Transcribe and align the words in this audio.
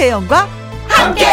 김혜영과 0.00 0.48
함께. 0.88 1.26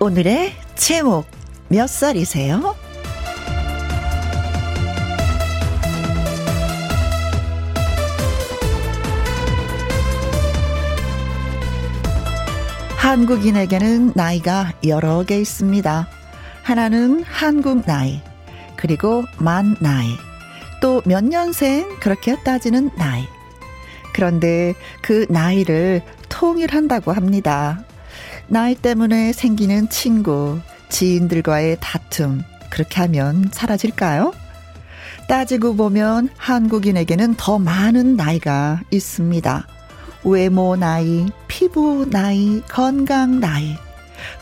오늘의 0.00 0.54
제목 0.74 1.26
몇 1.68 1.86
살이세요? 1.86 2.74
한국인에게는 12.96 14.12
나이가 14.14 14.72
여러 14.86 15.22
개 15.24 15.38
있습니다. 15.38 16.08
하나는 16.62 17.22
한국 17.24 17.84
나이, 17.84 18.22
그리고 18.84 19.24
만 19.38 19.76
나이, 19.80 20.10
또 20.82 21.00
몇 21.06 21.24
년생 21.24 22.00
그렇게 22.00 22.36
따지는 22.42 22.90
나이. 22.98 23.24
그런데 24.12 24.74
그 25.00 25.24
나이를 25.30 26.02
통일한다고 26.28 27.12
합니다. 27.12 27.82
나이 28.46 28.74
때문에 28.74 29.32
생기는 29.32 29.88
친구, 29.88 30.60
지인들과의 30.90 31.78
다툼, 31.80 32.42
그렇게 32.68 33.00
하면 33.00 33.48
사라질까요? 33.52 34.34
따지고 35.30 35.76
보면 35.76 36.28
한국인에게는 36.36 37.36
더 37.38 37.58
많은 37.58 38.16
나이가 38.16 38.82
있습니다. 38.90 39.66
외모 40.24 40.76
나이, 40.76 41.24
피부 41.48 42.06
나이, 42.10 42.60
건강 42.68 43.40
나이. 43.40 43.78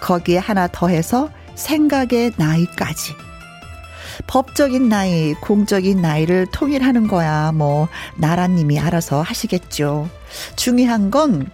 거기에 0.00 0.38
하나 0.38 0.66
더해서 0.66 1.30
생각의 1.54 2.32
나이까지. 2.36 3.14
법적인 4.26 4.88
나이, 4.88 5.34
공적인 5.34 6.00
나이를 6.00 6.46
통일하는 6.52 7.06
거야. 7.08 7.52
뭐, 7.52 7.88
나라님이 8.16 8.78
알아서 8.78 9.22
하시겠죠. 9.22 10.08
중요한 10.56 11.10
건 11.10 11.50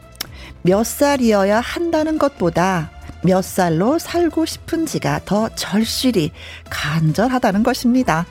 몇 0.63 0.85
살이어야 0.85 1.61
한다는 1.61 2.19
것보다 2.19 2.91
몇 3.23 3.43
살로 3.43 3.99
살고 3.99 4.45
싶은지가 4.45 5.23
더 5.25 5.49
절실히 5.55 6.31
간절하다는 6.71 7.63
것입니다. 7.63 8.27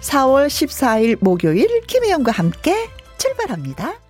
4월 0.00 0.48
14일 0.48 1.18
목요일 1.20 1.80
김혜영과 1.86 2.32
함께 2.32 2.88
출발합니다. 3.18 4.01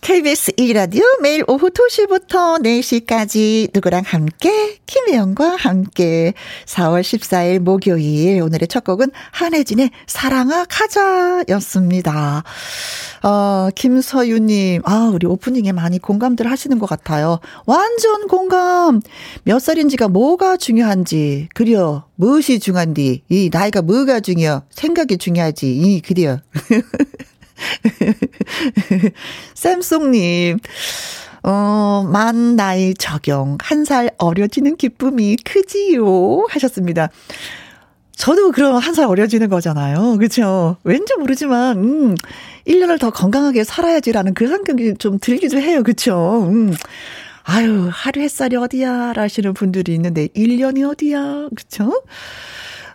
KBS 0.00 0.52
2라디오 0.52 1.02
매일 1.20 1.44
오후 1.46 1.68
2시부터 1.68 2.62
4시까지 2.62 3.68
누구랑 3.74 4.02
함께 4.06 4.78
김혜영과 4.86 5.56
함께 5.56 6.32
4월 6.64 7.02
14일 7.02 7.58
목요일 7.58 8.40
오늘의 8.40 8.66
첫 8.68 8.82
곡은 8.82 9.10
한혜진의 9.30 9.90
사랑아 10.06 10.64
가자였습니다. 10.64 12.44
어, 13.22 13.68
김서유님, 13.74 14.80
아, 14.86 15.10
우리 15.12 15.26
오프닝에 15.26 15.72
많이 15.72 15.98
공감들 15.98 16.50
하시는 16.50 16.78
것 16.78 16.88
같아요. 16.88 17.38
완전 17.66 18.26
공감! 18.26 19.02
몇 19.44 19.58
살인지가 19.58 20.08
뭐가 20.08 20.56
중요한지, 20.56 21.50
그려, 21.54 22.06
무엇이 22.14 22.58
중요한디, 22.58 23.24
이 23.28 23.50
나이가 23.52 23.82
뭐가 23.82 24.20
중요, 24.20 24.62
생각이 24.70 25.18
중요하지, 25.18 25.70
이, 25.70 26.00
그려. 26.00 26.38
샘송님, 29.54 30.58
어, 31.42 32.06
만 32.10 32.56
나이 32.56 32.94
적용, 32.94 33.56
한 33.60 33.84
살 33.84 34.10
어려지는 34.18 34.76
기쁨이 34.76 35.36
크지요? 35.36 36.46
하셨습니다. 36.50 37.08
저도 38.16 38.52
그럼 38.52 38.76
한 38.76 38.94
살 38.94 39.06
어려지는 39.06 39.48
거잖아요. 39.48 40.16
그렇죠? 40.18 40.76
왠지 40.84 41.14
모르지만, 41.16 41.78
음, 41.78 42.14
1년을 42.66 43.00
더 43.00 43.10
건강하게 43.10 43.64
살아야지라는 43.64 44.34
그 44.34 44.46
생각이 44.46 44.94
좀 44.98 45.18
들기도 45.18 45.58
해요. 45.58 45.82
그렇죠? 45.82 46.46
음. 46.50 46.74
아유, 47.44 47.88
하루 47.90 48.20
햇살이 48.20 48.56
어디야? 48.56 49.14
라시는 49.14 49.54
분들이 49.54 49.94
있는데, 49.94 50.28
1년이 50.36 50.88
어디야? 50.88 51.48
그쵸? 51.56 52.02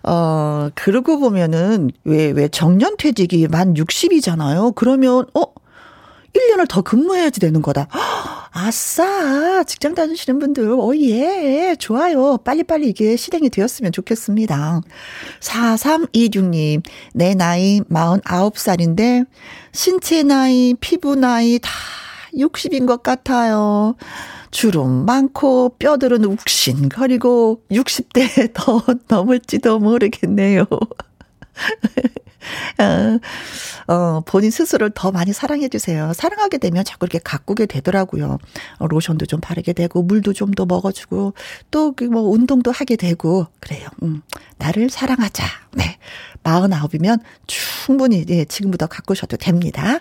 어, 0.07 0.69
그러고 0.75 1.19
보면은, 1.19 1.89
왜, 2.03 2.31
왜 2.31 2.47
정년 2.47 2.95
퇴직이 2.97 3.47
만 3.47 3.73
60이잖아요. 3.73 4.75
그러면, 4.75 5.25
어? 5.33 5.43
1년을 6.35 6.67
더 6.67 6.81
근무해야지 6.81 7.39
되는 7.39 7.61
거다. 7.61 7.87
아싸! 8.51 9.63
직장 9.63 9.95
다니시는 9.95 10.39
분들, 10.39 10.69
어, 10.71 10.91
예, 10.97 11.75
좋아요. 11.79 12.37
빨리빨리 12.37 12.89
이게 12.89 13.15
실행이 13.15 13.49
되었으면 13.49 13.91
좋겠습니다. 13.91 14.81
4326님, 15.39 16.83
내 17.13 17.33
나이 17.35 17.81
49살인데, 17.81 19.25
신체 19.71 20.23
나이, 20.23 20.73
피부 20.79 21.15
나이 21.15 21.57
다 21.59 21.69
60인 22.33 22.85
것 22.85 23.01
같아요. 23.01 23.95
주름 24.55 25.05
많고 25.05 25.75
뼈들은 25.79 26.23
욱신거리고 26.23 27.63
60대 27.69 28.51
더 28.55 28.81
넘을지도 29.09 29.79
모르겠네요. 29.79 30.65
어, 32.77 33.93
어, 33.93 34.21
본인 34.21 34.51
스스로를 34.51 34.91
더 34.93 35.11
많이 35.11 35.33
사랑해 35.33 35.67
주세요. 35.69 36.13
사랑하게 36.13 36.57
되면 36.59 36.83
자꾸 36.83 37.05
이렇게 37.05 37.19
가꾸게 37.19 37.65
되더라고요. 37.65 38.37
어, 38.79 38.87
로션도 38.87 39.25
좀 39.25 39.39
바르게 39.41 39.73
되고, 39.73 40.03
물도 40.03 40.33
좀 40.33 40.51
더 40.55 40.65
먹어주고, 40.65 41.33
또, 41.71 41.91
그 41.93 42.05
뭐, 42.05 42.21
운동도 42.21 42.71
하게 42.71 42.95
되고, 42.95 43.47
그래요. 43.59 43.89
음, 44.03 44.21
나를 44.57 44.89
사랑하자. 44.89 45.43
네. 45.73 45.97
49이면 46.43 47.19
충분히, 47.47 48.23
예, 48.29 48.45
지금부터 48.45 48.85
가꾸셔도 48.87 49.37
됩니다. 49.37 49.99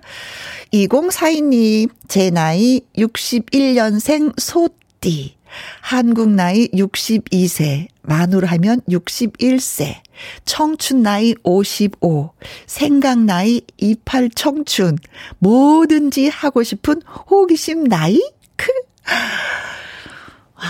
2042님, 0.72 1.88
제 2.08 2.30
나이 2.30 2.82
61년생 2.96 4.38
소띠. 4.38 5.36
한국 5.80 6.30
나이 6.30 6.68
62세, 6.68 7.88
만으로 8.02 8.46
하면 8.46 8.80
61세, 8.88 9.96
청춘 10.44 11.02
나이 11.02 11.34
55, 11.42 12.32
생각 12.66 13.18
나이 13.20 13.62
28 13.76 14.30
청춘, 14.30 14.98
뭐든지 15.38 16.28
하고 16.28 16.62
싶은 16.62 17.02
호기심 17.02 17.84
나이? 17.84 18.20
크. 18.56 18.70
와. 20.56 20.64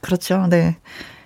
그렇죠. 0.00 0.46
네. 0.50 0.76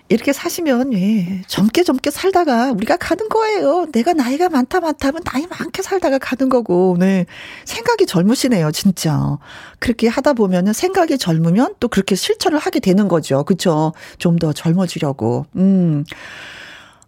이렇게 0.09 0.33
사시면 0.33 0.93
예, 0.95 1.43
젊게 1.49 1.83
젊게 1.83 2.11
살다가 2.11 2.71
우리가 2.73 2.97
가는 2.97 3.29
거예요. 3.29 3.87
내가 3.93 4.13
나이가 4.13 4.49
많다 4.49 4.79
많다면 4.81 5.23
나이 5.25 5.47
많게 5.49 5.83
살다가 5.83 6.19
가는 6.19 6.49
거고. 6.49 6.97
네. 6.99 7.27
생각이 7.65 8.07
젊으시네요, 8.07 8.71
진짜. 8.71 9.39
그렇게 9.81 10.07
하다 10.07 10.35
보면은 10.35 10.73
생각이 10.73 11.19
젊으면 11.19 11.75
또 11.81 11.89
그렇게 11.89 12.15
실천을 12.15 12.59
하게 12.59 12.79
되는 12.81 13.09
거죠. 13.09 13.43
그렇죠? 13.45 13.93
좀 14.19 14.37
더 14.39 14.53
젊어지려고. 14.53 15.47
음. 15.57 16.05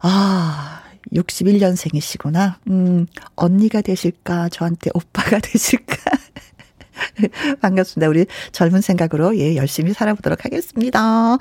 아, 0.00 0.80
61년생이시구나. 1.14 2.54
음, 2.68 3.06
언니가 3.36 3.80
되실까? 3.82 4.48
저한테 4.48 4.90
오빠가 4.94 5.38
되실까? 5.44 5.96
반갑습니다. 7.60 8.08
우리 8.08 8.26
젊은 8.52 8.80
생각으로 8.80 9.36
예, 9.38 9.56
열심히 9.56 9.92
살아보도록 9.92 10.44
하겠습니다. 10.44 11.38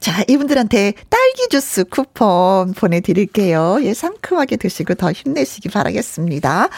자, 0.00 0.24
이분들한테 0.28 0.94
딸기 1.08 1.48
주스 1.50 1.84
쿠폰 1.84 2.72
보내드릴게요. 2.74 3.78
예, 3.82 3.94
상큼하게 3.94 4.56
드시고 4.56 4.94
더 4.94 5.12
힘내시기 5.12 5.68
바라겠습니다. 5.68 6.68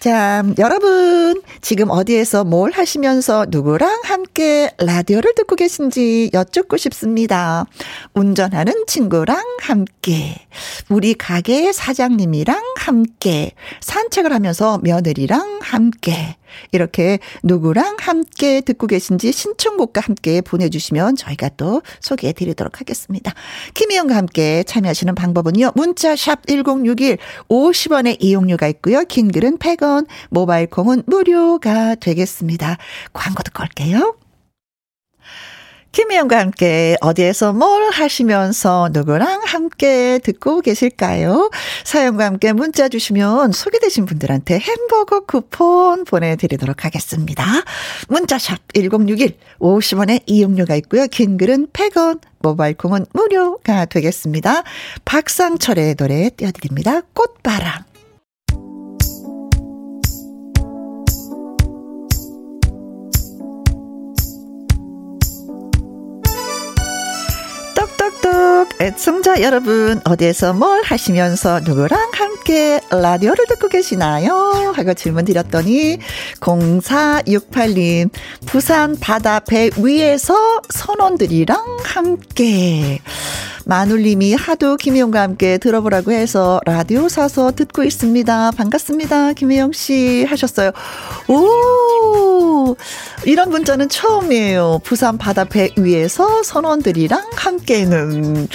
자, 0.00 0.44
여러분, 0.58 1.42
지금 1.60 1.90
어디에서 1.90 2.44
뭘 2.44 2.70
하시면서 2.70 3.46
누구랑 3.48 4.02
함께 4.04 4.70
라디오를 4.78 5.34
듣고 5.34 5.56
계신지 5.56 6.30
여쭙고 6.32 6.76
싶습니다. 6.76 7.66
운전하는 8.14 8.84
친구랑 8.86 9.42
함께, 9.60 10.46
우리 10.88 11.14
가게 11.14 11.72
사장님이랑 11.72 12.62
함께, 12.76 13.50
산책을 13.80 14.32
하면서 14.32 14.78
며느리랑 14.84 15.58
함께, 15.62 16.36
이렇게 16.72 17.18
누구랑 17.42 17.96
함께 18.00 18.60
듣고 18.60 18.86
계신지 18.86 19.32
신청곡과 19.32 20.00
함께 20.00 20.40
보내주시면 20.40 21.16
저희가 21.16 21.50
또 21.56 21.82
소개해 22.00 22.32
드리도록 22.32 22.80
하겠습니다. 22.80 23.34
김희영과 23.74 24.16
함께 24.16 24.62
참여하시는 24.64 25.14
방법은요. 25.14 25.72
문자 25.74 26.14
샵 26.16 26.46
1061, 26.46 27.18
50원의 27.48 28.16
이용료가 28.20 28.68
있고요. 28.68 29.04
긴 29.04 29.32
글은 29.32 29.58
100원. 29.58 29.88
100원, 29.88 30.06
모바일 30.30 30.66
콩은 30.68 31.04
무료가 31.06 31.94
되겠습니다. 31.94 32.76
광고 33.12 33.42
듣고 33.42 33.62
올게요. 33.62 34.16
김혜영과 35.92 36.38
함께 36.38 36.96
어디에서 37.00 37.52
뭘 37.52 37.90
하시면서 37.90 38.90
누구랑 38.92 39.42
함께 39.44 40.18
듣고 40.22 40.60
계실까요? 40.60 41.50
사연과 41.84 42.26
함께 42.26 42.52
문자 42.52 42.88
주시면 42.88 43.52
소개되신 43.52 44.06
분들한테 44.06 44.58
햄버거 44.58 45.20
쿠폰 45.20 46.04
보내드리도록 46.04 46.84
하겠습니다. 46.84 47.44
문자샵 48.08 48.58
1061 48.74 49.36
50원의 49.58 50.22
이용료가 50.26 50.76
있고요. 50.76 51.06
긴 51.06 51.36
글은 51.36 51.68
100원, 51.72 52.20
모바일 52.40 52.74
콩은 52.76 53.06
무료가 53.12 53.86
되겠습니다. 53.86 54.62
박상철의 55.04 55.96
노래 55.96 56.30
띄워드립니다. 56.30 57.00
꽃바람. 57.14 57.87
똑똑똑 68.08 68.80
애청자 68.80 69.42
여러분 69.42 70.00
어디에서 70.04 70.54
뭘 70.54 70.82
하시면서 70.82 71.60
누구랑 71.60 72.10
함께 72.14 72.80
라디오를 72.90 73.46
듣고 73.46 73.68
계시나요? 73.68 74.72
하고 74.74 74.94
질문 74.94 75.24
드렸더니 75.24 75.98
0468님 76.40 78.10
부산 78.46 78.96
바다 78.98 79.40
배 79.40 79.70
위에서 79.76 80.60
선원들이랑 80.70 81.78
함께 81.84 83.00
마눌님이 83.68 84.32
하도 84.32 84.78
김혜영과 84.78 85.20
함께 85.20 85.58
들어보라고 85.58 86.10
해서 86.10 86.58
라디오 86.64 87.06
사서 87.06 87.52
듣고 87.52 87.84
있습니다. 87.84 88.52
반갑습니다. 88.52 89.34
김혜영 89.34 89.72
씨 89.72 90.24
하셨어요. 90.24 90.70
오, 91.28 92.74
이런 93.26 93.50
문자는 93.50 93.90
처음이에요. 93.90 94.80
부산 94.84 95.18
바다 95.18 95.44
배 95.44 95.68
위에서 95.76 96.42
선원들이랑 96.42 97.22
함께는 97.36 98.48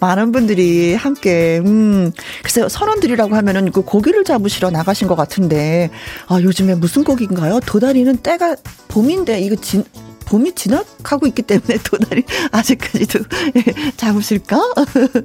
많은 0.00 0.32
분들이 0.32 0.96
함께, 0.96 1.62
음, 1.64 2.10
글쎄요. 2.42 2.68
선원들이라고 2.68 3.36
하면은 3.36 3.70
그 3.70 3.82
고기를 3.82 4.24
잡으시러 4.24 4.70
나가신 4.70 5.06
것 5.06 5.14
같은데, 5.14 5.90
아, 6.26 6.40
요즘에 6.42 6.74
무슨 6.74 7.04
고기인가요? 7.04 7.60
도다리는 7.60 8.16
때가 8.16 8.56
봄인데, 8.88 9.40
이거 9.42 9.54
진, 9.54 9.84
봄이 10.26 10.54
지나가고 10.54 11.26
있기 11.28 11.42
때문에 11.42 11.78
도다리 11.82 12.24
아직까지도 12.52 13.20
잡으실까? 13.96 14.60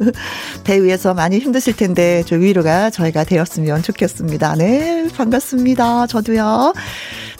배 0.63 0.81
위에서 0.81 1.13
많이 1.13 1.39
힘드실 1.39 1.75
텐데 1.75 2.23
저 2.25 2.35
위로가 2.37 2.89
저희가 2.89 3.23
되었으면 3.25 3.83
좋겠습니다. 3.83 4.55
네, 4.55 5.07
반갑습니다. 5.15 6.07
저도요. 6.07 6.73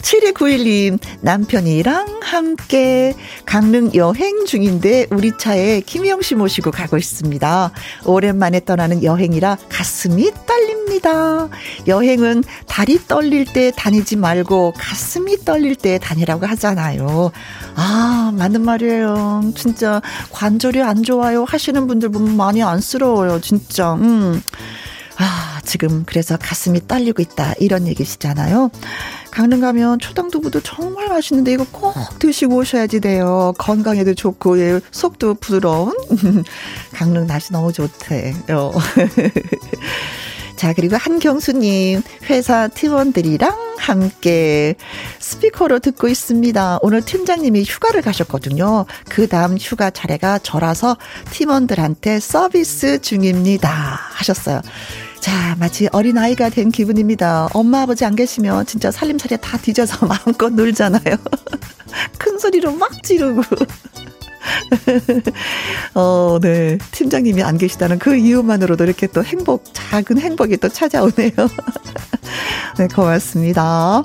7291님, 0.02 0.98
남편이랑 1.20 2.20
함께 2.22 3.14
강릉 3.46 3.94
여행 3.94 4.44
중인데 4.44 5.06
우리 5.10 5.36
차에 5.36 5.80
김영 5.80 6.22
씨 6.22 6.34
모시고 6.34 6.70
가고 6.70 6.96
있습니다. 6.98 7.70
오랜만에 8.04 8.60
떠나는 8.64 9.02
여행이라 9.02 9.58
가슴이 9.68 10.30
떨립니다. 10.46 11.48
여행은 11.86 12.44
다리 12.66 12.98
떨릴 13.06 13.44
때 13.44 13.72
다니지 13.74 14.16
말고 14.16 14.74
가슴이 14.76 15.38
떨릴 15.44 15.76
때 15.76 15.98
다니라고 15.98 16.46
하잖아요. 16.46 17.30
아, 17.76 18.32
맞는 18.36 18.62
말이에요. 18.62 19.52
진짜 19.56 20.02
관절이 20.30 20.82
안 20.82 21.02
좋아요 21.02 21.44
하시는 21.44 21.86
분들 21.86 22.10
보면 22.10 22.36
많이 22.36 22.62
안쓰러워요. 22.62 23.40
진짜. 23.40 23.94
음. 23.94 24.42
아, 25.18 25.51
지금 25.64 26.04
그래서 26.06 26.36
가슴이 26.36 26.86
떨리고 26.86 27.22
있다. 27.22 27.54
이런 27.58 27.86
얘기시잖아요. 27.86 28.70
강릉 29.30 29.60
가면 29.60 29.98
초당두부도 29.98 30.60
정말 30.60 31.08
맛있는데 31.08 31.52
이거 31.52 31.64
꼭 31.72 31.94
드시고 32.18 32.56
오셔야지 32.56 33.00
돼요. 33.00 33.54
건강에도 33.58 34.14
좋고, 34.14 34.60
예, 34.60 34.80
속도 34.90 35.34
부드러운. 35.34 35.94
강릉 36.92 37.26
날씨 37.26 37.52
너무 37.52 37.72
좋대요. 37.72 38.72
자, 40.56 40.72
그리고 40.74 40.96
한경수님, 40.96 42.02
회사 42.30 42.68
팀원들이랑 42.68 43.72
함께 43.78 44.76
스피커로 45.18 45.80
듣고 45.80 46.06
있습니다. 46.06 46.78
오늘 46.82 47.00
팀장님이 47.02 47.64
휴가를 47.64 48.00
가셨거든요. 48.00 48.86
그 49.08 49.26
다음 49.26 49.56
휴가 49.58 49.90
차례가 49.90 50.38
저라서 50.38 50.96
팀원들한테 51.32 52.20
서비스 52.20 53.00
중입니다. 53.00 53.70
하셨어요. 54.12 54.60
자, 55.22 55.54
마치 55.60 55.88
어린아이가 55.92 56.50
된 56.50 56.72
기분입니다. 56.72 57.48
엄마, 57.54 57.82
아버지 57.82 58.04
안 58.04 58.16
계시면 58.16 58.66
진짜 58.66 58.90
살림살이 58.90 59.38
다 59.40 59.56
뒤져서 59.56 60.04
마음껏 60.10 60.50
놀잖아요. 60.50 61.16
큰 62.18 62.38
소리로 62.40 62.72
막 62.72 62.90
지르고. 63.04 63.40
어, 65.94 66.38
네. 66.40 66.78
팀장님이 66.92 67.42
안 67.42 67.58
계시다는 67.58 67.98
그 67.98 68.16
이유만으로도 68.16 68.84
이렇게 68.84 69.06
또 69.06 69.22
행복, 69.22 69.64
작은 69.72 70.18
행복이 70.18 70.56
또 70.58 70.68
찾아오네요. 70.68 71.32
네, 72.78 72.88
고맙습니다. 72.88 74.02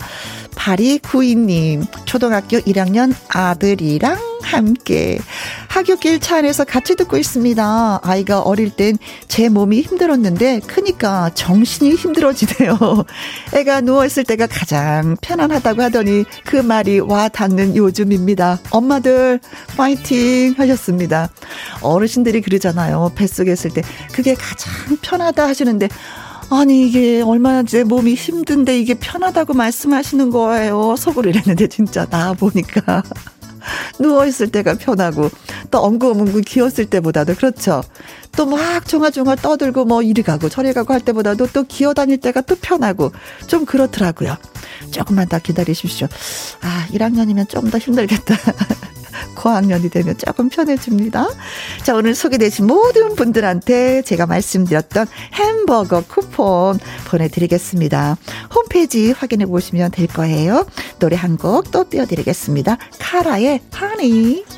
파리구이님, 0.55 1.85
초등학교 2.05 2.57
1학년 2.57 3.13
아들이랑 3.29 4.17
함께 4.41 5.19
하굣길 5.67 6.19
차 6.19 6.37
안에서 6.37 6.63
같이 6.63 6.95
듣고 6.95 7.17
있습니다. 7.17 7.99
아이가 8.01 8.41
어릴 8.41 8.71
땐 8.71 8.97
제 9.37 9.49
몸이 9.49 9.81
힘들었는데 9.81 10.61
크니까 10.61 11.29
정신이 11.35 11.91
힘들어지네요. 11.93 12.75
애가 13.53 13.81
누워있을 13.81 14.23
때가 14.23 14.47
가장 14.47 15.15
편안하다고 15.21 15.83
하더니 15.83 16.25
그 16.43 16.55
말이 16.55 16.99
와 16.99 17.29
닿는 17.29 17.75
요즘입니다. 17.75 18.59
엄마들 18.71 19.39
파이팅 19.75 20.26
하셨습니다. 20.57 21.29
어르신들이 21.81 22.41
그러잖아요. 22.41 23.11
뱃속에 23.15 23.51
있을 23.53 23.71
때 23.71 23.81
그게 24.11 24.33
가장 24.35 24.73
편하다 25.01 25.47
하시는데 25.47 25.89
아니 26.49 26.87
이게 26.87 27.21
얼마나 27.21 27.63
제 27.63 27.83
몸이 27.83 28.13
힘든데 28.15 28.79
이게 28.79 28.93
편하다고 28.93 29.53
말씀하시는 29.53 30.29
거예요. 30.29 30.95
속으로 30.97 31.29
이랬는데 31.29 31.67
진짜 31.67 32.05
나 32.05 32.33
보니까 32.33 33.03
누워있을 33.99 34.47
때가 34.49 34.75
편하고, 34.75 35.29
또 35.71 35.79
엉금엉금 35.83 36.41
기었을 36.41 36.85
때보다도 36.85 37.35
그렇죠. 37.35 37.83
또 38.37 38.45
막 38.45 38.87
종아종아 38.87 39.35
떠들고 39.35 39.83
뭐 39.85 40.01
이리 40.01 40.21
가고 40.23 40.47
저리 40.47 40.71
가고 40.71 40.93
할 40.93 41.01
때보다도 41.01 41.47
또 41.51 41.63
기어 41.63 41.93
다닐 41.93 42.17
때가 42.17 42.41
또 42.41 42.55
편하고, 42.55 43.11
좀 43.47 43.65
그렇더라고요. 43.65 44.37
조금만 44.91 45.27
더 45.27 45.39
기다리십시오. 45.39 46.07
아, 46.61 46.87
1학년이면 46.93 47.49
좀 47.49 47.69
더 47.69 47.77
힘들겠다. 47.77 48.35
고학년이 49.35 49.89
되면 49.89 50.17
조금 50.17 50.49
편해집니다. 50.49 51.27
자, 51.83 51.95
오늘 51.95 52.13
소개되신 52.13 52.67
모든 52.67 53.15
분들한테 53.15 54.01
제가 54.01 54.25
말씀드렸던 54.25 55.07
햄버거 55.33 56.01
쿠폰 56.01 56.79
보내드리겠습니다. 57.07 58.17
홈페이지 58.53 59.11
확인해 59.11 59.45
보시면 59.45 59.91
될 59.91 60.07
거예요. 60.07 60.65
노래 60.99 61.15
한 61.15 61.37
곡 61.37 61.71
또 61.71 61.87
띄워드리겠습니다. 61.89 62.77
카라의 62.99 63.61
하니. 63.71 64.56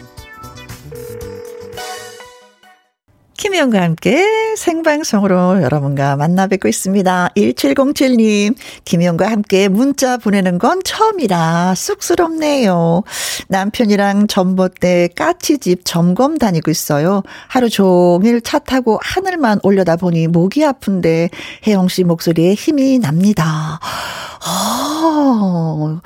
김희영과 3.39 3.81
함께 3.81 4.53
생방송으로 4.58 5.62
여러분과 5.62 6.17
만나 6.17 6.48
뵙고 6.48 6.67
있습니다. 6.67 7.29
1707님, 7.38 8.53
김희영과 8.84 9.31
함께 9.31 9.69
문자 9.69 10.17
보내는 10.17 10.60
건 10.60 10.81
처음이라 10.84 11.74
쑥스럽네요. 11.74 13.03
남편이랑 13.48 14.27
전봇대 14.27 15.12
까치집 15.15 15.84
점검 15.86 16.38
다니고 16.38 16.69
있어요. 16.69 17.24
하루 17.48 17.69
종일 17.69 18.41
차 18.41 18.60
타고 18.60 19.00
하늘만 19.01 19.62
올려다 19.63 19.96
보니 19.96 20.27
목이 20.27 20.65
아픈데 20.65 21.29
혜영 21.65 21.88
씨 21.88 22.03
목소리에 22.03 22.55
힘이 22.55 23.00
납니다. 23.00 23.79
아, 24.41 26.01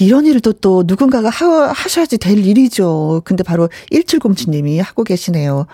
이런 0.00 0.26
일도 0.26 0.54
또 0.54 0.82
누군가가 0.84 1.28
하, 1.30 1.70
하셔야지 1.72 2.18
될 2.18 2.44
일이죠. 2.44 3.22
근데 3.24 3.44
바로 3.44 3.68
1707님이 3.92 4.82
하고 4.82 5.04
계시네요. 5.04 5.66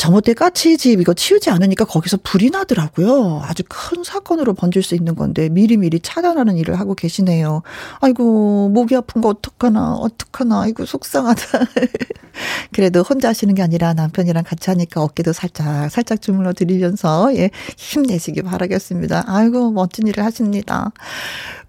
정호대 0.00 0.32
까치집 0.32 0.98
이거 1.02 1.12
치우지 1.12 1.50
않으니까 1.50 1.84
거기서 1.84 2.20
불이 2.22 2.48
나더라고요. 2.48 3.42
아주 3.44 3.62
큰 3.68 4.02
사건으로 4.02 4.54
번질 4.54 4.82
수 4.82 4.94
있는 4.94 5.14
건데 5.14 5.50
미리미리 5.50 6.00
차단하는 6.00 6.56
일을 6.56 6.80
하고 6.80 6.94
계시네요. 6.94 7.60
아이고 8.00 8.70
목이 8.70 8.96
아픈 8.96 9.20
거 9.20 9.28
어떡하나 9.28 9.96
어떡하나 9.96 10.62
아이고 10.62 10.86
속상하다. 10.86 11.42
그래도 12.72 13.02
혼자 13.02 13.28
하시는 13.28 13.54
게 13.54 13.60
아니라 13.60 13.92
남편이랑 13.92 14.42
같이 14.44 14.70
하니까 14.70 15.02
어깨도 15.02 15.34
살짝 15.34 15.90
살짝 15.90 16.22
주물러 16.22 16.54
드리면서 16.54 17.36
예 17.36 17.50
힘내시기 17.76 18.40
바라겠습니다. 18.40 19.24
아이고 19.26 19.70
멋진 19.70 20.06
일을 20.06 20.24
하십니다. 20.24 20.92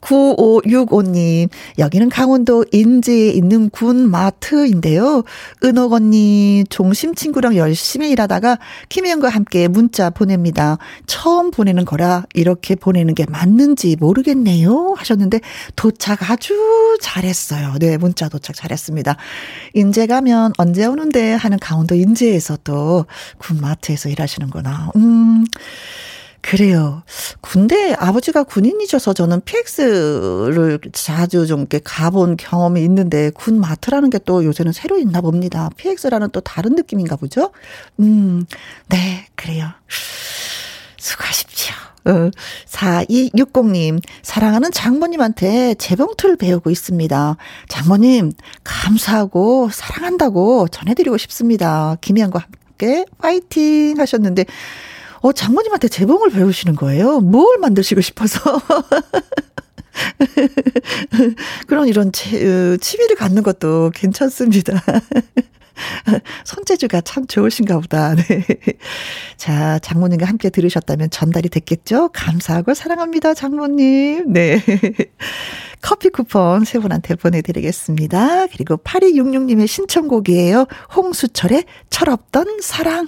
9565님, 0.02 1.50
여기는 1.78 2.10
강원도 2.10 2.66
인제에 2.72 3.30
있는 3.30 3.70
군 3.70 4.10
마트인데요. 4.10 5.24
은옥 5.64 5.94
언니, 5.94 6.64
종심 6.70 7.14
친구랑 7.14 7.56
열심히 7.56 8.10
일하 8.10 8.22
일하다가 8.22 8.60
김혜영과 8.90 9.30
함께 9.30 9.68
문자 9.68 10.10
보냅니다. 10.10 10.78
처음 11.08 11.52
보내는 11.52 11.86
거라 11.86 12.24
이렇게 12.34 12.76
보내는 12.76 13.16
게 13.16 13.26
맞는지 13.28 13.98
모르겠네요. 14.00 14.96
하셨는데 14.98 15.42
도착 15.76 16.30
아주 16.30 16.54
잘했어요. 17.02 17.76
네, 17.80 17.98
문자 17.98 18.30
도착 18.30 18.56
잘했습니다. 18.56 19.16
인제 19.74 20.08
가면 20.08 20.54
언제 20.58 20.86
오는데 20.86 21.34
하는 21.34 21.58
강원도 21.60 21.96
인제에서 21.96 22.58
또 22.64 23.06
군 23.38 23.60
마트에서 23.62 24.10
일하시는구나. 24.10 24.92
음. 24.96 25.46
그래요. 26.42 27.04
군대 27.40 27.94
아버지가 27.94 28.44
군인이셔서 28.44 29.14
저는 29.14 29.42
PX를 29.42 30.80
자주 30.92 31.46
좀 31.46 31.60
이렇게 31.62 31.80
가본 31.84 32.38
경험이 32.38 32.84
있는데 32.84 33.30
군 33.32 33.60
마트라는 33.62 34.10
게 34.10 34.20
또 34.26 34.46
요새는 34.46 34.72
새로 34.72 34.98
있나 34.98 35.20
봅니다. 35.22 35.70
PX라는 35.78 36.30
또 36.32 36.42
다른 36.42 36.76
느낌인가 36.76 37.16
보죠? 37.16 37.52
음, 38.00 38.46
네, 38.90 39.28
그래요. 39.36 39.68
수고하십시오. 40.98 41.74
어, 42.06 42.30
4260님, 42.68 44.02
사랑하는 44.24 44.72
장모님한테 44.72 45.76
재봉틀 45.76 46.36
배우고 46.36 46.70
있습니다. 46.72 47.38
장모님, 47.70 48.32
감사하고 48.64 49.70
사랑한다고 49.72 50.68
전해드리고 50.70 51.18
싶습니다. 51.18 51.98
김희영과 52.02 52.40
함께 52.40 53.06
파이팅 53.20 54.00
하셨는데, 54.00 54.46
어, 55.22 55.32
장모님한테 55.32 55.88
재봉을 55.88 56.32
배우시는 56.32 56.76
거예요? 56.76 57.20
뭘 57.20 57.60
만드시고 57.60 58.02
싶어서? 58.02 58.62
그런 61.68 61.88
이런 61.88 62.12
치, 62.12 62.32
취미를 62.80 63.16
갖는 63.16 63.44
것도 63.44 63.92
괜찮습니다. 63.94 64.82
손재주가 66.46 67.02
참 67.02 67.28
좋으신가 67.28 67.80
보다. 67.80 68.14
네. 68.16 68.46
자, 69.38 69.80
장모님과 69.80 70.26
함께 70.26 70.50
들으셨다면 70.50 71.10
전달이 71.10 71.50
됐겠죠? 71.50 72.10
감사하고 72.10 72.74
사랑합니다, 72.74 73.34
장모님. 73.34 74.32
네. 74.32 74.62
커피 75.82 76.10
쿠폰 76.10 76.66
세 76.66 76.80
분한테 76.80 77.16
보내드리겠습니다. 77.16 78.48
그리고 78.48 78.78
8266님의 78.78 79.68
신청곡이에요. 79.68 80.68
홍수철의 80.96 81.66
철없던 81.90 82.60
사랑. 82.62 83.08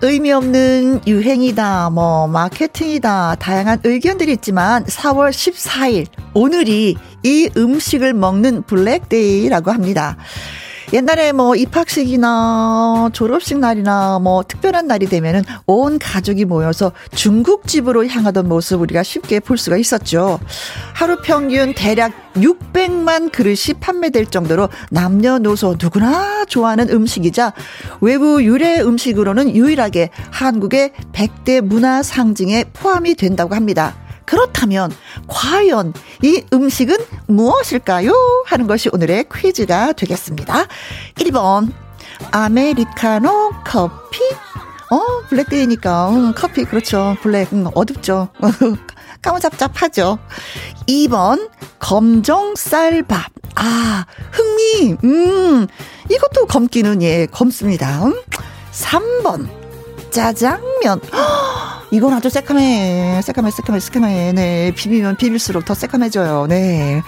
의미 0.00 0.30
없는 0.30 1.00
유행이다, 1.08 1.90
뭐, 1.90 2.28
마케팅이다, 2.28 3.34
다양한 3.40 3.80
의견들이 3.82 4.32
있지만 4.34 4.84
4월 4.84 5.30
14일, 5.30 6.06
오늘이 6.34 6.96
이 7.24 7.50
음식을 7.56 8.14
먹는 8.14 8.62
블랙데이라고 8.62 9.72
합니다. 9.72 10.16
옛날에 10.90 11.32
뭐 11.32 11.54
입학식이나 11.54 13.10
졸업식 13.12 13.58
날이나 13.58 14.20
뭐 14.20 14.42
특별한 14.42 14.86
날이 14.86 15.06
되면은 15.06 15.42
온 15.66 15.98
가족이 15.98 16.46
모여서 16.46 16.92
중국집으로 17.14 18.06
향하던 18.06 18.48
모습 18.48 18.80
우리가 18.80 19.02
쉽게 19.02 19.40
볼 19.40 19.58
수가 19.58 19.76
있었죠. 19.76 20.40
하루 20.94 21.20
평균 21.20 21.74
대략 21.74 22.12
600만 22.34 23.30
그릇이 23.32 23.78
판매될 23.78 24.26
정도로 24.26 24.70
남녀노소 24.90 25.76
누구나 25.78 26.46
좋아하는 26.46 26.88
음식이자 26.88 27.52
외부 28.00 28.42
유래 28.42 28.80
음식으로는 28.80 29.54
유일하게 29.54 30.08
한국의 30.30 30.92
100대 31.12 31.60
문화 31.60 32.02
상징에 32.02 32.64
포함이 32.72 33.14
된다고 33.14 33.54
합니다. 33.54 33.94
그렇다면 34.28 34.92
과연 35.26 35.94
이 36.22 36.44
음식은 36.52 36.98
무엇일까요? 37.28 38.12
하는 38.44 38.66
것이 38.66 38.90
오늘의 38.92 39.24
퀴즈가 39.34 39.94
되겠습니다. 39.94 40.66
1번 41.14 41.72
아메리카노 42.30 43.52
커피 43.64 44.20
어, 44.90 45.00
블랙데이니까, 45.28 46.10
음, 46.10 46.32
커피, 46.34 46.64
그렇죠. 46.64 47.16
블랙, 47.22 47.52
음, 47.52 47.66
어둡죠. 47.74 48.28
까무잡잡하죠. 49.20 50.18
2번, 50.86 51.50
검정쌀밥. 51.78 53.30
아, 53.56 54.06
흥미, 54.32 54.96
음, 55.04 55.66
이것도 56.10 56.46
검기는, 56.46 57.02
예, 57.02 57.26
검습니다. 57.26 58.06
음? 58.06 58.14
3번, 58.72 59.57
짜장면. 60.10 61.00
이건 61.90 62.12
아주 62.12 62.28
새까매, 62.28 63.20
새까매, 63.22 63.50
새까매, 63.50 63.80
새까매. 63.80 64.32
네. 64.32 64.72
비비면 64.74 65.16
비빌수록 65.16 65.64
더 65.64 65.74
새까매져요. 65.74 66.46
네. 66.48 67.02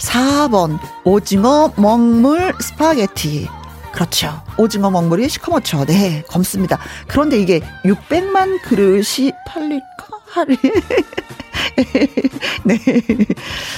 4번, 0.00 0.78
오징어 1.04 1.72
먹물 1.76 2.54
스파게티. 2.60 3.48
그렇죠. 3.96 4.42
오징어 4.58 4.90
먹물이 4.90 5.26
시커멓죠. 5.26 5.86
네. 5.86 6.22
검습니다. 6.28 6.78
그런데 7.06 7.40
이게 7.40 7.60
600만 7.82 8.60
그릇이 8.60 9.32
팔릴까? 9.48 9.86
하루 10.26 10.54
네. 12.64 12.78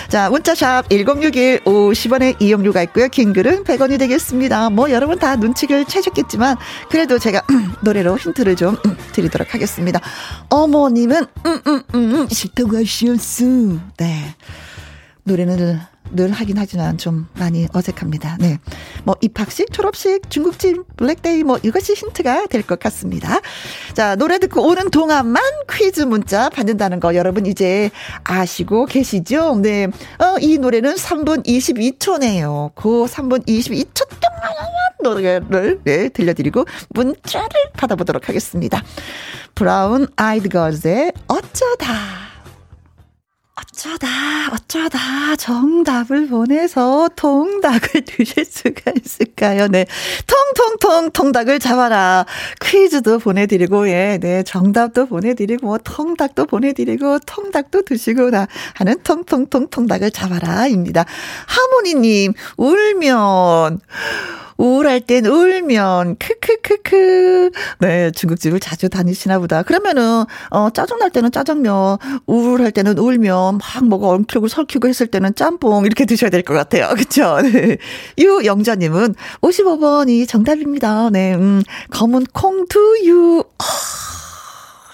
자, 0.08 0.28
문자샵 0.28 0.90
1061 0.90 1.60
50원의 1.60 2.42
이용료가 2.42 2.82
있고요. 2.82 3.06
긴 3.06 3.32
글은 3.32 3.62
100원이 3.62 3.96
되겠습니다. 4.00 4.70
뭐 4.70 4.90
여러분 4.90 5.20
다 5.20 5.36
눈치를 5.36 5.84
채셨겠지만 5.84 6.56
그래도 6.90 7.20
제가 7.20 7.42
노래로 7.82 8.18
힌트를 8.18 8.56
좀 8.56 8.76
드리도록 9.12 9.54
하겠습니다. 9.54 10.00
어머님은 10.48 11.26
음음음 11.46 12.28
싫다고 12.28 12.76
하셨어. 12.76 13.44
네. 13.98 14.34
노래는 15.22 15.78
늘 16.12 16.30
하긴 16.32 16.58
하지만 16.58 16.98
좀 16.98 17.26
많이 17.38 17.66
어색합니다. 17.72 18.36
네. 18.40 18.58
뭐 19.04 19.16
입학식, 19.20 19.72
졸업식, 19.72 20.28
중국집, 20.30 20.96
블랙데이 20.96 21.42
뭐 21.44 21.58
이것이 21.62 21.94
힌트가 21.94 22.46
될 22.46 22.62
것 22.62 22.78
같습니다. 22.80 23.40
자, 23.94 24.14
노래 24.16 24.38
듣고 24.38 24.66
오는 24.66 24.90
동안만 24.90 25.42
퀴즈 25.70 26.02
문자 26.02 26.48
받는다는 26.50 27.00
거 27.00 27.14
여러분 27.14 27.46
이제 27.46 27.90
아시고 28.24 28.86
계시죠? 28.86 29.56
네. 29.62 29.86
어, 30.18 30.36
이 30.40 30.58
노래는 30.58 30.94
3분 30.96 31.44
22초네요. 31.46 32.72
그 32.74 33.04
3분 33.06 33.46
22초 33.46 34.08
동안 34.08 34.52
노래를 35.02 35.80
네, 35.84 36.08
들려드리고 36.08 36.64
문자를 36.90 37.48
받아보도록 37.76 38.28
하겠습니다. 38.28 38.82
브라운 39.54 40.08
아이드 40.16 40.48
걸즈의 40.48 41.12
어쩌다. 41.28 42.27
어쩌다, 43.60 44.08
어쩌다 44.52 45.34
정답을 45.36 46.28
보내서 46.28 47.08
통닭을 47.16 48.02
드실 48.06 48.44
수가 48.44 48.92
있을까요? 49.04 49.66
네. 49.66 49.84
통통통 50.26 51.10
통닭을 51.10 51.58
잡아라. 51.58 52.24
퀴즈도 52.60 53.18
보내드리고, 53.18 53.88
예, 53.88 54.18
네. 54.20 54.44
정답도 54.44 55.06
보내드리고, 55.06 55.66
뭐, 55.66 55.78
통닭도 55.78 56.46
보내드리고, 56.46 57.18
통닭도 57.20 57.82
드시고 57.82 58.30
나 58.30 58.46
하는 58.74 59.02
통통통 59.02 59.68
통닭을 59.70 60.12
잡아라. 60.12 60.68
입니다. 60.68 61.04
하모니님, 61.46 62.34
울면. 62.56 63.80
우울할 64.58 65.00
땐 65.00 65.24
울면 65.24 66.16
크크크크. 66.18 67.50
네, 67.78 68.10
중국집을 68.10 68.58
자주 68.58 68.88
다니시나 68.88 69.38
보다. 69.38 69.62
그러면은 69.62 70.24
어 70.50 70.70
짜증 70.70 70.98
날 70.98 71.10
때는 71.10 71.30
짜장면, 71.30 71.98
우울할 72.26 72.72
때는 72.72 72.98
울면 72.98 73.47
막 73.52 73.84
뭐가 73.84 74.08
엉키고 74.08 74.48
설키고 74.48 74.88
했을 74.88 75.06
때는 75.06 75.34
짬뽕 75.34 75.84
이렇게 75.86 76.04
드셔야 76.04 76.30
될 76.30 76.42
것 76.42 76.54
같아요. 76.54 76.88
그렇죠? 76.96 77.38
네. 77.42 77.76
유영자 78.16 78.76
님은 78.76 79.14
55번이 79.42 80.26
정답입니다. 80.28 81.10
네. 81.10 81.34
음. 81.34 81.62
검은 81.90 82.26
콩두유. 82.32 83.44
아. 83.58 83.64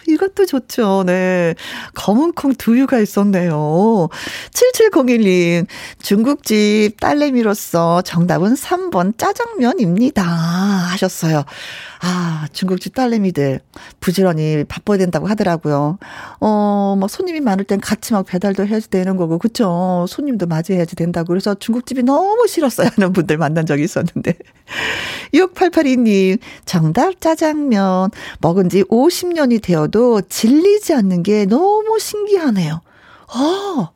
이것도 0.06 0.46
좋죠. 0.46 1.04
네. 1.06 1.54
검은콩 1.94 2.54
두유가 2.54 2.98
있었네요. 2.98 4.08
7701님, 4.52 5.66
중국집 6.02 7.00
딸내미로서 7.00 8.02
정답은 8.02 8.54
3번 8.54 9.16
짜장면입니다. 9.18 10.22
하셨어요. 10.22 11.44
아, 12.00 12.46
중국집 12.52 12.94
딸내미들 12.94 13.60
부지런히 14.00 14.64
바빠야 14.64 14.98
된다고 14.98 15.26
하더라고요. 15.26 15.98
어, 16.40 16.96
뭐 16.98 17.08
손님이 17.08 17.40
많을 17.40 17.64
땐 17.64 17.80
같이 17.80 18.12
막 18.12 18.26
배달도 18.26 18.66
해야지 18.66 18.90
되는 18.90 19.16
거고, 19.16 19.38
그쵸? 19.38 20.04
손님도 20.08 20.46
맞이해야지 20.46 20.96
된다고. 20.96 21.28
그래서 21.28 21.54
중국집이 21.54 22.02
너무 22.02 22.46
싫었어요 22.46 22.90
하는 22.94 23.12
분들 23.12 23.38
만난 23.38 23.64
적이 23.64 23.84
있었는데. 23.84 24.34
6882님, 25.32 26.38
정답 26.64 27.20
짜장면. 27.20 28.10
먹은 28.40 28.68
지 28.68 28.82
50년이 28.84 29.62
되어도 29.62 30.22
질리지 30.22 30.94
않는 30.94 31.22
게 31.22 31.44
너무 31.46 31.98
신기하네요. 31.98 32.80
아, 33.28 33.90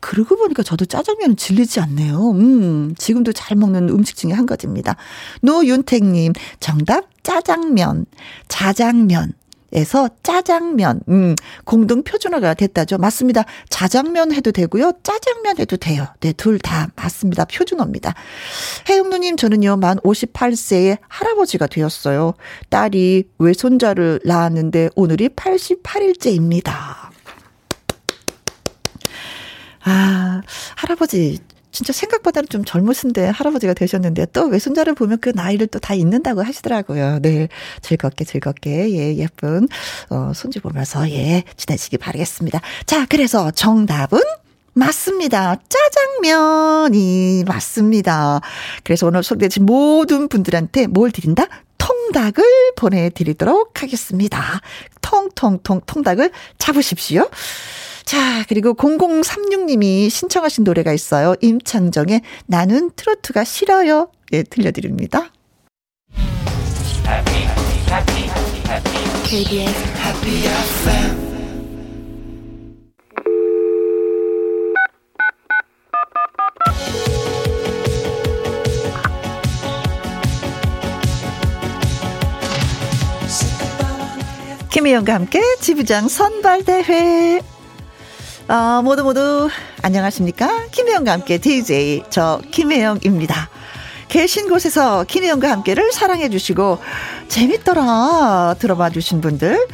그러고 0.00 0.36
보니까 0.36 0.62
저도 0.62 0.84
짜장면은 0.86 1.36
질리지 1.36 1.80
않네요. 1.80 2.30
음, 2.32 2.94
지금도 2.96 3.32
잘 3.32 3.56
먹는 3.56 3.88
음식 3.90 4.16
중에 4.16 4.32
한 4.32 4.46
가지입니다. 4.46 4.96
노윤택님, 5.42 6.32
정답 6.60 7.08
짜장면, 7.22 8.06
자장면. 8.48 9.32
에서 9.74 10.08
짜장면, 10.22 11.00
음, 11.08 11.34
공동 11.64 12.04
표준어가 12.04 12.54
됐다죠. 12.54 12.98
맞습니다. 12.98 13.44
자장면 13.68 14.32
해도 14.32 14.52
되고요. 14.52 14.92
짜장면 15.02 15.58
해도 15.58 15.76
돼요. 15.76 16.06
네, 16.20 16.32
둘 16.32 16.58
다 16.58 16.88
맞습니다. 16.96 17.44
표준어입니다. 17.44 18.14
혜영누 18.88 19.18
님, 19.18 19.36
저는요, 19.36 19.76
만 19.76 19.98
58세의 19.98 20.98
할아버지가 21.08 21.66
되었어요. 21.66 22.34
딸이 22.70 23.24
외손자를 23.38 24.20
낳았는데 24.24 24.90
오늘이 24.94 25.28
88일째입니다. 25.30 26.72
아, 29.86 30.40
할아버지, 30.76 31.38
진짜 31.74 31.92
생각보다는 31.92 32.48
좀 32.48 32.64
젊으신데 32.64 33.26
할아버지가 33.26 33.74
되셨는데 33.74 34.26
또 34.32 34.46
외손자를 34.46 34.94
보면 34.94 35.18
그 35.20 35.30
나이를 35.34 35.66
또 35.66 35.78
다 35.84 35.92
잊는다고 35.92 36.42
하시더라고요. 36.42 37.18
네. 37.20 37.48
즐겁게 37.82 38.24
즐겁게 38.24 38.90
예 38.92 39.16
예쁜 39.16 39.68
어 40.08 40.32
손주 40.34 40.60
보면서 40.62 41.10
예 41.10 41.42
지내시기 41.56 41.98
바라겠습니다. 41.98 42.60
자, 42.86 43.04
그래서 43.10 43.50
정답은 43.50 44.20
맞습니다. 44.72 45.56
짜장면이 45.68 47.44
맞습니다. 47.46 48.40
그래서 48.82 49.06
오늘 49.06 49.22
소개되신 49.22 49.66
모든 49.66 50.28
분들한테 50.28 50.86
뭘 50.86 51.10
드린다? 51.10 51.46
통닭을 51.76 52.44
보내드리도록 52.76 53.82
하겠습니다. 53.82 54.60
통통통 55.02 55.82
통닭을 55.86 56.30
잡으십시오. 56.58 57.28
자, 58.04 58.44
그리고 58.48 58.74
0036님이 58.74 60.10
신청하신 60.10 60.64
노래가 60.64 60.92
있어요. 60.92 61.34
임창정의 61.40 62.20
나는 62.46 62.90
트로트가 62.96 63.44
싫어요. 63.44 64.10
예, 64.32 64.42
들려드립니다. 64.42 65.30
KBS 69.24 69.84
Happy 69.98 70.44
FM 70.44 71.24
김혜영과 84.70 85.14
함께 85.14 85.40
지부장 85.60 86.08
선발대회 86.08 87.53
어, 88.48 88.82
모두 88.82 89.02
모두 89.04 89.48
안녕하십니까? 89.82 90.66
김혜영과 90.70 91.12
함께 91.12 91.38
DJ 91.38 92.04
저 92.10 92.40
김혜영입니다. 92.50 93.48
계신 94.08 94.48
곳에서 94.48 95.04
김혜영과 95.04 95.50
함께를 95.50 95.90
사랑해 95.90 96.28
주시고 96.28 96.78
재밌더라 97.28 98.54
들어봐 98.58 98.90
주신 98.90 99.20
분들 99.20 99.66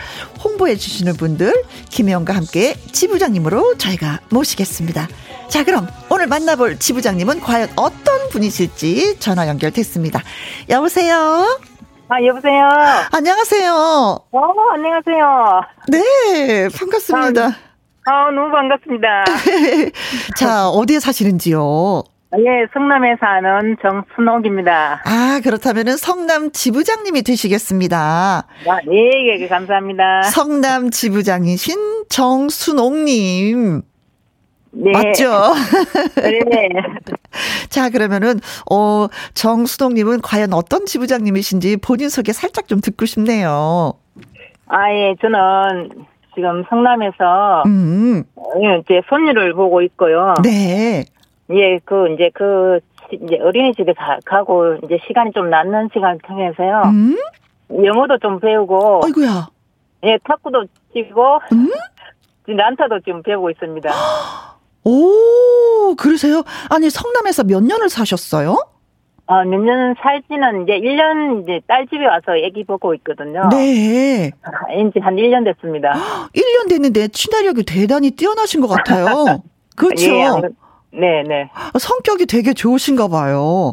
홍보해 0.42 0.76
주시는 0.76 1.14
분들 1.16 1.64
김혜영과 1.90 2.34
함께 2.34 2.74
지부장님으로 2.92 3.76
저희가 3.76 4.20
모시겠습니다. 4.30 5.08
자 5.48 5.64
그럼 5.64 5.88
오늘 6.08 6.28
만나볼 6.28 6.78
지부장님은 6.78 7.40
과연 7.40 7.70
어떤 7.74 8.28
분이실지 8.30 9.18
전화 9.18 9.48
연결됐습니다. 9.48 10.22
여보세요. 10.68 11.58
아 12.08 12.24
여보세요. 12.24 12.68
안녕하세요. 13.10 13.72
어 13.74 14.54
안녕하세요. 14.74 15.60
네 15.88 16.68
반갑습니다. 16.68 17.46
아, 17.46 17.69
아, 18.06 18.30
너무 18.30 18.50
반갑습니다. 18.50 19.24
자, 20.36 20.68
어디에 20.68 21.00
사시는지요? 21.00 22.02
예, 22.38 22.66
성남에 22.72 23.16
사는 23.20 23.76
정순옥입니다. 23.82 25.02
아, 25.04 25.40
그렇다면은 25.42 25.96
성남 25.96 26.52
지부장님이 26.52 27.22
되시겠습니다. 27.22 27.98
아, 28.68 28.78
예, 28.90 29.40
예, 29.40 29.48
감사합니다. 29.48 30.22
성남 30.22 30.90
지부장이신 30.90 32.04
정순옥님. 32.08 33.82
네. 34.72 34.92
맞죠? 34.92 35.52
네. 36.22 36.68
자, 37.68 37.90
그러면은, 37.90 38.38
어, 38.70 39.08
정수동님은 39.34 40.20
과연 40.22 40.52
어떤 40.52 40.86
지부장님이신지 40.86 41.78
본인 41.78 42.08
소개 42.08 42.32
살짝 42.32 42.68
좀 42.68 42.80
듣고 42.80 43.06
싶네요. 43.06 43.94
아, 44.68 44.92
예, 44.92 45.16
저는 45.20 46.06
지금 46.40 46.64
성남에서 46.70 47.64
음. 47.66 48.24
예, 48.62 48.78
이제 48.78 49.02
손녀를 49.10 49.52
보고 49.52 49.82
있고요. 49.82 50.32
네. 50.42 51.04
예, 51.50 51.78
그 51.84 52.14
이제 52.14 52.30
그 52.32 52.80
이제 53.12 53.38
어린이집에 53.38 53.92
가, 53.92 54.18
가고 54.24 54.76
이제 54.84 54.98
시간이 55.06 55.32
좀 55.32 55.50
남는 55.50 55.90
시간 55.92 56.18
통해서요. 56.26 56.82
음? 56.86 57.16
영어도 57.84 58.18
좀 58.18 58.40
배우고. 58.40 59.02
아이고야. 59.04 59.48
예, 60.04 60.18
탁구도 60.24 60.64
치고. 60.94 61.40
음? 61.52 61.68
난타도 62.48 63.00
좀 63.00 63.22
배우고 63.22 63.50
있습니다. 63.50 63.90
오, 64.84 65.94
그러세요? 65.96 66.42
아니 66.70 66.88
성남에서 66.88 67.44
몇 67.44 67.62
년을 67.62 67.90
사셨어요? 67.90 68.56
어, 69.30 69.44
몇 69.44 69.60
년 69.62 69.94
살지는 70.02 70.64
이제 70.64 70.72
1년 70.80 71.42
이제 71.44 71.60
딸 71.68 71.86
집에 71.86 72.04
와서 72.04 72.36
애기 72.36 72.64
보고 72.64 72.94
있거든요. 72.94 73.48
네. 73.52 74.26
이제 74.26 75.00
한 75.00 75.14
1년 75.14 75.44
됐습니다. 75.44 75.92
1년 76.34 76.68
됐는데 76.68 77.06
친화력이 77.08 77.62
대단히 77.64 78.10
뛰어나신 78.10 78.60
것 78.60 78.66
같아요. 78.66 79.40
그렇죠. 79.76 80.04
예, 80.12 80.26
네, 80.98 81.22
네. 81.28 81.48
성격이 81.78 82.26
되게 82.26 82.52
좋으신가 82.54 83.06
봐요. 83.06 83.72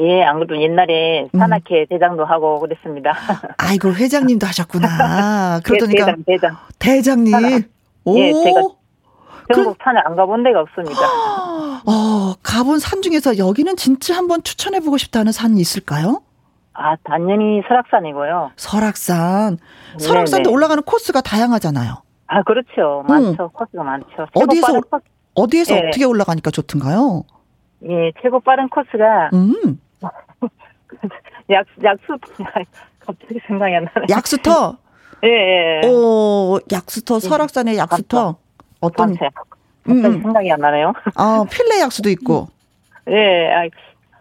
예, 0.00 0.22
안 0.22 0.36
그래도 0.36 0.60
옛날에 0.60 1.28
음. 1.34 1.38
산악회 1.38 1.82
음. 1.82 1.86
대장도 1.90 2.24
하고 2.24 2.58
그랬습니다. 2.60 3.12
아이고, 3.58 3.92
회장님도 3.92 4.46
하셨구나. 4.46 5.60
그러니까. 5.62 6.06
대장, 6.06 6.24
대장. 6.26 6.56
대장님. 6.78 7.62
오. 8.06 8.18
예, 8.18 8.32
제가 8.32 8.60
전국 9.52 9.76
산에 9.82 10.00
안 10.04 10.16
가본 10.16 10.42
데가 10.42 10.60
없습니다. 10.60 11.00
어, 11.86 12.34
가본 12.42 12.78
산 12.78 13.02
중에서 13.02 13.36
여기는 13.38 13.76
진짜 13.76 14.16
한번 14.16 14.42
추천해보고 14.42 14.96
싶다는 14.96 15.32
산이 15.32 15.60
있을까요? 15.60 16.22
아, 16.72 16.96
당연히 17.04 17.62
설악산이고요. 17.68 18.52
설악산. 18.56 19.58
설악산도 19.98 20.44
네네. 20.48 20.52
올라가는 20.54 20.82
코스가 20.82 21.20
다양하잖아요. 21.20 22.02
아, 22.26 22.42
그렇죠. 22.42 23.04
많죠. 23.06 23.44
응. 23.44 23.48
코스가 23.52 23.82
많죠. 23.84 24.26
어디에서, 24.34 24.80
코스. 24.80 25.04
어디에서 25.34 25.74
네. 25.74 25.88
어떻게 25.88 26.04
올라가니까 26.04 26.50
좋던가요? 26.50 27.22
예, 27.84 28.12
최고 28.22 28.40
빠른 28.40 28.68
코스가. 28.68 29.30
음. 29.34 29.78
약, 31.50 31.66
약수, 31.82 32.18
갑자기 33.00 33.38
생각이 33.46 33.74
안 33.74 33.84
나네. 33.94 34.06
약수터? 34.08 34.78
예, 35.24 35.82
예. 35.84 35.88
오, 35.88 36.58
약수터, 36.72 37.20
설악산의 37.20 37.76
약수터. 37.76 38.36
어떤 38.84 39.10
음, 39.10 40.04
음. 40.04 40.22
생각이 40.22 40.50
안 40.50 40.60
나네요. 40.60 40.92
아, 41.14 41.44
필레 41.50 41.80
약수도 41.80 42.08
있고. 42.10 42.48
네, 43.06 43.50
아, 43.54 43.68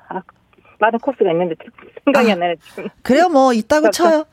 아, 0.09 0.21
많은 0.79 0.99
코스가 0.99 1.31
있는데 1.31 1.55
생각이 2.05 2.29
아, 2.29 2.33
안 2.33 2.39
나네. 2.39 2.55
지금. 2.69 2.89
그래요, 3.01 3.29
뭐 3.29 3.53
있다고 3.53 3.91
쳐요. 3.91 4.25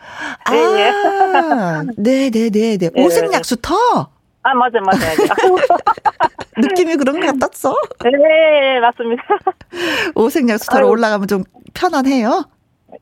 아, 0.45 1.85
네, 1.97 2.31
네, 2.31 2.51
네, 2.51 2.77
네. 2.77 2.90
오색 2.97 3.33
약수터. 3.33 3.75
아, 4.43 4.55
맞아, 4.55 4.81
맞아. 4.81 5.07
느낌이 6.57 6.97
그런 6.97 7.21
것 7.21 7.27
같았어? 7.27 7.75
네, 8.05 8.81
맞습니다. 8.81 9.23
오색 10.14 10.49
약수터로 10.49 10.88
올라가면 10.88 11.29
좀 11.29 11.45
편안해요? 11.75 12.45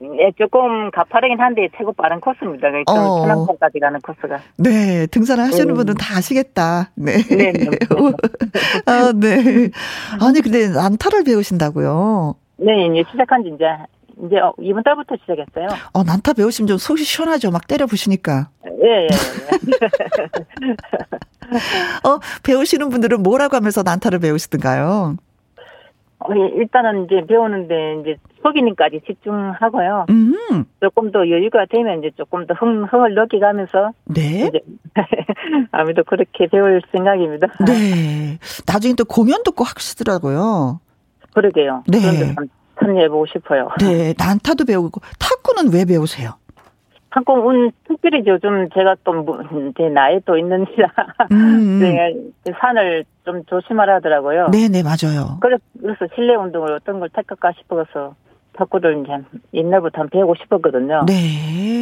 네, 0.01 0.33
조금 0.39 0.91
가파르긴 0.91 1.41
한데 1.41 1.69
최고 1.77 1.93
빠른 1.93 2.21
코스입니다. 2.21 2.71
그 2.71 2.83
어. 2.87 3.27
천안까지 3.27 3.81
가는 3.81 4.01
코스가. 4.01 4.39
네, 4.57 5.07
등산을 5.07 5.45
하시는 5.45 5.71
음. 5.71 5.75
분은 5.75 5.95
다 5.95 6.17
아시겠다. 6.19 6.91
네. 6.95 7.17
네. 7.23 7.53
네. 7.53 7.69
아, 8.87 9.13
네. 9.17 9.71
아니, 10.21 10.41
근데 10.41 10.69
난타를 10.69 11.25
배우신다고요? 11.25 12.35
네, 12.59 12.87
이제 12.87 13.05
시작한 13.11 13.43
지 13.43 13.51
이제 13.55 13.65
이제 14.27 14.37
어, 14.39 14.53
이번 14.61 14.83
달부터 14.83 15.17
시작했어요. 15.21 15.69
어, 15.93 16.03
난타 16.03 16.33
배우시면 16.35 16.67
좀 16.67 16.79
속이 16.79 17.05
시원하죠. 17.05 17.51
막 17.51 17.67
때려 17.67 17.87
부시니까. 17.87 18.49
예, 18.83 18.87
예. 18.87 19.05
예. 19.05 19.09
어, 22.09 22.19
배우시는 22.43 22.91
분들은 22.91 23.23
뭐라고 23.23 23.57
하면서 23.57 23.83
난타를 23.83 24.19
배우시던가요? 24.19 25.17
어, 26.21 26.33
예, 26.35 26.49
일단은 26.57 27.05
이제 27.05 27.25
배우는데 27.27 28.01
이제 28.01 28.17
속이님까지 28.43 29.03
집중하고요. 29.07 30.07
음. 30.11 30.65
조금 30.81 31.13
더 31.13 31.21
여유가 31.21 31.65
되면 31.71 31.99
이제 31.99 32.11
조금 32.17 32.47
더 32.47 32.55
흥, 32.55 32.85
흥을 32.85 33.15
느끼가면서. 33.15 33.93
네. 34.07 34.51
아무래도 35.71 36.03
그렇게 36.05 36.47
배울 36.49 36.83
생각입니다. 36.91 37.47
네. 37.67 38.39
나중에 38.67 38.95
또 38.95 39.05
공연도 39.05 39.53
꼭 39.53 39.69
하시더라고요. 39.77 40.81
그러게요. 41.35 41.85
네. 41.87 42.35
참여해보고 42.81 43.27
싶어요. 43.27 43.69
네. 43.81 44.15
난타도 44.19 44.65
배우고, 44.65 45.01
탁구는 45.19 45.73
왜 45.73 45.85
배우세요? 45.85 46.35
한국 47.11 47.47
운 47.47 47.71
특별히 47.87 48.23
요즘 48.27 48.69
제가 48.75 48.97
또 49.05 49.25
제 49.77 49.89
나이 49.89 50.21
또 50.25 50.37
있는지라 50.37 50.89
음, 51.33 51.37
음. 51.37 51.81
네, 52.45 52.53
산을 52.61 53.05
좀 53.25 53.45
조심하라 53.47 53.97
하더라고요. 53.97 54.49
네네 54.51 54.83
맞아요. 54.83 55.39
그래서, 55.41 56.07
실내 56.15 56.35
운동을 56.35 56.73
어떤 56.73 57.01
걸 57.01 57.09
택할까 57.11 57.53
싶어서 57.59 58.15
탁구를 58.55 59.05
이제 59.05 59.13
옛날부터 59.55 60.07
배우고 60.11 60.35
싶었거든요. 60.43 61.05
네. 61.07 61.15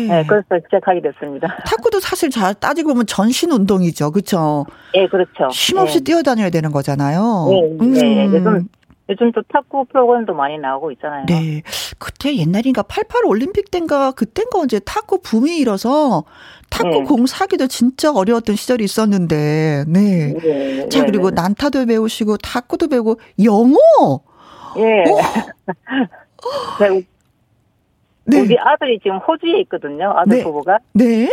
네. 0.08 0.24
그래서 0.28 0.44
시작하게 0.66 1.00
됐습니다. 1.00 1.48
탁구도 1.66 2.00
사실 2.00 2.30
잘 2.30 2.54
따지고 2.54 2.90
보면 2.90 3.06
전신 3.06 3.50
운동이죠, 3.50 4.10
그렇죠? 4.12 4.66
네, 4.92 5.06
그렇죠. 5.08 5.48
쉼 5.50 5.78
없이 5.78 5.98
네. 5.98 6.04
뛰어다녀야 6.04 6.50
되는 6.50 6.70
거잖아요. 6.70 7.46
네, 7.48 7.62
네. 7.62 7.84
음. 7.84 7.92
네. 7.92 8.24
요즘 8.26 8.68
요즘 9.08 9.30
또 9.32 9.42
탁구 9.42 9.84
프로그램도 9.86 10.34
많이 10.34 10.58
나오고 10.58 10.90
있잖아요. 10.92 11.26
네. 11.26 11.62
그때 11.98 12.36
옛날인가 12.36 12.82
88 12.82 13.24
올림픽 13.24 13.70
때인가 13.70 14.10
그땐가 14.10 14.58
언제 14.58 14.80
탁구 14.80 15.20
붐이 15.22 15.58
일어서 15.58 16.24
탁구 16.70 16.90
네. 16.90 17.04
공 17.04 17.26
사기도 17.26 17.68
진짜 17.68 18.12
어려웠던 18.12 18.56
시절이 18.56 18.82
있었는데. 18.82 19.84
네. 19.86 20.34
네. 20.34 20.88
자, 20.88 21.04
그리고 21.04 21.30
네. 21.30 21.40
난타도 21.40 21.86
배우시고 21.86 22.38
탁구도 22.38 22.88
배우고 22.88 23.20
영어. 23.44 23.78
예. 24.78 25.04
네. 26.80 27.06
네. 28.24 28.40
우리 28.40 28.58
아들이 28.58 28.98
지금 28.98 29.18
호주에 29.18 29.60
있거든요. 29.60 30.12
아들 30.16 30.38
네. 30.38 30.42
부부가. 30.42 30.78
네. 30.94 31.28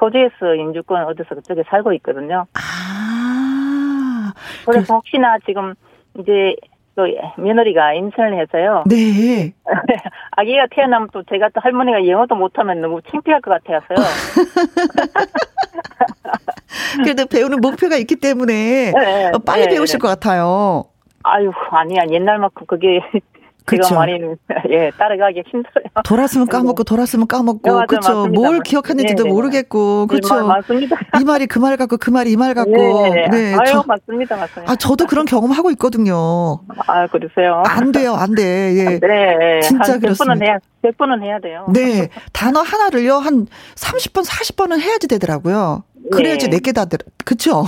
호주에서 0.00 0.54
인주권 0.56 1.04
얻어서 1.04 1.34
그쪽에 1.34 1.62
살고 1.68 1.92
있거든요. 1.94 2.46
아. 2.54 4.32
그래서 4.64 4.94
혹시나 4.94 5.36
지금 5.46 5.74
이제 6.18 6.56
또 6.94 7.06
며느리가 7.38 7.94
임신을 7.94 8.40
해서요. 8.40 8.84
네. 8.86 9.54
아기가 10.32 10.66
태어나면 10.70 11.08
또 11.12 11.22
제가 11.22 11.48
또 11.54 11.60
할머니가 11.60 12.06
영어도 12.06 12.34
못하면 12.34 12.80
너무 12.80 13.00
창피할 13.10 13.40
것 13.40 13.62
같아서요. 13.62 13.98
그래도 17.02 17.26
배우는 17.26 17.60
목표가 17.60 17.96
있기 17.96 18.16
때문에 18.16 18.92
네, 18.92 19.32
빨리 19.44 19.62
네, 19.62 19.74
배우실 19.74 19.98
네. 19.98 20.02
것 20.02 20.08
같아요. 20.08 20.84
아유 21.24 21.52
아니야 21.70 22.02
옛날만큼 22.10 22.66
그게 22.66 23.00
그쵸. 23.64 23.94
많이 23.94 24.12
예 24.70 24.90
따라가기 24.98 25.42
힘들어요. 25.50 25.84
돌았으면 26.04 26.46
까먹고 26.48 26.84
돌았으면 26.84 27.26
까먹고 27.26 27.80
네, 27.80 27.86
그렇죠. 27.88 28.26
뭘 28.28 28.60
기억하는지도 28.60 29.22
네, 29.22 29.28
네, 29.28 29.32
모르겠고 29.34 30.06
그렇죠. 30.08 30.40
네, 30.40 30.42
맞습니다. 30.46 30.96
이 31.20 31.24
말이 31.24 31.46
그 31.46 31.60
말 31.60 31.76
같고 31.76 31.96
그 31.98 32.10
말이 32.10 32.32
이 32.32 32.36
말 32.36 32.54
같고 32.54 32.72
네, 32.72 33.28
네. 33.30 33.54
아유 33.54 33.70
저, 33.72 33.84
맞습니다, 33.86 34.36
맞습니다. 34.36 34.72
아 34.72 34.76
저도 34.76 35.06
그런 35.06 35.24
경험 35.26 35.50
하고 35.52 35.70
있거든요. 35.72 36.60
아 36.86 37.06
그러세요? 37.06 37.62
안 37.66 37.92
돼요, 37.92 38.14
안 38.14 38.34
돼. 38.34 38.74
예. 38.76 38.98
네, 38.98 39.60
진짜 39.60 39.98
그렇습니다. 39.98 40.34
100번은 40.34 40.42
해야 40.44 40.58
100번은 40.82 41.22
해야 41.22 41.38
돼요. 41.38 41.66
네, 41.72 42.08
단어 42.32 42.60
하나를요 42.60 43.14
한 43.16 43.46
30번, 43.76 44.26
40번은 44.26 44.80
해야지 44.80 45.06
되더라고요. 45.08 45.84
그래야지 46.10 46.46
네. 46.46 46.56
내게 46.56 46.72
다들 46.72 46.98
그쵸? 47.24 47.64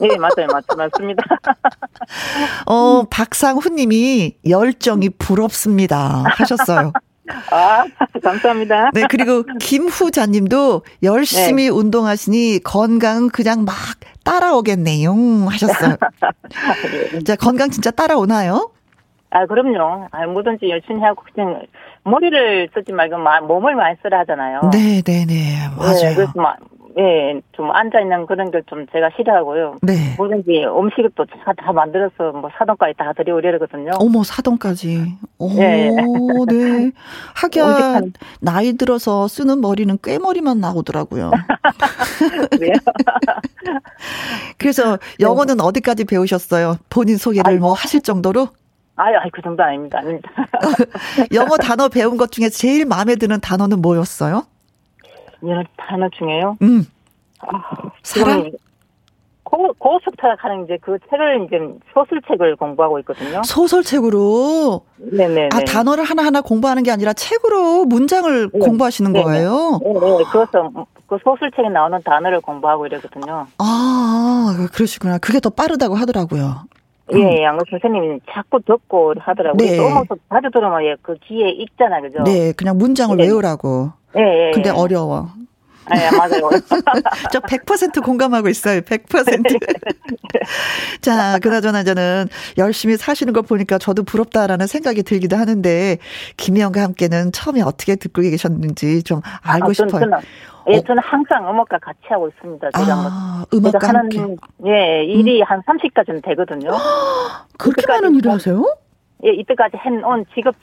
네 0.00 0.16
맞아요 0.18 0.48
맞 0.52 0.64
맞습니다. 0.76 1.22
어 2.66 3.04
박상훈님이 3.10 4.36
열정이 4.48 5.10
부럽습니다 5.10 6.24
하셨어요. 6.26 6.92
아, 7.50 7.84
감사합니다. 8.22 8.90
네, 8.94 9.02
그리고 9.10 9.42
김후자님도 9.60 10.82
열심히 11.02 11.64
네. 11.64 11.68
운동하시니 11.68 12.60
건강 12.62 13.28
그냥 13.28 13.64
막 13.64 13.74
따라오겠네요 14.24 15.12
하셨어요. 15.48 15.96
네. 17.12 17.18
자, 17.26 17.34
건강 17.34 17.70
진짜 17.70 17.90
따라오나요? 17.90 18.70
아, 19.30 19.44
그럼요. 19.46 20.06
아, 20.12 20.26
뭐든지 20.26 20.68
열심히 20.68 21.02
하고 21.02 21.22
그냥 21.34 21.62
머리를 22.04 22.70
쓰지 22.74 22.92
말고 22.92 23.18
몸을 23.46 23.74
많이 23.74 23.96
쓰라 24.02 24.20
하잖아요. 24.20 24.70
네, 24.72 25.02
네, 25.02 25.26
네. 25.26 25.56
맞아요. 25.76 25.94
네, 25.94 26.14
그래서 26.14 26.32
막 26.36 26.58
예, 26.98 27.40
좀 27.52 27.70
앉아있는 27.70 28.24
그런 28.26 28.50
걸 28.50 28.62
좀 28.66 28.86
제가 28.90 29.10
싫어하고요. 29.16 29.76
네. 29.82 30.14
뭐든지 30.16 30.64
음식을 30.64 31.10
또다 31.14 31.72
만들어서 31.72 32.32
뭐 32.32 32.50
사돈까지 32.58 32.94
다 32.96 33.12
드려오려거든요. 33.12 33.92
어머, 33.98 34.22
사돈까지. 34.24 35.14
오, 35.38 35.50
예. 35.60 35.90
네. 36.48 36.90
하기야, 37.36 38.00
나이 38.40 38.72
들어서 38.72 39.28
쓰는 39.28 39.60
머리는 39.60 39.96
꾀머리만 40.02 40.58
나오더라고요. 40.60 41.30
네. 42.60 42.72
그래서 44.58 44.98
영어는 45.20 45.58
네. 45.58 45.62
어디까지 45.64 46.04
배우셨어요? 46.06 46.76
본인 46.88 47.16
소개를 47.18 47.46
아이고. 47.48 47.60
뭐 47.60 47.72
하실 47.74 48.00
정도로? 48.00 48.48
아유, 48.96 49.14
아이, 49.18 49.28
그 49.30 49.42
정도 49.42 49.62
아닙니다. 49.62 49.98
아닙니다. 49.98 50.30
영어 51.34 51.56
단어 51.58 51.88
배운 51.88 52.16
것 52.16 52.32
중에 52.32 52.48
제일 52.48 52.86
마음에 52.86 53.16
드는 53.16 53.40
단어는 53.40 53.82
뭐였어요? 53.82 54.44
여러 55.48 55.62
단어 55.76 56.08
중에요. 56.10 56.56
음. 56.62 56.86
아, 57.40 57.90
사랑. 58.02 58.50
고, 59.44 59.72
고속타락하는 59.78 60.64
이제 60.64 60.76
그 60.80 60.98
책을 61.08 61.46
이제 61.46 61.58
소설책을 61.94 62.56
공부하고 62.56 62.98
있거든요. 63.00 63.42
소설책으로. 63.44 64.80
네네. 64.96 65.50
아 65.52 65.60
단어를 65.60 66.02
하나 66.02 66.24
하나 66.24 66.40
공부하는 66.40 66.82
게 66.82 66.90
아니라 66.90 67.12
책으로 67.12 67.84
문장을 67.84 68.50
네. 68.52 68.58
공부하시는 68.58 69.12
네네. 69.12 69.24
거예요. 69.24 69.80
네, 69.84 69.92
네. 69.92 70.24
그래서 70.32 70.70
그 71.06 71.18
소설책에 71.22 71.68
나오는 71.68 72.00
단어를 72.04 72.40
공부하고 72.40 72.86
이러거든요. 72.86 73.46
아 73.58 74.68
그러시구나. 74.72 75.18
그게 75.18 75.38
더 75.38 75.50
빠르다고 75.50 75.94
하더라고요. 75.94 76.64
예, 77.12 77.16
음. 77.18 77.42
양호 77.42 77.60
선생님이 77.70 78.18
자꾸 78.28 78.60
듣고 78.66 79.14
하더라고요. 79.16 79.64
네. 79.64 79.76
너무 79.76 80.04
자주 80.28 80.50
들으면 80.52 80.82
예, 80.84 80.96
그 81.02 81.14
귀에 81.24 81.50
익잖아, 81.50 82.00
그죠? 82.00 82.24
네, 82.24 82.52
그냥 82.52 82.78
문장을 82.78 83.16
네. 83.16 83.24
외우라고. 83.26 83.92
예, 84.18 84.48
예. 84.48 84.50
근데 84.52 84.70
예. 84.70 84.72
어려워. 84.72 85.30
네, 85.88 86.10
맞아요. 86.10 86.50
저 87.32 87.38
100% 87.40 88.02
공감하고 88.02 88.48
있어요. 88.48 88.80
100%. 88.80 89.60
자, 91.00 91.38
그나저나 91.38 91.84
저는 91.84 92.28
열심히 92.58 92.96
사시는 92.96 93.32
거 93.32 93.42
보니까 93.42 93.78
저도 93.78 94.02
부럽다라는 94.02 94.66
생각이 94.66 95.04
들기도 95.04 95.36
하는데, 95.36 95.98
김희영과 96.36 96.82
함께는 96.82 97.30
처음에 97.32 97.62
어떻게 97.62 97.94
듣고 97.94 98.22
계셨는지 98.22 99.04
좀 99.04 99.20
알고 99.42 99.70
아, 99.70 99.72
싶어요. 99.72 100.00
저는, 100.00 100.18
예, 100.70 100.78
어. 100.78 100.82
저는 100.84 101.02
항상 101.04 101.48
음악과 101.48 101.78
같이 101.78 102.00
하고 102.08 102.28
있습니다. 102.28 102.70
제가 102.72 102.92
아, 102.92 103.44
뭐, 103.52 103.58
음악과 103.60 103.88
하는, 103.88 104.00
함께. 104.00 104.36
예, 104.66 105.04
일이 105.04 105.40
음. 105.40 105.44
한 105.46 105.62
30까지는 105.62 106.24
되거든요. 106.24 106.70
그렇게 107.58 107.84
많은 107.86 108.16
일을 108.16 108.32
하세요? 108.32 108.64
예, 109.24 109.30
이때까지 109.30 109.78
해온 109.78 110.24
직업 110.34 110.54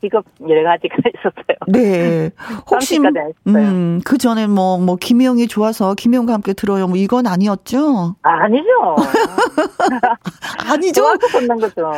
직업 0.00 0.24
여러 0.48 0.64
가지가 0.64 0.96
있었어요. 1.14 1.56
네. 1.68 2.30
혹시 2.70 2.98
음, 3.46 4.00
그 4.04 4.18
전에 4.18 4.46
뭐뭐 4.46 4.78
뭐 4.78 4.96
김희영이 4.96 5.46
좋아서 5.46 5.94
김희영과 5.94 6.32
함께 6.32 6.52
들어요. 6.52 6.88
뭐 6.88 6.96
이건 6.96 7.26
아니었죠? 7.26 8.16
아, 8.22 8.48
니죠 8.48 8.96
아니죠. 10.68 11.02
좋아서 11.02 11.38
듣는 11.38 11.56
거죠. 11.58 11.86
어, 11.86 11.92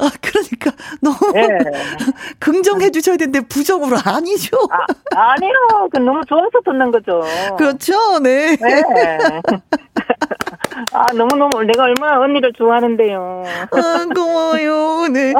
아, 0.00 0.10
그러니까 0.20 0.72
너무 1.00 1.16
네. 1.32 1.46
긍정해 2.38 2.90
주셔야 2.90 3.16
되는데 3.16 3.40
부정으로 3.40 3.96
아니죠. 4.04 4.58
아, 4.70 5.32
아니요. 5.32 5.52
그 5.92 5.98
너무 5.98 6.20
좋아서 6.26 6.48
듣는 6.64 6.90
거죠. 6.90 7.22
그렇죠. 7.56 8.18
네. 8.20 8.56
네. 8.56 8.82
아, 10.92 11.12
너무너무 11.12 11.62
내가 11.64 11.84
얼마나 11.84 12.20
언니를 12.20 12.52
좋아하는데요. 12.56 13.44
아, 13.70 14.06
고마워요. 14.14 15.08
네. 15.08 15.34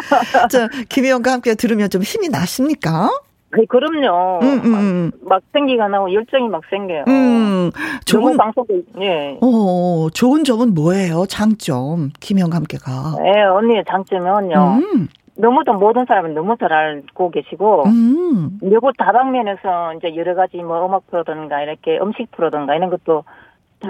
자, 0.51 0.69
김혜영과 0.89 1.33
함께 1.33 1.55
들으면 1.55 1.89
좀 1.91 2.03
힘이 2.03 2.29
나십니까? 2.29 3.11
네, 3.57 3.65
그럼요. 3.69 4.39
음, 4.43 4.61
음, 4.65 4.75
음. 4.75 5.11
막, 5.23 5.43
생기가 5.53 5.89
나고 5.89 6.13
열정이 6.13 6.49
막 6.49 6.63
생겨요. 6.71 7.05
음, 7.09 7.73
좋은 8.05 8.37
방송도 8.37 8.75
예. 9.01 9.39
어, 9.41 10.09
좋은 10.15 10.45
점은 10.45 10.73
뭐예요? 10.75 11.27
장점 11.27 12.11
김혜영과 12.21 12.57
함께가. 12.59 13.17
네, 13.23 13.43
언니의 13.43 13.85
장점은요. 13.89 14.81
음. 14.83 15.09
너무도 15.40 15.74
모든 15.74 16.05
사람은 16.07 16.35
너무 16.35 16.57
잘 16.59 16.72
알고 16.72 17.31
계시고, 17.31 17.85
음. 17.87 18.59
그리고 18.61 18.92
다방면에서 18.92 19.94
이제 19.94 20.14
여러 20.16 20.35
가지 20.35 20.57
뭐 20.59 20.87
음악 20.87 21.07
프로든가 21.11 21.62
이렇게 21.62 21.98
음식 22.00 22.31
프로든가 22.33 22.74
이런 22.74 22.90
것도 22.90 23.24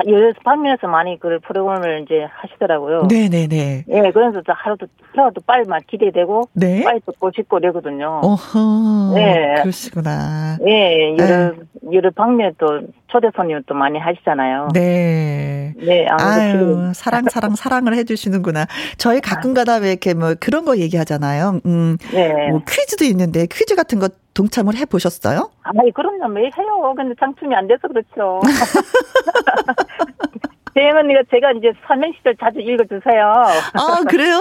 여러 0.06 0.32
방면에서 0.44 0.86
많이 0.86 1.18
그 1.18 1.38
프로그램을 1.46 2.04
이제 2.04 2.26
하시더라고요. 2.30 3.08
네네네. 3.08 3.84
예, 3.88 4.10
그래서 4.12 4.40
하루도 4.46 4.86
태워도 5.14 5.40
빨리 5.46 5.68
막 5.68 5.84
기대되고 5.86 6.48
네? 6.52 6.84
빨리 6.84 7.00
듣고 7.00 7.30
싶고 7.34 7.58
이러거든요. 7.58 8.20
어허. 8.22 9.12
네. 9.14 9.54
그러시구나. 9.62 10.58
예, 10.66 11.16
여러 11.18 11.50
네. 11.50 11.52
여러 11.92 12.10
방면 12.10 12.54
또 12.58 12.80
초대 13.08 13.28
손님 13.34 13.60
또 13.66 13.74
많이 13.74 13.98
하시잖아요. 13.98 14.68
네. 14.72 15.74
네, 15.76 16.06
아유, 16.08 16.92
사랑 16.94 17.24
사랑 17.28 17.56
사랑을 17.56 17.94
해주시는구나. 17.94 18.66
저희 18.96 19.20
가끔 19.20 19.54
가다 19.54 19.76
왜 19.78 19.90
이렇게 19.90 20.14
뭐 20.14 20.34
그런 20.38 20.64
거 20.64 20.76
얘기하잖아요. 20.78 21.60
음, 21.66 21.96
네. 22.12 22.50
뭐 22.50 22.62
퀴즈도 22.68 23.04
있는데 23.06 23.46
퀴즈 23.50 23.74
같은 23.74 23.98
거 23.98 24.08
동참을 24.40 24.74
해 24.76 24.86
보셨어요? 24.86 25.50
아니 25.62 25.92
그럼요 25.92 26.28
매일 26.28 26.50
해요. 26.56 26.94
근데 26.96 27.14
당첨이 27.14 27.54
안 27.54 27.68
돼서 27.68 27.86
그렇죠. 27.88 28.40
재영 30.72 30.96
언니가 30.96 31.20
제가 31.30 31.52
이제 31.52 31.72
삼행시절 31.86 32.36
자주 32.40 32.58
읽어주세요. 32.60 33.22
아 33.74 34.02
그래요? 34.08 34.40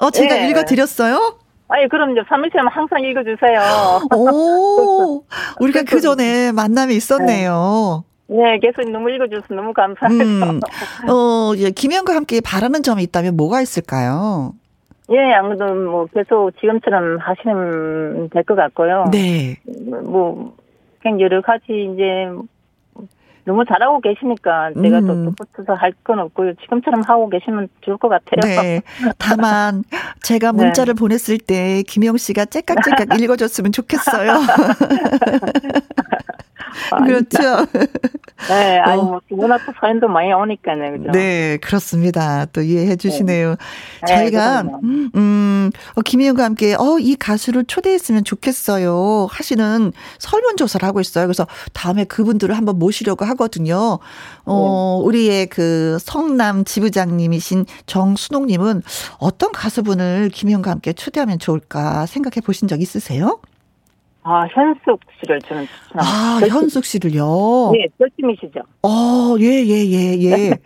어 0.00 0.10
제가 0.10 0.34
네. 0.34 0.50
읽어드렸어요? 0.50 1.38
아니 1.68 1.88
그럼요. 1.88 2.24
삼행시면 2.28 2.68
항상 2.68 3.00
읽어주세요. 3.00 4.00
오 4.14 5.24
우리가 5.60 5.84
그 5.84 6.02
전에 6.02 6.52
만남이 6.52 6.94
있었네요. 6.94 8.04
네. 8.26 8.36
네, 8.36 8.58
계속 8.58 8.86
너무 8.90 9.08
읽어줘서 9.10 9.54
너무 9.54 9.72
감사해요. 9.72 10.20
음, 10.20 10.60
어, 11.08 11.54
예, 11.56 11.70
김현과 11.70 12.14
함께 12.14 12.42
바라는 12.42 12.82
점이 12.82 13.02
있다면 13.04 13.38
뭐가 13.38 13.62
있을까요? 13.62 14.52
예, 15.10 15.32
아무래도 15.34 15.74
뭐 15.74 16.06
계속 16.06 16.50
지금처럼 16.60 17.18
하시면 17.18 18.28
될 18.30 18.42
것 18.44 18.54
같고요. 18.54 19.06
네. 19.10 19.56
뭐 20.04 20.54
그냥 21.00 21.20
여러 21.20 21.40
가지 21.40 21.64
이제 21.94 22.28
너무 23.44 23.64
잘하고 23.64 24.00
계시니까 24.00 24.72
음. 24.76 25.06
또 25.06 25.32
붙어서 25.46 25.72
할 25.74 25.92
건 26.04 26.18
없고요. 26.18 26.52
지금처럼 26.60 27.02
하고 27.06 27.28
계시면 27.30 27.68
좋을 27.80 27.96
것 27.96 28.08
같아요. 28.10 28.40
네. 28.42 28.82
다만 29.18 29.82
제가 30.22 30.52
네. 30.52 30.64
문자를 30.64 30.94
네. 30.94 30.98
보냈을 30.98 31.38
때 31.38 31.82
김영 31.86 32.18
씨가 32.18 32.44
째깍째깍 32.44 33.18
읽어줬으면 33.20 33.72
좋겠어요. 33.72 34.32
그렇죠. 37.06 37.66
네, 38.48 38.78
아니, 38.78 39.02
뭐, 39.02 39.20
워낙 39.30 39.60
또 39.66 39.72
사연도 39.80 40.08
많이 40.08 40.32
오니까요, 40.32 40.92
그죠? 40.92 41.10
네, 41.10 41.58
그렇습니다. 41.58 42.46
또 42.46 42.62
이해해 42.62 42.96
주시네요. 42.96 43.50
네. 43.50 43.56
저희가, 44.06 44.62
네, 44.62 44.70
음, 45.16 45.70
어, 45.94 46.00
김희영과 46.02 46.44
함께, 46.44 46.74
어, 46.74 46.98
이 47.00 47.16
가수를 47.16 47.64
초대했으면 47.64 48.24
좋겠어요. 48.24 49.26
하시는 49.30 49.92
설문조사를 50.18 50.86
하고 50.86 51.00
있어요. 51.00 51.26
그래서 51.26 51.46
다음에 51.72 52.04
그분들을 52.04 52.56
한번 52.56 52.78
모시려고 52.78 53.24
하거든요. 53.26 53.98
어, 54.44 55.00
네. 55.02 55.06
우리의 55.06 55.46
그 55.46 55.98
성남 56.00 56.64
지부장님이신 56.64 57.66
정순옥님은 57.86 58.82
어떤 59.18 59.52
가수분을 59.52 60.30
김희영과 60.32 60.70
함께 60.70 60.92
초대하면 60.92 61.38
좋을까 61.38 62.06
생각해 62.06 62.40
보신 62.44 62.68
적 62.68 62.80
있으세요? 62.80 63.40
아, 64.30 64.46
현숙 64.52 65.00
씨를 65.20 65.40
저는 65.40 65.66
추천합니다. 65.66 66.00
아, 66.04 66.40
현숙 66.46 66.84
씨를요? 66.84 67.70
네, 67.72 67.86
절친이시죠. 67.98 68.60
어, 68.82 69.36
예, 69.40 69.64
예, 69.64 69.86
예, 69.86 70.18
예. 70.20 70.50
네. 70.52 70.56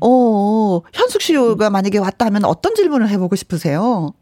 어, 0.00 0.80
현숙 0.92 1.22
씨가 1.22 1.70
만약에 1.70 1.98
왔다 1.98 2.26
하면 2.26 2.44
어떤 2.44 2.74
질문을 2.74 3.08
해보고 3.08 3.36
싶으세요? 3.36 4.14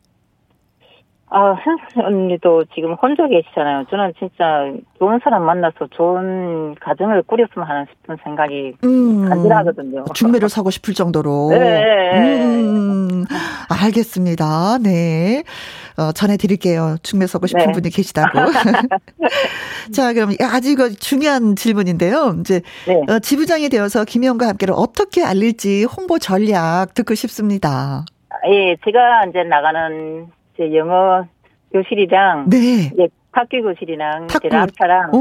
아, 1.30 1.52
현숙 1.52 1.98
언니도 1.98 2.64
지금 2.74 2.94
혼자 2.94 3.26
계시잖아요. 3.28 3.84
저는 3.90 4.14
진짜 4.18 4.72
좋은 4.98 5.20
사람 5.22 5.44
만나서 5.44 5.88
좋은 5.90 6.74
가정을 6.76 7.22
꾸렸으면 7.24 7.68
하는 7.68 7.86
싶은 7.90 8.16
생각이 8.24 8.72
음, 8.84 9.28
간절하거든요. 9.28 10.04
중매를 10.14 10.48
사고 10.48 10.70
싶을 10.70 10.94
정도로. 10.94 11.50
네. 11.58 12.14
음, 12.14 13.24
알겠습니다. 13.68 14.78
네. 14.82 15.42
어, 15.98 16.12
전해드릴게요. 16.12 16.96
중매 17.02 17.26
서고 17.26 17.46
싶은 17.46 17.66
네. 17.66 17.72
분이 17.72 17.90
계시다고. 17.90 18.38
자, 19.92 20.12
그럼 20.14 20.30
아주 20.40 20.70
이거 20.70 20.88
중요한 20.88 21.56
질문인데요. 21.56 22.36
이제 22.40 22.62
네. 22.86 23.02
어, 23.12 23.18
지부장이 23.18 23.68
되어서 23.68 24.04
김희영과 24.04 24.48
함께를 24.48 24.74
어떻게 24.76 25.24
알릴지 25.24 25.84
홍보 25.84 26.18
전략 26.18 26.94
듣고 26.94 27.14
싶습니다. 27.14 28.06
예, 28.46 28.76
제가 28.84 29.26
이제 29.28 29.42
나가는 29.42 30.28
이제 30.58 30.76
영어 30.76 31.24
교실이랑 31.72 32.50
네. 32.50 32.90
예, 32.98 33.08
탁구 33.32 33.62
교실이랑 33.62 34.26
탁구. 34.26 34.48
이제 34.48 34.56
람차랑 34.56 35.12
네. 35.12 35.18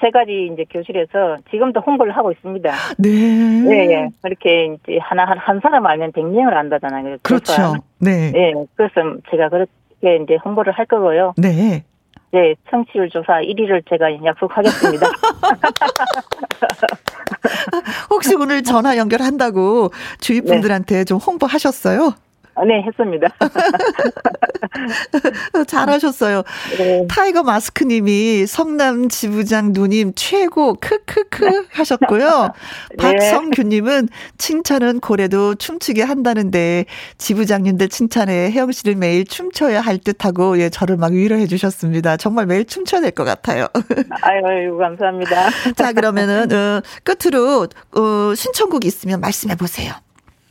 세 0.00 0.10
가지 0.10 0.50
이제 0.52 0.64
교실에서 0.70 1.36
지금도 1.50 1.80
홍보를 1.80 2.16
하고 2.16 2.30
있습니다. 2.32 2.72
네. 2.98 3.08
예, 3.08 3.92
예. 3.92 4.08
그렇게 4.22 4.66
이제 4.66 4.98
하나, 5.00 5.24
한 5.24 5.60
사람 5.60 5.86
알면 5.86 6.12
100명을 6.12 6.54
안다잖아요. 6.54 7.18
그렇죠. 7.22 7.74
네. 7.98 8.32
예. 8.34 8.52
그래서 8.74 8.94
제가 9.30 9.48
그렇게 9.48 10.16
이제 10.22 10.36
홍보를 10.44 10.72
할 10.72 10.86
거고요. 10.86 11.34
네. 11.36 11.84
네, 12.32 12.54
청취율 12.68 13.08
조사 13.10 13.34
1위를 13.34 13.82
제가 13.88 14.12
약속하겠습니다. 14.24 15.06
혹시 18.10 18.34
오늘 18.34 18.62
전화 18.62 18.96
연결한다고 18.96 19.90
주위 20.20 20.40
분들한테 20.40 20.96
네. 20.96 21.04
좀 21.04 21.18
홍보하셨어요? 21.18 22.14
아, 22.56 22.64
네, 22.64 22.82
했습니다. 22.82 23.28
잘하셨어요. 25.66 26.42
네. 26.78 27.06
타이거 27.08 27.42
마스크님이 27.42 28.46
성남 28.46 29.08
지부장 29.08 29.72
누님 29.72 30.12
최고 30.16 30.74
크크크 30.74 31.66
하셨고요. 31.70 32.50
네. 32.98 33.06
박성규님은 33.18 34.08
칭찬은 34.38 35.00
고래도 35.00 35.54
춤추게 35.54 36.02
한다는데 36.02 36.86
지부장님들 37.18 37.88
칭찬에 37.88 38.50
혜영 38.50 38.72
씨를 38.72 38.96
매일 38.96 39.24
춤춰야 39.24 39.80
할 39.80 39.98
듯하고 39.98 40.58
예 40.60 40.68
저를 40.70 40.96
막 40.96 41.12
위로해 41.12 41.46
주셨습니다. 41.46 42.16
정말 42.16 42.46
매일 42.46 42.64
춤춰야 42.64 43.00
될 43.00 43.10
것 43.16 43.24
같아요. 43.24 43.66
아유, 44.22 44.76
감사합니다. 44.78 45.48
자 45.76 45.92
그러면은 45.92 46.52
어, 46.52 46.82
끝으로 47.02 47.66
어, 47.92 48.34
신청곡 48.34 48.84
있으면 48.84 49.20
말씀해 49.20 49.56
보세요. 49.56 49.92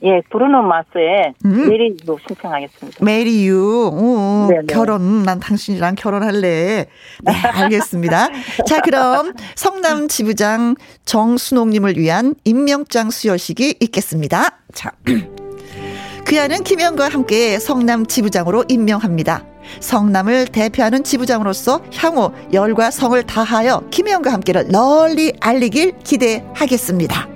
예, 0.03 0.21
브루노 0.29 0.61
마스의 0.61 1.33
음? 1.45 1.69
메리유 1.69 1.95
신청하겠습니다. 2.27 3.03
메리유, 3.03 3.91
오, 3.93 4.47
네, 4.49 4.59
네. 4.59 4.65
결혼, 4.67 5.23
난 5.23 5.39
당신이랑 5.39 5.95
결혼할래. 5.95 6.85
네, 7.23 7.31
알겠습니다. 7.31 8.29
자, 8.67 8.81
그럼 8.81 9.33
성남 9.55 10.07
지부장 10.07 10.75
정순옥님을 11.05 11.97
위한 11.97 12.35
임명장 12.43 13.09
수여식이 13.09 13.77
있겠습니다. 13.79 14.59
자. 14.73 14.91
그야는 16.25 16.63
김영과 16.63 17.07
함께 17.07 17.59
성남 17.59 18.07
지부장으로 18.07 18.65
임명합니다. 18.67 19.45
성남을 19.79 20.47
대표하는 20.47 21.03
지부장으로서 21.03 21.81
향후 21.95 22.31
열과 22.51 22.89
성을 22.91 23.21
다하여 23.23 23.83
김영과 23.91 24.33
함께를 24.33 24.67
널리 24.69 25.33
알리길 25.39 25.99
기대하겠습니다. 26.03 27.34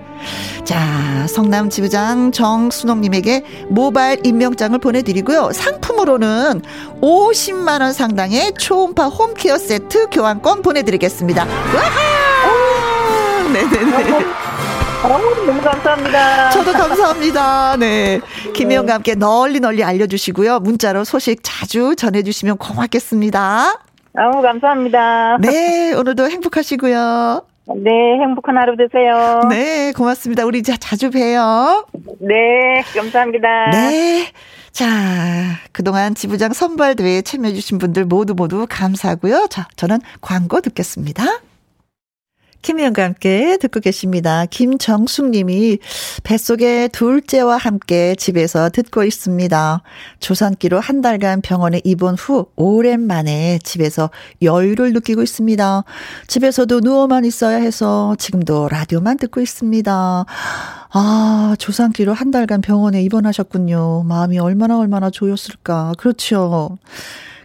자, 0.64 1.26
성남 1.28 1.70
지부장 1.70 2.32
정순옥님에게 2.32 3.44
모바일 3.70 4.26
임명장을 4.26 4.78
보내드리고요. 4.80 5.52
상품으로는 5.52 6.62
50만원 7.02 7.94
상당의 7.94 8.54
초음파 8.54 9.08
홈케어 9.08 9.58
세트 9.58 10.08
교환권 10.12 10.62
보내드리겠습니다. 10.62 11.46
와하! 11.46 13.50
네네네. 13.54 14.26
너무 15.02 15.62
감사합니다. 15.62 16.50
저도 16.52 16.72
감사합니다. 16.74 17.78
네. 17.78 18.20
김혜영과 18.54 18.96
함께 18.96 19.16
널리 19.16 19.60
널리 19.60 19.84
알려주시고요. 19.84 20.60
문자로 20.60 21.04
소식 21.04 21.40
자주 21.42 21.96
전해주시면 21.96 22.58
고맙겠습니다. 22.58 23.80
너무 24.14 24.42
감사합니다. 24.42 25.38
네. 25.40 25.94
오늘도 25.94 26.30
행복하시고요. 26.30 27.44
네, 27.78 27.92
행복한 28.22 28.58
하루 28.58 28.76
되세요. 28.76 29.42
네, 29.50 29.92
고맙습니다. 29.94 30.46
우리 30.46 30.64
자, 30.64 30.76
자주 30.78 31.12
봬요. 31.12 31.86
네, 32.20 32.82
감사합니다. 32.96 33.70
네. 33.72 34.28
자, 34.72 34.88
그동안 35.72 36.16
지부장 36.16 36.54
선발대회에 36.54 37.22
참여해주신 37.22 37.80
분들 37.80 38.06
모두 38.06 38.34
모두 38.36 38.66
감사하고요. 38.70 39.48
자, 39.50 39.68
저는 39.76 40.00
광고 40.22 40.62
듣겠습니다. 40.62 41.24
김희영과 42.62 43.04
함께 43.04 43.58
듣고 43.58 43.80
계십니다. 43.80 44.46
김정숙 44.46 45.30
님이 45.30 45.78
뱃속에 46.24 46.90
둘째와 46.90 47.58
함께 47.58 48.16
집에서 48.16 48.70
듣고 48.70 49.04
있습니다. 49.04 49.82
조산기로 50.20 50.80
한 50.80 51.02
달간 51.02 51.42
병원에 51.42 51.82
입원 51.84 52.16
후 52.16 52.48
오랜만에 52.56 53.60
집에서 53.64 54.10
여유를 54.42 54.94
느끼고 54.94 55.24
있습니다. 55.24 55.84
집에서도 56.28 56.80
누워만 56.82 57.24
있어야 57.26 57.58
해서 57.58 58.16
지금도 58.20 58.68
라디오만 58.70 59.18
듣고 59.18 59.40
있습니다. 59.40 60.26
아, 60.92 61.56
조산기로 61.60 62.14
한 62.14 62.32
달간 62.32 62.62
병원에 62.62 63.02
입원하셨군요. 63.04 64.04
마음이 64.04 64.38
얼마나 64.40 64.78
얼마나 64.78 65.10
조였을까. 65.10 65.94
그렇죠. 65.98 66.78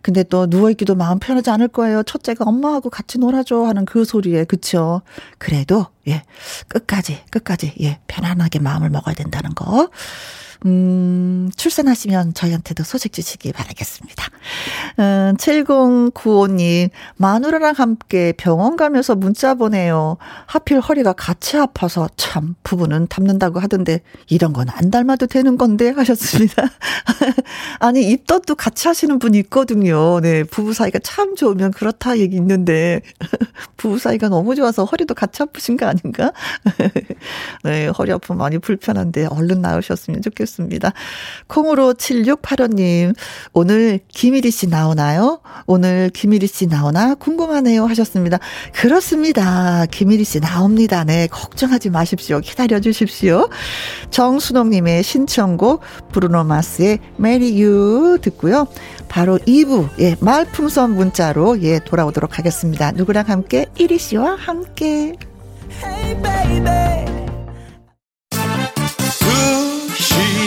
근데 0.05 0.23
또 0.23 0.45
누워있기도 0.45 0.97
마음 0.97 1.19
편하지 1.19 1.49
않을 1.49 1.69
거예요. 1.69 2.03
첫째가 2.03 2.45
엄마하고 2.45 2.91
같이 2.91 3.19
놀아줘 3.19 3.63
하는 3.63 3.87
그 3.87 4.05
소리에, 4.05 4.45
그쵸? 4.45 5.01
그래도, 5.39 5.87
예, 6.07 6.23
끝까지, 6.69 7.23
끝까지, 7.31 7.73
예, 7.81 8.01
편안하게 8.07 8.59
마음을 8.59 8.91
먹어야 8.91 9.15
된다는 9.15 9.55
거. 9.55 9.89
음, 10.67 11.51
출산하시면 11.57 12.33
저희한테도 12.33 12.85
소식 12.85 13.13
주시기 13.13 13.53
바라겠습니다. 13.53 14.27
음, 14.99 15.35
7095님, 15.39 16.89
마누라랑 17.17 17.75
함께 17.77 18.33
병원 18.37 18.77
가면서 18.77 19.15
문자 19.15 19.55
보내요. 19.55 20.17
하필 20.47 20.81
허리가 20.81 21.13
같이 21.13 21.59
아파서 21.59 22.09
참, 22.17 22.55
부부는 22.65 23.09
닮는다고 23.09 23.61
하던데, 23.61 24.01
이런 24.29 24.53
건 24.55 24.65
안 24.71 24.91
닮아도 24.91 25.27
되는 25.27 25.59
건데, 25.59 25.91
하셨습니다. 25.91 26.63
아니, 27.81 28.11
입덧도 28.11 28.55
같이 28.55 28.89
하시는 28.89 29.19
분이 29.19 29.39
있거든요. 29.41 30.21
네, 30.21 30.45
부부 30.45 30.73
사이가 30.73 30.99
참 31.03 31.37
좋으면 31.37 31.73
그렇다 31.73 32.19
얘기 32.19 32.37
있는데, 32.37 33.03
부부 33.77 33.99
사이가 33.99 34.31
너무 34.31 34.55
좋아서 34.55 34.85
허리도 34.85 35.15
같이 35.15 35.43
아프신 35.43 35.77
거 35.77 35.87
아닌가? 35.87 36.33
네, 37.65 37.89
허리 37.89 38.13
아프면 38.13 38.39
많이 38.39 38.59
불편한데, 38.59 39.27
얼른 39.27 39.61
나으셨으면 39.61 40.23
좋겠습니다. 40.23 40.54
좋습니다. 40.55 40.93
콩으로 41.47 41.95
7685님, 41.95 43.15
오늘 43.53 44.01
김일희 44.09 44.51
씨 44.51 44.69
나오나요? 44.69 45.41
오늘 45.67 46.11
김일희 46.11 46.47
씨 46.47 46.67
나오나 46.67 47.15
궁금하네요 47.15 47.87
하셨습니다. 47.87 48.39
그렇습니다. 48.73 49.87
김일희 49.87 50.25
씨 50.25 50.41
나옵니다. 50.41 51.05
네, 51.05 51.27
걱정하지 51.27 51.91
마십시오. 51.91 52.41
기다려 52.41 52.81
주십시오. 52.81 53.49
정순옥님의 54.11 55.03
신청곡 55.03 55.83
브루노 56.13 56.45
마스의 56.45 56.99
Marry 57.19 57.63
You 57.63 58.19
듣고요. 58.21 58.67
바로 59.09 59.39
2부, 59.39 59.89
예, 60.01 60.17
말풍선 60.21 60.95
문자로, 60.95 61.63
예, 61.63 61.79
돌아오도록 61.81 62.39
하겠습니다. 62.39 62.93
누구랑 62.93 63.29
함께? 63.29 63.67
1위 63.77 63.99
씨와 63.99 64.37
함께. 64.37 65.15
Hey, 65.83 67.24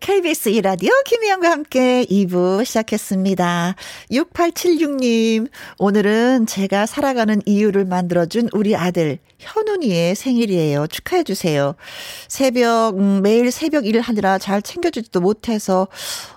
KBS 0.00 0.50
1라디오 0.52 0.90
김희영과 1.04 1.50
함께 1.50 2.06
2부 2.06 2.64
시작했습니다. 2.64 3.74
6876님, 4.10 5.48
오늘은 5.78 6.46
제가 6.46 6.86
살아가는 6.86 7.42
이유를 7.44 7.84
만들어준 7.84 8.48
우리 8.54 8.74
아들 8.74 9.18
현훈이의 9.38 10.14
생일이에요. 10.14 10.86
축하해주세요. 10.86 11.74
새벽, 12.28 12.98
음, 12.98 13.20
매일 13.22 13.52
새벽 13.52 13.86
일을 13.86 14.00
하느라 14.00 14.38
잘 14.38 14.62
챙겨주지도 14.62 15.20
못해서, 15.20 15.86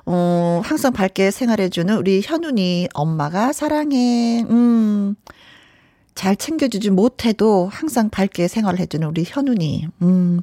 어, 0.06 0.62
항상 0.63 0.91
밝게 0.91 1.32
생활해주는 1.32 1.95
우리 1.95 2.21
현훈이 2.21 2.89
엄마가 2.93 3.54
사랑해. 3.54 4.43
음. 4.49 5.15
잘 6.15 6.36
챙겨주지 6.36 6.89
못해도 6.89 7.69
항상 7.71 8.10
밝게 8.10 8.49
생활을 8.49 8.80
해주는 8.80 9.08
우리 9.08 9.23
현훈이. 9.26 9.88
음. 10.02 10.41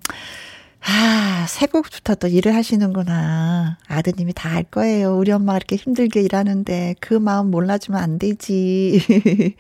아, 0.83 1.45
새곡부터 1.49 2.15
또 2.17 2.27
일을 2.27 2.55
하시는구나. 2.55 3.77
아드님이 3.87 4.33
다 4.35 4.51
알 4.51 4.65
거예요. 4.65 5.17
우리 5.17 5.31
엄마가 5.31 5.59
이렇게 5.59 5.77
힘들게 5.77 6.23
일하는데 6.23 6.97
그 7.01 7.15
마음 7.15 7.51
몰라주면 7.51 8.01
안 8.03 8.19
되지. 8.19 9.01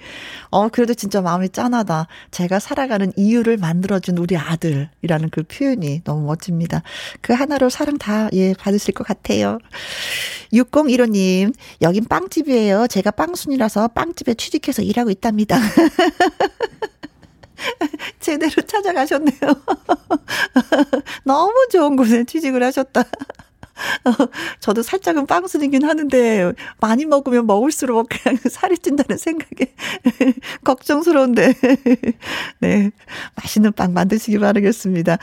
어, 0.50 0.68
그래도 0.68 0.94
진짜 0.94 1.20
마음이 1.20 1.50
짠하다. 1.50 2.09
제가 2.33 2.59
살아가는 2.59 3.12
이유를 3.16 3.56
만들어준 3.59 4.18
우리 4.18 4.37
아들이라는 4.37 5.30
그 5.30 5.42
표현이 5.44 6.02
너무 6.04 6.26
멋집니다. 6.26 6.83
그 7.20 7.33
하나로 7.35 7.68
사랑 7.68 7.98
다, 7.98 8.28
예, 8.33 8.52
받으실 8.54 8.94
것 8.94 9.06
같아요. 9.06 9.59
6015님, 10.52 11.54
여긴 11.83 12.04
빵집이에요. 12.06 12.87
제가 12.88 13.12
빵순이라서 13.12 13.88
빵집에 13.88 14.35
취직해서 14.35 14.83
일하고 14.83 15.11
있답니다. 15.11 15.56
제대로 18.20 18.62
찾아가셨네요. 18.62 19.40
너무 21.25 21.53
좋은 21.70 21.96
곳에 21.96 22.25
취직을 22.25 22.62
하셨다. 22.62 23.05
저도 24.61 24.83
살짝은 24.83 25.27
빵순이긴 25.27 25.85
하는데 25.85 26.53
많이 26.81 27.07
먹으면 27.07 27.46
먹을수록 27.46 28.09
그냥 28.11 28.38
살이 28.51 28.77
찐다는 28.79 29.16
생각에 29.16 29.75
걱정스러운데 30.64 31.55
네 32.61 32.90
맛있는 33.37 33.73
빵 33.73 33.92
만드시기 33.92 34.38
바라겠습니다. 34.38 35.18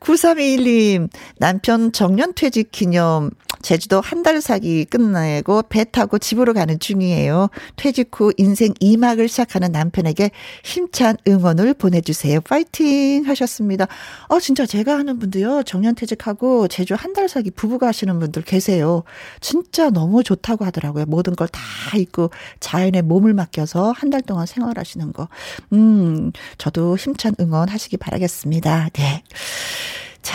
9321님 0.00 1.08
남편 1.38 1.92
정년퇴직 1.92 2.72
기념 2.72 3.30
제주도 3.62 4.00
한 4.00 4.20
달 4.22 4.40
사기 4.42 4.84
끝내고 4.84 5.62
배 5.70 5.84
타고 5.84 6.18
집으로 6.18 6.52
가는 6.52 6.78
중이에요. 6.78 7.48
퇴직 7.76 8.10
후 8.14 8.32
인생 8.36 8.74
2막을 8.74 9.28
시작하는 9.28 9.72
남편에게 9.72 10.30
힘찬 10.62 11.16
응원을 11.26 11.72
보내주세요. 11.74 12.40
파이팅 12.42 13.26
하셨습니다. 13.26 13.86
어, 14.28 14.38
진짜 14.40 14.66
제가 14.66 14.98
하는 14.98 15.18
분도요. 15.18 15.62
정년퇴직하고 15.64 16.68
제주 16.68 16.94
한 16.94 17.10
달 17.14 17.28
사기 17.28 17.50
부부가 17.50 17.88
하시는 17.88 18.18
분들 18.20 18.42
계세요. 18.42 19.02
진짜 19.40 19.90
너무 19.90 20.22
좋다고 20.22 20.64
하더라고요. 20.64 21.06
모든 21.06 21.34
걸 21.34 21.48
다 21.48 21.60
잊고 21.98 22.30
자연에 22.60 23.02
몸을 23.02 23.34
맡겨서 23.34 23.92
한 23.92 24.10
달 24.10 24.20
동안 24.22 24.46
생활하시는 24.46 25.12
거. 25.12 25.28
음, 25.72 26.30
저도 26.58 26.96
힘찬 26.96 27.34
응원 27.40 27.68
하시기 27.68 27.96
바라겠습니다. 27.96 28.90
네. 28.92 29.22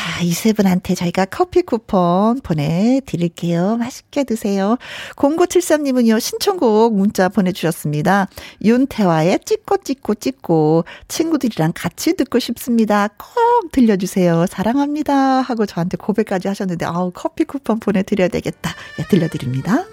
자, 0.06 0.22
이 0.22 0.34
세 0.34 0.54
분한테 0.54 0.94
저희가 0.94 1.26
커피 1.26 1.64
쿠폰 1.64 2.40
보내드릴게요. 2.42 3.78
맛있게 3.78 4.24
드세요. 4.24 4.78
0973님은요, 5.16 6.20
신청곡 6.20 6.94
문자 6.94 7.28
보내주셨습니다. 7.28 8.28
윤태화의 8.64 9.40
찍고 9.46 9.78
찍고 9.78 10.14
찍고 10.16 10.86
친구들이랑 11.08 11.72
같이 11.74 12.16
듣고 12.16 12.38
싶습니다. 12.38 13.08
꼭 13.18 13.72
들려주세요. 13.72 14.46
사랑합니다. 14.46 15.42
하고 15.42 15.66
저한테 15.66 15.98
고백까지 15.98 16.50
하셨는데, 16.50 16.86
아우, 16.86 17.10
커피 17.12 17.44
쿠폰 17.44 17.80
보내드려야 17.80 18.28
되겠다. 18.28 18.76
예, 19.00 19.04
들려드립니다. 19.10 19.86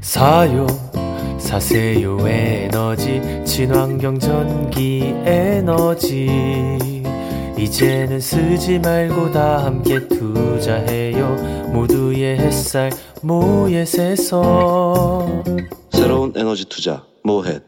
사요, 0.00 0.68
사세요, 1.40 2.28
에너지, 2.28 3.42
친환경 3.44 4.20
전기 4.20 5.12
에너지. 5.24 7.01
이제는 7.62 8.18
쓰지 8.20 8.80
말고 8.80 9.30
다 9.30 9.64
함께 9.64 10.08
투자해요. 10.08 11.70
모두의 11.72 12.36
햇살 12.40 12.90
모예에서 13.22 14.42
새로운 15.92 16.32
에너지 16.34 16.64
투자 16.68 17.04
모햇 17.22 17.62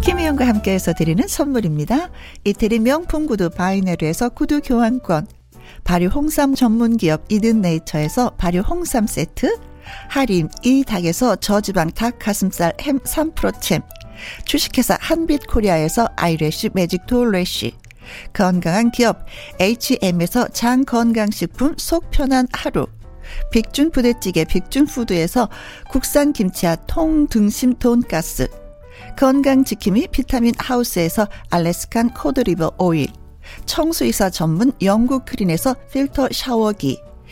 김혜영과 0.00 0.48
함께해서 0.48 0.94
드리는 0.94 1.28
선물입니다. 1.28 2.08
이태리 2.44 2.78
명품 2.78 3.26
구두 3.26 3.50
바이네르에서 3.50 4.30
구두 4.30 4.62
교환권. 4.62 5.26
발효 5.84 6.06
홍삼 6.06 6.54
전문 6.54 6.96
기업 6.96 7.24
이든 7.28 7.60
네이처에서 7.60 8.30
발효 8.38 8.60
홍삼 8.60 9.06
세트 9.06 9.73
하림 10.08 10.48
이 10.62 10.84
닭에서 10.84 11.36
저지방 11.36 11.90
닭 11.92 12.18
가슴살 12.18 12.74
햄 12.80 12.98
3%챔 13.00 13.82
주식회사 14.44 14.98
한빛코리아에서 15.00 16.08
아이래쉬 16.16 16.70
매직 16.72 17.06
돌래쉬. 17.06 17.74
건강한 18.32 18.90
기업 18.90 19.24
H&M에서 19.60 20.48
장건강식품 20.48 21.74
속 21.78 22.10
편한 22.10 22.46
하루. 22.52 22.86
빅준 23.50 23.90
부대찌개 23.90 24.44
빅준푸드에서 24.44 25.48
국산 25.88 26.32
김치와 26.32 26.76
통등심 26.86 27.74
돈가스. 27.78 28.48
건강지킴이 29.18 30.08
비타민 30.08 30.52
하우스에서 30.58 31.26
Alaskan 31.50 32.14
cod 32.14 32.36
liver 32.36 32.72
oil. 32.78 33.08
청소 33.66 34.11
이사 34.11 34.30
전문 34.30 34.72
영구크린에서 34.82 35.74
필터 35.92 36.28
샤워기 36.32 36.98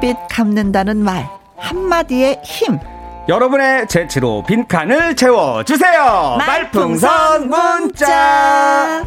천냥빛 0.00 0.16
감는다는 0.30 0.96
말 0.96 1.28
한마디의 1.56 2.40
힘 2.42 2.78
여러분의 3.28 3.86
재치로 3.86 4.42
빈칸을 4.42 5.14
채워주세요. 5.14 6.36
말풍선 6.38 7.48
문자. 7.48 9.04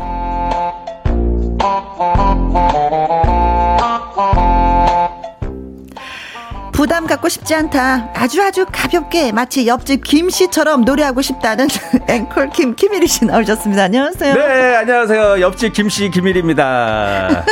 부담 6.84 7.08
갖고 7.08 7.30
싶지 7.30 7.56
않다. 7.56 8.10
아주 8.14 8.44
아주 8.44 8.66
가볍게 8.70 9.32
마치 9.32 9.66
옆집 9.66 10.04
김 10.04 10.30
씨처럼 10.30 10.84
노래하고 10.84 11.22
싶다는 11.22 11.70
앵콜 12.10 12.50
김 12.50 12.76
김일희 12.76 13.08
씨 13.08 13.24
나오셨습니다. 13.24 13.84
안녕하세요. 13.84 14.34
네, 14.36 14.76
안녕하세요. 14.76 15.40
옆집 15.40 15.72
김 15.72 15.88
씨 15.88 16.10
김일입니다. 16.12 17.46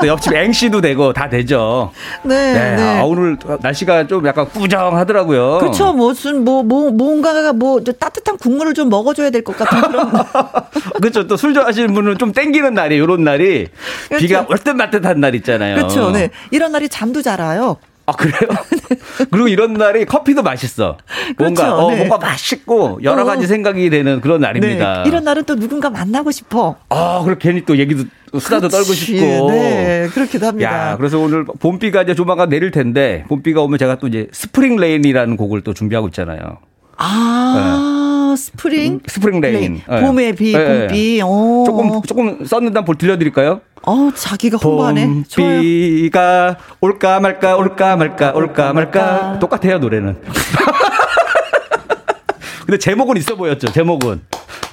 또 0.00 0.06
옆집 0.06 0.32
앵 0.32 0.52
씨도 0.52 0.80
되고 0.80 1.12
다 1.12 1.28
되죠. 1.28 1.92
네. 2.22 2.54
네. 2.54 2.76
네. 2.76 2.98
아, 3.00 3.04
오늘 3.04 3.36
날씨가 3.60 4.06
좀 4.06 4.26
약간 4.26 4.48
꾸정하더라고요. 4.48 5.58
그렇죠. 5.58 5.92
무슨 5.92 6.46
뭐, 6.46 6.62
뭐 6.62 6.90
뭔가가 6.90 7.52
뭐 7.52 7.82
따뜻한 7.84 8.38
국물을 8.38 8.72
좀 8.72 8.88
먹어줘야 8.88 9.28
될 9.28 9.42
것 9.44 9.54
같은 9.58 9.82
그런. 9.82 10.10
그렇죠. 11.02 11.26
또 11.26 11.36
술 11.36 11.52
좋아하시는 11.52 11.92
분은 11.92 12.16
좀 12.16 12.32
땡기는 12.32 12.72
날이 12.72 12.96
이런 12.96 13.22
날이 13.22 13.68
그렇죠. 14.08 14.26
비가 14.26 14.46
얼뜻말뜻한 14.48 15.20
날 15.20 15.34
있잖아요. 15.34 15.74
그렇죠. 15.76 16.10
네. 16.10 16.30
이런 16.50 16.72
날이 16.72 16.88
잠도 16.88 17.20
잘 17.20 17.38
와요. 17.42 17.76
아 18.08 18.12
그래요? 18.12 18.48
그리고 19.30 19.48
이런 19.48 19.74
날이 19.74 20.06
커피도 20.06 20.42
맛있어. 20.42 20.96
뭔가 21.36 21.64
그렇죠, 21.64 21.76
어, 21.76 21.90
네. 21.90 21.96
뭔가 21.98 22.16
맛있고 22.16 23.00
여러 23.02 23.26
가지 23.26 23.44
어. 23.44 23.46
생각이 23.46 23.90
되는 23.90 24.22
그런 24.22 24.40
날입니다. 24.40 25.02
네. 25.02 25.08
이런 25.08 25.24
날은 25.24 25.44
또 25.44 25.56
누군가 25.56 25.90
만나고 25.90 26.30
싶어. 26.30 26.76
아, 26.88 27.20
그리고 27.22 27.38
괜히 27.38 27.66
또 27.66 27.76
얘기도 27.76 28.04
수다도 28.38 28.68
떨고 28.68 28.94
싶고. 28.94 29.50
네, 29.50 30.08
그렇기도 30.14 30.46
합니다. 30.46 30.92
야, 30.92 30.96
그래서 30.96 31.18
오늘 31.18 31.44
봄비가 31.44 32.02
이제 32.02 32.14
조만간 32.14 32.48
내릴 32.48 32.70
텐데 32.70 33.26
봄비가 33.28 33.60
오면 33.60 33.78
제가 33.78 33.98
또 33.98 34.06
이제 34.08 34.28
Spring 34.32 34.76
Rain이라는 34.76 35.36
곡을 35.36 35.60
또 35.60 35.74
준비하고 35.74 36.08
있잖아요. 36.08 36.60
아, 36.98 38.34
네. 38.36 38.36
스프링? 38.36 39.00
Spring 39.06 39.40
Rain. 39.40 39.80
네. 39.88 40.00
봄의 40.00 40.34
비, 40.34 40.52
네. 40.52 40.86
봄비. 40.88 41.22
오. 41.22 41.64
조금 41.64 42.02
조금 42.02 42.44
썼는데 42.44 42.78
한번 42.78 42.96
들려드릴까요? 42.96 43.60
어, 43.86 44.10
자기가 44.14 44.58
홍보하네. 44.58 45.22
봄비가 45.34 46.56
올까 46.80 47.20
말까 47.20 47.56
올까 47.56 47.96
말까 47.96 48.32
올까 48.34 48.72
말까 48.72 49.38
똑같아요 49.38 49.78
노래는. 49.78 50.16
근데 52.66 52.78
제목은 52.78 53.16
있어 53.16 53.36
보였죠. 53.36 53.72
제목은. 53.72 54.20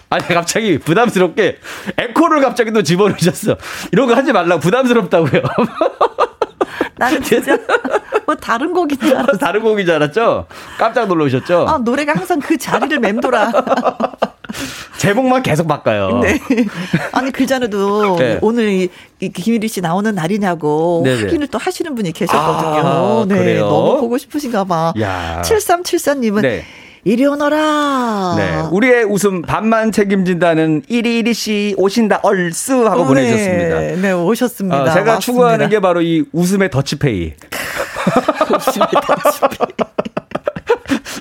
아니 0.09 0.23
갑자기 0.27 0.77
부담스럽게 0.79 1.57
에코를 1.97 2.41
갑자기 2.41 2.71
또 2.71 2.83
집어넣으셨어. 2.83 3.55
이런 3.91 4.07
거 4.07 4.15
하지 4.15 4.33
말라고 4.33 4.59
부담스럽다고요. 4.59 5.41
나는 6.97 7.21
진짜 7.21 7.57
뭐 8.25 8.35
다른 8.35 8.73
곡인 8.73 8.99
줄 8.99 9.15
알았어. 9.15 9.37
다른 9.37 9.61
곡인 9.61 9.85
줄 9.85 9.95
알았죠? 9.95 10.47
깜짝 10.77 11.07
놀라셨죠? 11.07 11.65
아, 11.67 11.77
노래가 11.77 12.13
항상 12.13 12.39
그 12.39 12.57
자리를 12.57 12.99
맴돌아. 12.99 13.51
제목만 14.97 15.43
계속 15.43 15.67
바꿔요. 15.67 16.19
네. 16.19 16.39
아니 17.11 17.31
그 17.31 17.45
전에도 17.45 18.15
네. 18.17 18.39
오늘 18.41 18.69
이, 18.69 18.89
이 19.19 19.29
김일희 19.29 19.67
씨 19.67 19.81
나오는 19.81 20.13
날이냐고 20.15 21.01
네네. 21.03 21.21
확인을 21.23 21.47
또 21.47 21.57
하시는 21.57 21.93
분이 21.93 22.11
계셨거든요. 22.13 22.87
아, 22.87 23.25
네. 23.27 23.37
그래요? 23.37 23.67
너무 23.67 23.99
보고 23.99 24.17
싶으신가 24.17 24.63
봐. 24.63 24.93
야. 24.99 25.41
7374님은 25.43 26.41
네. 26.41 26.63
이리 27.07 27.23
오너라. 27.23 28.33
네. 28.35 28.61
우리의 28.71 29.03
웃음 29.03 29.43
반만 29.43 29.91
책임진다는 29.91 30.81
이리이리 30.89 31.35
씨 31.35 31.75
오신다 31.77 32.21
얼쑤 32.23 32.87
하고 32.87 33.03
네. 33.03 33.07
보내주셨습니다. 33.07 33.79
네, 34.01 34.11
오셨습니다. 34.11 34.75
어, 34.75 34.85
제가 34.85 34.95
맞습니다. 34.95 35.19
추구하는 35.19 35.69
게 35.69 35.79
바로 35.79 36.01
이 36.01 36.25
웃음의 36.31 36.71
더치페이. 36.71 37.33
웃음의 38.57 38.87
더치페이. 39.05 39.67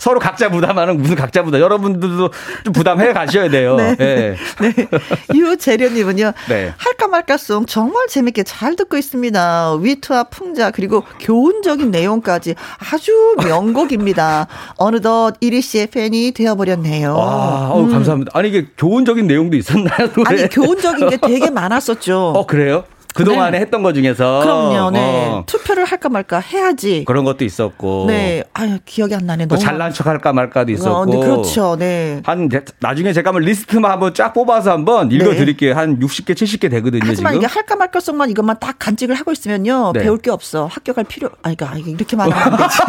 서로 0.04 0.20
각자 0.20 0.50
부담하는 0.50 0.98
무슨 1.00 1.16
각자 1.16 1.42
부담. 1.42 1.62
여러분들도 1.62 2.30
좀 2.62 2.72
부담해 2.74 3.14
가셔야 3.14 3.48
돼요. 3.48 3.76
네. 3.80 3.96
네. 3.96 4.36
네. 4.60 4.88
유재련님은요. 5.34 6.32
네. 6.50 6.74
할까 6.76 7.08
말까송 7.08 7.64
정말 7.64 8.06
재밌게 8.08 8.42
잘 8.42 8.76
듣고 8.76 8.98
있습니다. 8.98 9.76
위트와 9.80 10.24
풍자 10.24 10.72
그리고 10.72 11.04
교훈적인 11.20 11.90
내용까지 11.90 12.54
아주 12.92 13.34
명곡입니다. 13.48 14.46
어느덧 14.76 15.36
이리 15.40 15.62
씨의 15.62 15.86
팬이 15.86 16.32
되어버렸네요. 16.32 17.16
아, 17.18 17.72
음. 17.74 17.90
감사합니다. 17.90 18.32
아니 18.34 18.50
이게 18.50 18.66
교훈적인 18.76 19.26
내용도 19.26 19.56
있었나요? 19.56 20.12
노래? 20.12 20.28
아니 20.28 20.48
교훈적인 20.50 21.08
게 21.08 21.16
되게 21.16 21.48
많았었죠. 21.48 22.34
어 22.36 22.44
그래요? 22.44 22.84
그동안에 23.14 23.52
네. 23.52 23.58
했던 23.60 23.82
것 23.82 23.92
중에서. 23.94 24.40
그럼요, 24.40 24.90
네. 24.90 25.28
어. 25.30 25.44
투표를 25.46 25.84
할까 25.84 26.08
말까 26.08 26.38
해야지. 26.40 27.04
그런 27.06 27.24
것도 27.24 27.44
있었고. 27.44 28.06
네. 28.08 28.42
아유, 28.52 28.78
기억이 28.84 29.14
안 29.14 29.26
나네. 29.26 29.46
너무. 29.46 29.60
잘난 29.60 29.92
척 29.92 30.06
할까 30.06 30.32
말까도 30.32 30.70
어, 30.70 30.74
있었고. 30.74 30.96
어, 30.96 31.06
네, 31.06 31.20
그렇죠, 31.20 31.76
네. 31.76 32.20
한, 32.24 32.48
나중에 32.80 33.12
제가 33.12 33.30
한번 33.30 33.42
리스트만 33.44 33.90
한번 33.90 34.14
쫙 34.14 34.32
뽑아서 34.32 34.72
한번 34.72 35.08
네. 35.08 35.16
읽어 35.16 35.30
드릴게요. 35.32 35.74
한 35.74 35.98
60개, 36.00 36.32
70개 36.34 36.70
되거든요. 36.70 37.02
하지만 37.04 37.32
지금. 37.34 37.44
이게 37.44 37.52
할까 37.52 37.76
말까 37.76 38.00
성만 38.00 38.30
이것만 38.30 38.56
딱 38.60 38.76
간직을 38.78 39.14
하고 39.14 39.32
있으면요. 39.32 39.92
네. 39.94 40.02
배울 40.02 40.18
게 40.18 40.30
없어. 40.30 40.66
합격할 40.66 41.04
필요, 41.04 41.30
아니, 41.42 41.56
그러니까 41.56 41.88
이렇게 41.88 42.16
말하면 42.16 42.52
안 42.52 42.56
되지. 42.58 42.78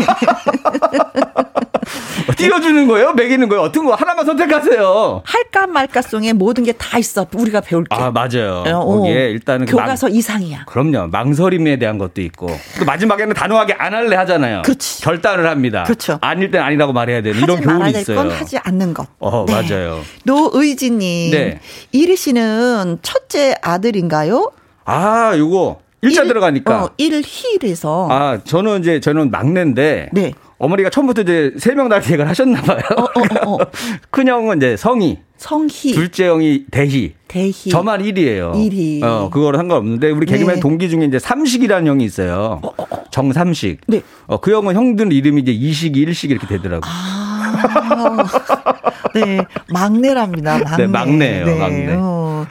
띄워주는 2.37 2.87
거예요? 2.87 3.13
매기는 3.13 3.47
거예요? 3.47 3.61
어떤 3.63 3.85
거 3.85 3.93
하나만 3.93 4.25
선택하세요. 4.25 5.21
할까 5.23 5.67
말까송에 5.67 6.33
모든 6.33 6.63
게 6.63 6.73
다 6.75 6.97
있어. 6.97 7.25
우리가 7.33 7.61
배울 7.61 7.85
게. 7.85 7.95
아 7.95 8.11
맞아요. 8.11 8.63
어, 8.67 8.85
거기에 8.85 9.29
일단은 9.29 9.65
교과서 9.65 10.07
망, 10.07 10.14
이상이야. 10.15 10.65
그럼요. 10.65 11.07
망설임에 11.07 11.77
대한 11.77 11.97
것도 11.97 12.21
있고 12.21 12.47
또 12.79 12.85
마지막에는 12.85 13.33
단호하게 13.33 13.73
안 13.77 13.93
할래 13.93 14.15
하잖아요. 14.15 14.61
그렇지. 14.63 15.03
결단을 15.03 15.47
합니다. 15.49 15.83
그렇죠. 15.83 16.17
아닐 16.21 16.51
땐 16.51 16.61
아니라고 16.61 16.93
말해야 16.93 17.21
되는 17.21 17.41
이런 17.41 17.59
교훈이 17.61 17.91
있어요. 17.91 18.15
건 18.17 18.31
하지 18.31 18.57
않는 18.57 18.93
것. 18.93 19.07
어 19.19 19.45
네. 19.47 19.53
맞아요. 19.53 20.01
노의진님. 20.23 21.31
네. 21.31 21.59
이리 21.91 22.15
씨는 22.15 22.99
첫째 23.01 23.55
아들인가요? 23.61 24.51
아 24.85 25.33
요거 25.37 25.79
일자 26.01 26.21
일, 26.21 26.27
들어가니까. 26.27 26.83
어, 26.83 26.89
일힐에서. 26.97 28.07
아, 28.11 28.37
저는 28.43 28.81
이제 28.81 28.99
저는 28.99 29.31
막내인데. 29.31 30.09
네. 30.13 30.33
어머니가 30.59 30.89
처음부터 30.91 31.23
이제 31.23 31.51
세 31.57 31.73
명 31.73 31.89
다 31.89 31.99
계획을 31.99 32.29
하셨나 32.29 32.61
봐요. 32.61 32.79
어, 32.95 33.01
어, 33.01 33.07
어. 33.49 33.53
어. 33.55 33.57
큰 34.11 34.27
형은 34.27 34.57
이제 34.57 34.77
성희. 34.77 35.17
성희. 35.37 35.93
둘째 35.93 36.27
형이 36.27 36.65
대희. 36.71 37.13
대희. 37.27 37.51
저만 37.69 38.01
1위예요. 38.01 38.53
1위. 38.53 39.03
어, 39.03 39.29
그거랑 39.29 39.59
상관없는데 39.59 40.11
우리 40.11 40.25
개그맨 40.25 40.55
네. 40.55 40.61
동기 40.61 40.89
중에 40.89 41.05
이제 41.05 41.19
삼식이라는 41.19 41.87
형이 41.87 42.05
있어요. 42.05 42.59
어, 42.63 42.71
어, 42.77 42.85
정삼식. 43.11 43.81
네. 43.87 44.01
어, 44.27 44.39
그 44.39 44.51
형은 44.51 44.75
형들 44.75 45.11
이름이 45.11 45.41
이제 45.41 45.51
이식, 45.51 45.97
일식 45.97 46.31
이렇게 46.31 46.47
되더라고요. 46.47 46.89
아. 46.89 47.25
네, 49.15 49.39
막내랍니다. 49.71 50.59
막내. 50.59 50.77
네, 50.77 50.87
막내예요. 50.87 51.45
네. 51.45 51.55
막내. 51.57 51.93
어. 51.97 52.45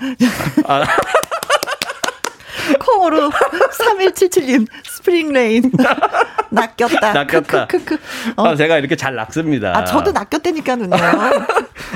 아. 0.66 0.84
콩으로 2.80 3.30
3177님 3.30 4.66
Spring 4.84 5.32
Rain 5.32 5.70
낚였다. 6.50 7.12
낚였다. 7.12 7.68
어. 8.36 8.46
아, 8.48 8.56
제가 8.56 8.78
이렇게 8.78 8.96
잘 8.96 9.14
낚습니다. 9.14 9.76
아, 9.76 9.84
저도 9.84 10.12
낚였다니까는요. 10.12 10.96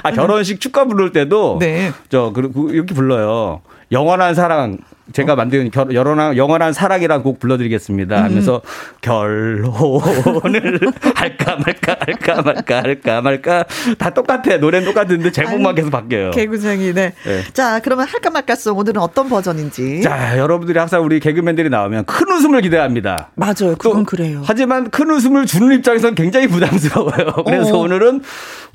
아, 0.02 0.10
결혼식 0.12 0.60
축가 0.60 0.84
부를 0.84 1.12
때도 1.12 1.58
네. 1.60 1.92
저 2.08 2.32
그리고 2.34 2.70
이렇게 2.70 2.94
불러요. 2.94 3.62
영원한 3.92 4.34
사랑 4.34 4.78
제가 5.12 5.36
만든 5.36 5.70
결, 5.70 5.94
영원한, 5.94 6.36
영원한 6.36 6.72
사랑이라는 6.72 7.22
곡 7.22 7.38
불러드리겠습니다. 7.40 8.18
음. 8.18 8.24
하면서 8.24 8.62
결혼을 9.00 10.80
할까 11.14 11.56
말까 11.56 11.96
할까 12.00 12.42
말까 12.42 12.82
할까 12.82 13.20
말까 13.22 13.64
다 13.98 14.10
똑같아. 14.10 14.56
노래는 14.58 14.86
똑같은데 14.86 15.32
제목만 15.32 15.74
계속 15.74 15.90
바뀌어요. 15.90 16.30
개구쟁이, 16.32 16.92
네. 16.94 17.12
네. 17.24 17.42
자, 17.52 17.80
그러면 17.80 18.06
할까 18.06 18.30
말까송 18.30 18.76
오늘은 18.76 19.00
어떤 19.00 19.28
버전인지. 19.28 20.02
자, 20.02 20.38
여러분들이 20.38 20.78
항상 20.78 21.04
우리 21.04 21.20
개그맨들이 21.20 21.70
나오면 21.70 22.04
큰 22.04 22.30
웃음을 22.30 22.60
기대합니다. 22.60 23.30
맞아요. 23.34 23.76
그건 23.78 24.04
그래요. 24.04 24.42
하지만 24.44 24.90
큰 24.90 25.10
웃음을 25.10 25.46
주는 25.46 25.74
입장에서는 25.76 26.14
굉장히 26.14 26.48
부담스러워요. 26.48 27.44
그래서 27.44 27.76
어. 27.78 27.82
오늘은 27.82 28.22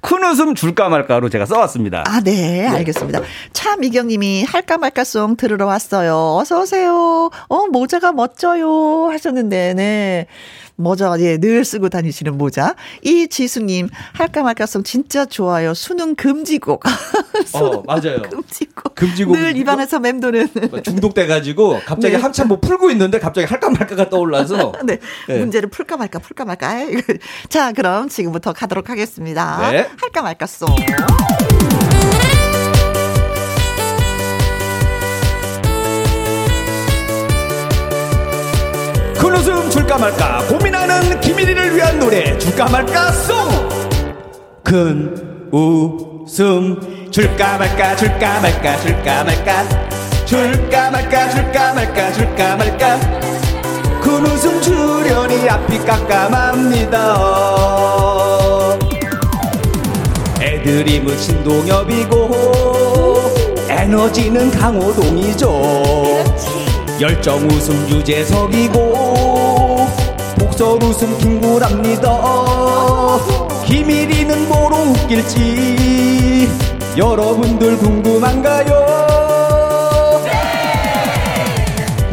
큰 0.03 0.21
웃음 0.25 0.53
줄까 0.53 0.89
말까로 0.89 1.29
제가 1.29 1.45
써왔습니다. 1.45 2.03
아, 2.05 2.19
네, 2.19 2.63
네. 2.63 2.67
알겠습니다. 2.67 3.21
차미경 3.53 4.07
님이 4.07 4.43
할까 4.43 4.77
말까송 4.77 5.37
들으러 5.37 5.65
왔어요. 5.65 6.35
어서 6.37 6.59
오세요. 6.59 7.31
어, 7.47 7.67
모자가 7.71 8.11
멋져요. 8.11 9.07
하셨는데, 9.09 9.73
네. 9.75 10.27
모자, 10.75 11.13
예, 11.19 11.37
늘 11.37 11.63
쓰고 11.65 11.89
다니시는 11.89 12.37
모자. 12.37 12.75
이 13.01 13.27
지수님, 13.27 13.89
할까 14.13 14.43
말까송 14.43 14.83
진짜 14.83 15.25
좋아요. 15.25 15.73
수능 15.73 16.15
금지곡. 16.15 16.83
어, 17.53 17.83
맞아요. 17.83 18.21
금지곡. 18.23 18.95
금지곡. 18.95 19.37
늘 19.37 19.57
입안에서 19.57 19.99
맴도는. 19.99 20.49
뭐 20.71 20.81
중독돼가지고 20.81 21.81
갑자기 21.85 22.15
네. 22.15 22.21
한참 22.21 22.47
뭐 22.47 22.59
풀고 22.59 22.89
있는데 22.91 23.19
갑자기 23.19 23.47
할까 23.47 23.69
말까가 23.69 24.09
떠올라서. 24.09 24.73
네. 24.85 24.99
네. 25.27 25.39
문제를 25.39 25.69
풀까 25.69 25.97
말까, 25.97 26.19
풀까 26.19 26.45
말까. 26.45 26.85
자, 27.49 27.71
그럼 27.71 28.09
지금부터 28.09 28.53
가도록 28.53 28.89
하겠습니다. 28.89 29.71
네. 29.71 29.87
할까 29.99 30.21
말까송. 30.21 30.67
웃음 39.43 39.69
줄까 39.69 39.97
말까 39.97 40.41
고민하는 40.47 41.19
김일이를 41.19 41.75
위한 41.75 41.99
노래 41.99 42.37
줄까 42.37 42.69
말까 42.69 43.11
송! 43.11 43.35
큰 44.63 45.49
웃음 45.51 47.11
줄까 47.11 47.57
말까 47.57 47.93
줄까 47.97 48.39
말까 48.39 48.79
줄까 48.79 49.25
말까 49.25 49.65
줄까 50.25 50.91
말까 50.91 51.29
줄까 51.29 51.73
말까 51.73 52.13
줄까 52.13 52.55
말까 52.55 52.97
큰 54.01 54.25
웃음 54.25 54.61
주려니 54.61 55.49
앞이 55.49 55.79
깜깜합니다 55.79 57.17
애드림은 60.39 61.17
신동엽이고 61.17 62.31
에너지는 63.67 64.51
강호동이죠 64.51 66.62
열정 67.01 67.37
웃음 67.47 67.89
유재석이고 67.89 69.87
복설 70.39 70.83
웃음 70.83 71.17
김구랍니다 71.17 72.09
김일이는 73.65 74.47
뭐로 74.47 74.77
웃길지 74.77 76.49
여러분들 76.95 77.77
궁금한가요? 77.79 79.03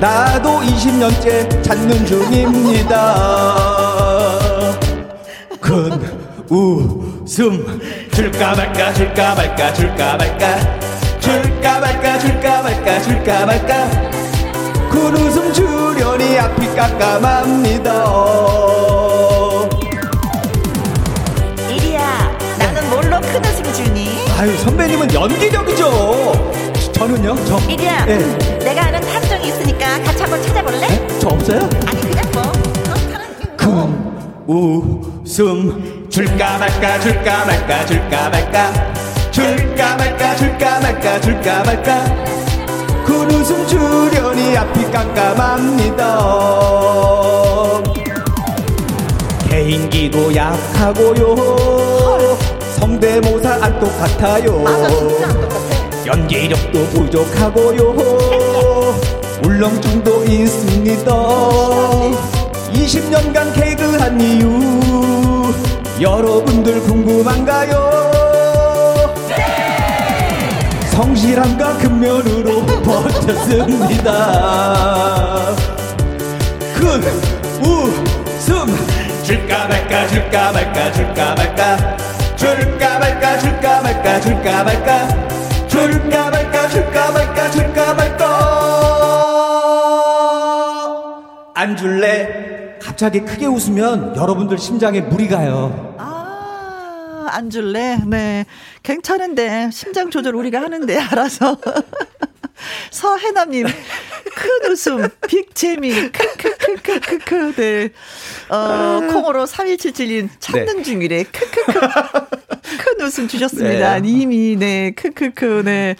나도 0.01 0.61
20년째 0.61 1.63
찾는 1.63 2.07
중입니다 2.07 2.97
큰 5.61 5.91
웃음 6.49 7.81
줄까 8.13 8.55
말까 8.55 8.95
줄까 8.95 9.35
말까 9.35 9.75
줄까 9.75 10.17
말까 10.17 10.81
줄까 11.21 11.81
말까 11.81 12.19
줄까 12.19 12.63
말까 12.63 13.03
줄까 13.03 13.47
말까 13.47 14.20
큰 14.91 15.17
웃음 15.17 15.53
주려니 15.53 16.39
앞이 16.39 16.67
깜깜합니다 16.75 17.91
이리야 21.71 22.39
나는 22.59 22.91
뭘로 22.91 23.21
큰 23.21 23.45
웃음 23.45 23.73
주니? 23.73 24.09
아유 24.39 24.57
선배님은 24.59 25.15
연기력이죠 25.15 26.61
저는요 26.93 27.37
저 27.47 27.59
이리야 27.69 28.05
네. 28.05 28.19
내가 28.59 28.87
아는 28.89 29.01
탐정이 29.01 29.49
있으니까 29.49 30.03
같이 30.03 30.23
한번 30.23 30.43
찾아볼래? 30.43 30.87
네? 30.89 31.19
저 31.21 31.29
없어요? 31.29 31.61
아니 31.87 32.01
그냥 32.01 32.25
뭐큰 32.33 34.11
어, 34.49 35.23
웃음 35.23 36.07
줄까 36.11 36.59
말까 36.59 36.99
줄까 37.01 37.45
말까 37.47 37.87
줄까 37.87 38.29
말까 38.29 38.73
줄까 39.31 39.97
말까 39.97 40.37
줄까 40.37 40.81
말까 40.81 41.21
줄까 41.21 41.63
말까 41.65 42.05
큰 42.25 42.40
웃음 43.31 43.67
주려니 43.67 44.57
앞이 44.57 44.91
깜깜합니다. 44.91 46.19
개인기도 49.49 50.35
약하고요. 50.35 51.37
성대모사 52.79 53.59
안 53.61 53.79
똑같아요. 53.79 54.65
연기력도 56.07 56.85
부족하고요. 56.87 57.95
울렁증도 59.45 60.25
있습니다. 60.25 61.13
20년간 62.73 63.55
개그한 63.55 64.21
이유 64.21 65.53
여러분들 66.01 66.81
궁금한가요? 66.81 68.00
성실함과 71.01 71.79
근면으로 71.79 72.67
버텼습니다. 72.83 74.13
큰 76.75 77.01
웃음 77.65 78.67
줄까 79.23 79.67
말까 79.67 80.07
줄까 80.09 80.53
말까 80.53 80.93
줄까 80.93 81.35
말까 81.35 81.97
줄까 82.37 82.99
말까 82.99 83.39
줄까 83.39 83.81
말까 83.81 84.21
줄까 84.21 84.63
말까 84.63 85.09
줄까 85.69 86.31
말까 86.31 86.69
줄까 86.69 87.11
말까 87.13 87.51
줄까 87.51 87.95
말까 87.95 88.27
안 91.55 91.79
줄래? 91.79 92.77
갑자기 92.79 93.21
크게 93.21 93.47
웃으면 93.47 94.15
여러분들 94.17 94.59
심장에 94.59 95.01
물이 95.01 95.29
가요. 95.29 95.95
아, 97.31 97.37
안 97.37 97.51
줄래? 97.51 97.99
네. 98.07 98.45
괜찮은데. 98.83 99.71
심장 99.73 100.11
조절 100.11 100.35
우리가 100.35 100.61
하는데. 100.61 100.99
알아서. 100.99 101.57
서해남님. 102.91 103.67
큰 103.67 104.71
웃음. 104.71 105.09
빅재미. 105.29 106.11
크크크크크크. 106.11 107.55
네. 107.57 107.89
어 108.49 109.01
콩으로 109.13 109.45
3177님. 109.45 110.29
찾는 110.41 110.77
네. 110.79 110.83
중이래. 110.83 111.25
크크크. 111.25 111.81
큰 111.81 113.07
웃음 113.07 113.29
주셨습니다. 113.29 114.01
네. 114.01 114.09
이미. 114.09 114.57
네. 114.57 114.93
크크크. 114.93 115.63
네 115.65 115.97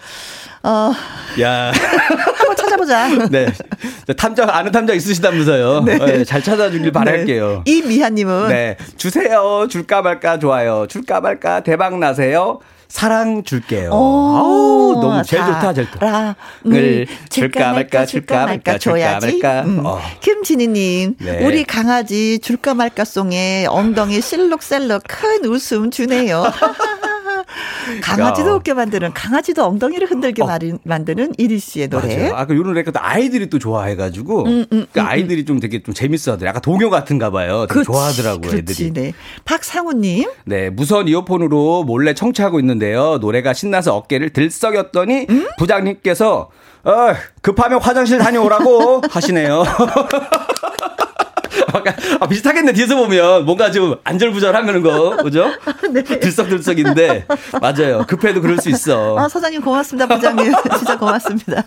어. 0.63 0.93
야. 1.41 1.71
한번 2.37 2.55
찾아보자. 2.55 3.07
네. 3.29 3.47
탐정, 4.17 4.49
아는 4.49 4.71
탐정 4.71 4.95
있으시다면서요. 4.95 5.81
네. 5.81 5.97
네. 5.97 6.23
잘 6.23 6.43
찾아주길 6.43 6.91
바랄게요. 6.91 7.63
네. 7.65 7.71
이미하님은. 7.71 8.49
네. 8.49 8.77
주세요. 8.97 9.67
줄까 9.69 10.01
말까 10.01 10.39
좋아요. 10.39 10.85
줄까 10.87 11.21
말까 11.21 11.61
대박 11.61 11.97
나세요. 11.97 12.59
사랑 12.91 13.43
줄게요. 13.45 13.89
아우, 13.93 14.99
너무 15.01 15.23
제일 15.23 15.45
좋다, 15.45 15.73
제일 15.73 15.89
좋다. 15.91 16.35
을 16.65 17.07
줄까 17.29 17.71
말까, 17.71 18.05
줄까 18.05 18.45
말까, 18.45 18.77
줄까 18.77 19.19
말까. 19.21 19.61
음. 19.61 19.85
어. 19.85 20.01
김진희님, 20.19 21.15
네. 21.19 21.45
우리 21.45 21.63
강아지 21.63 22.39
줄까 22.39 22.73
말까 22.73 23.05
송에 23.05 23.65
엉덩이 23.69 24.19
실룩셀룩 24.19 25.03
큰 25.07 25.45
웃음 25.45 25.89
주네요. 25.89 26.43
강아지도 28.01 28.55
웃게 28.55 28.73
만드는 28.73 29.13
강아지도 29.13 29.65
엉덩이를 29.65 30.09
흔들게 30.09 30.43
어. 30.43 30.47
만드는 30.83 31.33
이리 31.37 31.59
씨의 31.59 31.89
노래. 31.89 32.15
맞아요. 32.17 32.35
아까 32.35 32.55
요런 32.55 32.73
레코드 32.73 32.97
아이들이 32.99 33.49
또 33.49 33.59
좋아해가지고 33.59 34.43
음, 34.45 34.49
음, 34.49 34.65
그러니까 34.69 35.01
음, 35.03 35.07
아이들이 35.07 35.45
좀 35.45 35.59
되게 35.59 35.81
좀 35.81 35.93
재밌어하더라고요. 35.93 36.47
약간 36.49 36.61
동요 36.61 36.89
같은가 36.89 37.31
봐요. 37.31 37.65
되게 37.67 37.79
그치, 37.79 37.85
좋아하더라고요, 37.85 38.57
애들이. 38.57 38.91
네. 38.93 39.13
박상우님. 39.45 40.29
네, 40.45 40.69
무선 40.69 41.07
이어폰으로 41.07 41.83
몰래 41.83 42.13
청취하고 42.13 42.59
있는데요. 42.59 43.17
노래가 43.19 43.53
신나서 43.53 43.95
어깨를 43.95 44.31
들썩였더니 44.31 45.27
음? 45.29 45.47
부장님께서 45.57 46.49
어, 46.83 46.91
급하면 47.41 47.79
화장실 47.81 48.17
다녀오라고 48.17 49.01
하시네요. 49.11 49.63
아, 52.19 52.27
비슷하겠네. 52.27 52.73
뒤에서 52.73 52.95
보면 52.95 53.45
뭔가 53.45 53.71
좀 53.71 53.95
안절부절하면 54.03 54.81
거, 54.81 55.17
그죠? 55.17 55.51
네. 55.91 56.03
들썩들썩인데 56.03 57.25
맞아요. 57.61 58.05
급해도 58.07 58.41
그럴 58.41 58.57
수 58.57 58.69
있어. 58.69 59.17
아, 59.17 59.27
사장님 59.27 59.61
고맙습니다, 59.61 60.07
부장님. 60.07 60.51
진짜 60.77 60.97
고맙습니다. 60.97 61.63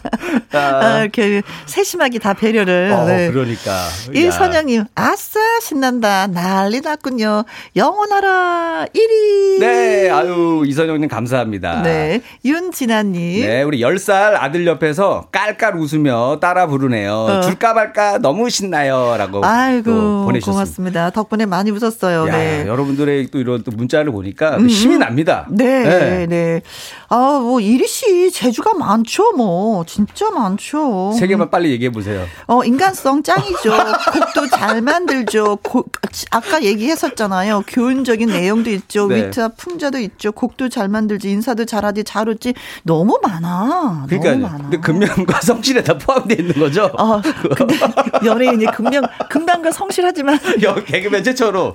아, 0.53 0.59
아 0.59 1.01
이렇게 1.01 1.43
세심하게 1.67 2.19
다 2.19 2.35
배려를. 2.35 2.93
어, 2.93 3.05
네. 3.05 3.31
그러니까. 3.31 3.89
이선영님, 4.15 4.85
아싸 4.95 5.41
신난다. 5.61 6.27
난리 6.29 6.81
났군요. 6.81 7.45
영원하라 7.77 8.87
1위. 8.95 9.61
네, 9.61 10.11
아유 10.11 10.65
이선영님 10.67 11.09
감사합니다. 11.09 11.83
네, 11.83 12.21
윤진아님. 12.45 13.47
네, 13.47 13.63
우리 13.63 13.81
10살 13.81 14.37
아들 14.39 14.67
옆에서 14.67 15.29
깔깔 15.33 15.77
웃으며 15.77 16.39
따라 16.41 16.67
부르네요. 16.67 17.13
어. 17.13 17.41
줄까 17.43 17.75
말까 17.75 18.19
너무 18.19 18.51
신나요 18.51 19.17
라고. 19.17 19.45
아 19.45 19.81
이고 19.91 20.29
고맙습니다. 20.45 21.11
덕분에 21.11 21.47
많이 21.47 21.71
웃었어요. 21.71 22.29
야, 22.29 22.37
네. 22.37 22.67
여러분들의 22.67 23.29
또 23.29 23.39
이런 23.39 23.63
또 23.63 23.71
문자를 23.71 24.13
보니까 24.13 24.57
음. 24.57 24.69
힘이 24.69 24.99
납니다. 24.99 25.47
네, 25.51 25.83
네. 25.83 26.27
네. 26.27 26.63
아, 27.09 27.39
뭐 27.41 27.61
이리 27.61 27.87
씨 27.87 28.31
재주가 28.31 28.75
많죠, 28.75 29.33
뭐 29.37 29.85
진짜 29.85 30.31
많죠. 30.31 31.13
세 31.19 31.27
개만 31.27 31.51
빨리 31.51 31.71
얘기해 31.71 31.91
보세요. 31.91 32.25
어, 32.47 32.65
인간성 32.65 33.23
짱이죠. 33.23 33.71
곡도 34.13 34.49
잘 34.51 34.83
만들죠. 34.83 35.57
곡, 35.63 35.93
아까 36.31 36.63
얘기했었잖아요. 36.63 37.65
교훈적인 37.67 38.29
내용도 38.29 38.71
있죠. 38.71 39.07
네. 39.09 39.27
위트와 39.27 39.49
풍자도 39.57 39.99
있죠. 39.99 40.33
곡도 40.33 40.69
잘 40.69 40.89
만들지, 40.89 41.31
인사도 41.31 41.65
잘하지, 41.65 42.05
잘 42.05 42.29
웃지. 42.29 42.55
너무 42.83 43.19
많아. 43.23 44.07
그러니까 44.09 44.31
너무 44.33 44.43
많아. 44.43 44.59
근데 44.59 44.79
금명과 44.79 45.41
성실에 45.41 45.83
다 45.83 45.97
포함되어 45.99 46.37
있는 46.39 46.55
거죠. 46.55 46.91
어, 46.99 47.21
근데 47.57 47.77
연예인이 48.25 48.67
금명, 48.67 49.05
금 49.29 49.45
단과 49.65 49.71
성실하지만. 49.73 50.39
개그맨 50.85 51.25
최초로 51.25 51.75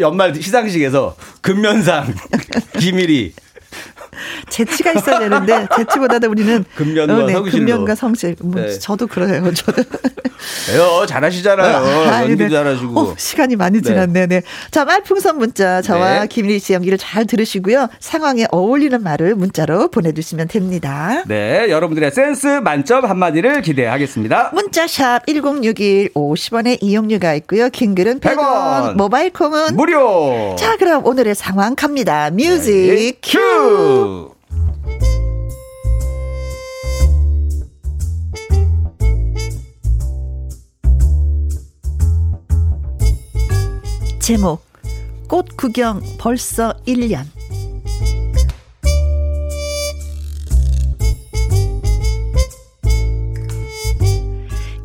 연말 0.00 0.34
시상식에서 0.34 1.16
금면상 1.40 2.14
김일이 2.78 3.34
재치가 4.48 4.92
있어야 4.92 5.18
되는데 5.20 5.66
재치보다도 5.76 6.30
우리는 6.30 6.64
금면과 6.74 7.14
어, 7.14 7.26
네, 7.26 7.32
성실 7.32 7.60
금면과 7.60 7.94
성실. 7.94 8.36
뭐 8.42 8.60
네. 8.60 8.78
저도 8.78 9.06
그래요. 9.06 9.42
저도. 9.54 9.82
왜요? 10.70 11.06
잘하시잖아요. 11.06 11.76
아, 11.76 12.24
네. 12.26 12.48
잘하시고. 12.48 13.00
어, 13.00 13.14
시간이 13.16 13.56
많이 13.56 13.80
네. 13.80 13.88
지났네. 13.88 14.26
네. 14.26 14.42
자, 14.70 14.84
말풍선 14.84 15.38
문자 15.38 15.82
저와 15.82 16.20
네. 16.20 16.26
김일희 16.28 16.58
씨 16.58 16.72
연기를 16.72 16.98
잘 16.98 17.26
들으시고요. 17.26 17.88
상황에 18.00 18.46
어울리는 18.50 19.02
말을 19.02 19.34
문자로 19.34 19.88
보내주시면 19.88 20.48
됩니다. 20.48 21.22
네, 21.26 21.66
여러분들의 21.70 22.10
센스 22.12 22.46
만점 22.46 23.04
한마디를 23.04 23.62
기대하겠습니다. 23.62 24.50
문자샵 24.54 25.26
1061 25.26 26.10
50원의 26.14 26.78
이용료가 26.80 27.34
있고요. 27.34 27.68
킹글은 27.68 28.20
100원, 28.20 28.36
100원. 28.36 28.94
모바일 28.96 29.30
콩은 29.32 29.76
무료. 29.76 30.54
자, 30.58 30.76
그럼 30.76 31.04
오늘의 31.06 31.34
상황 31.34 31.74
갑니다. 31.74 32.30
뮤직 32.30 33.18
큐. 33.22 33.38
제목 44.20 44.60
꽃 45.28 45.56
구경 45.56 46.02
벌써 46.18 46.74
1년 46.86 47.24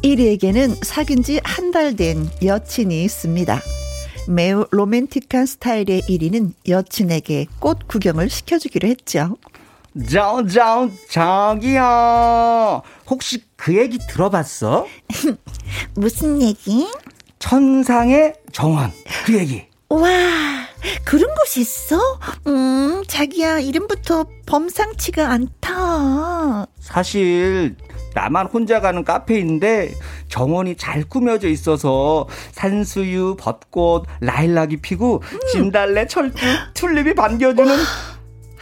이리에게는 0.01 0.75
사귄 0.81 1.23
지 1.23 1.39
한 1.43 1.71
달 1.71 1.95
된 1.95 2.29
여친이 2.43 3.03
있습니다. 3.05 3.61
매우 4.27 4.65
로맨틱한 4.71 5.45
스타일의 5.45 6.03
1위는 6.03 6.53
여친에게 6.67 7.47
꽃 7.59 7.87
구경을 7.87 8.29
시켜주기로 8.29 8.87
했죠. 8.87 9.35
저, 10.09 10.43
저, 10.47 10.89
저기요. 11.09 12.81
혹시 13.07 13.43
그 13.55 13.77
얘기 13.77 13.97
들어봤어? 13.97 14.87
무슨 15.95 16.41
얘기? 16.41 16.87
천상의 17.39 18.33
정원. 18.51 18.91
그 19.25 19.37
얘기. 19.37 19.67
와, 19.89 20.09
그런 21.05 21.29
곳이 21.35 21.61
있어? 21.61 21.99
음, 22.47 23.03
자기야, 23.07 23.59
이름부터 23.59 24.25
범상치가 24.47 25.29
않다. 25.29 26.65
사실, 26.79 27.75
나만 28.13 28.47
혼자 28.47 28.79
가는 28.79 29.03
카페인데 29.03 29.93
정원이 30.29 30.75
잘 30.77 31.03
꾸며져 31.03 31.47
있어서 31.47 32.27
산수유, 32.51 33.37
벚꽃, 33.39 34.05
라일락이 34.21 34.77
피고 34.77 35.21
진달래, 35.51 36.07
철쭉, 36.07 36.37
튤립이 36.73 37.13
반겨주는 37.15 37.75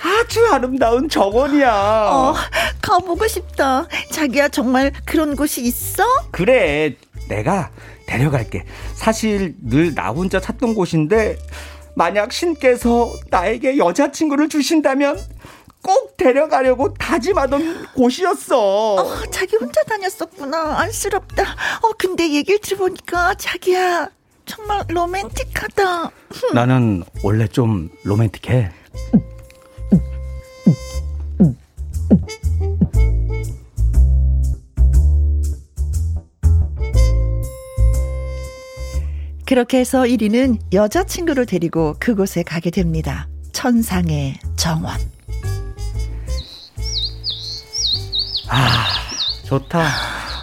아주 0.04 0.48
아름다운 0.52 1.08
정원이야. 1.10 1.72
어, 2.12 2.34
가보고 2.82 3.28
싶다. 3.28 3.86
자기야 4.12 4.48
정말 4.50 4.92
그런 5.06 5.36
곳이 5.36 5.62
있어? 5.62 6.04
그래, 6.32 6.96
내가 7.30 7.70
데려갈게. 8.08 8.66
사실 8.96 9.56
늘 9.62 9.94
나 9.94 10.10
혼자 10.10 10.40
찾던 10.40 10.74
곳인데 10.74 11.38
만약 11.96 12.32
신께서 12.32 13.12
나에게 13.30 13.78
여자친구를 13.78 14.50
주신다면 14.50 15.20
꼭 15.84 16.16
데려가려고 16.18 16.94
다짐하던 16.94 17.88
곳이었어. 17.94 18.96
어, 18.96 19.22
자기 19.32 19.56
혼자 19.58 19.84
다녔었구나. 19.84 20.80
안쓰럽다. 20.80 21.44
어, 21.82 21.92
근데 21.98 22.32
얘기를 22.32 22.60
들어보니까 22.60 23.34
자기야 23.36 24.10
정말 24.46 24.84
로맨틱하다. 24.90 26.12
나는 26.54 27.04
원래 27.24 27.48
좀 27.48 27.90
로맨틱해. 28.04 28.72
그렇게 39.46 39.80
해서 39.80 40.04
1위는 40.04 40.60
여자친구를 40.72 41.46
데리고 41.46 41.96
그곳에 42.00 42.42
가게 42.42 42.70
됩니다. 42.70 43.28
천상의 43.52 44.36
정원. 44.56 44.98
아, 48.52 48.86
좋다. 49.46 49.88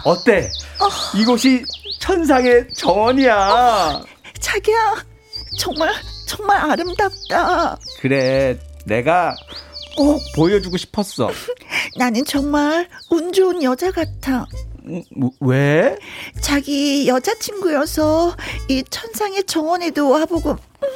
어때? 0.03 0.49
어. 0.79 1.17
이곳이 1.17 1.63
천상의 1.99 2.67
정원이야. 2.75 3.35
어, 3.51 4.05
자기야, 4.39 4.95
정말, 5.59 5.93
정말 6.27 6.71
아름답다. 6.71 7.77
그래, 7.99 8.57
내가 8.85 9.35
꼭 9.95 10.19
보여주고 10.35 10.77
싶었어. 10.77 11.29
나는 11.97 12.25
정말 12.25 12.87
운 13.11 13.31
좋은 13.31 13.61
여자 13.61 13.91
같아. 13.91 14.47
음, 14.87 15.03
뭐, 15.15 15.29
왜? 15.41 15.95
자기 16.41 17.07
여자친구여서 17.07 18.35
이 18.69 18.83
천상의 18.89 19.43
정원에도 19.43 20.09
와보고, 20.09 20.51
음, 20.51 20.87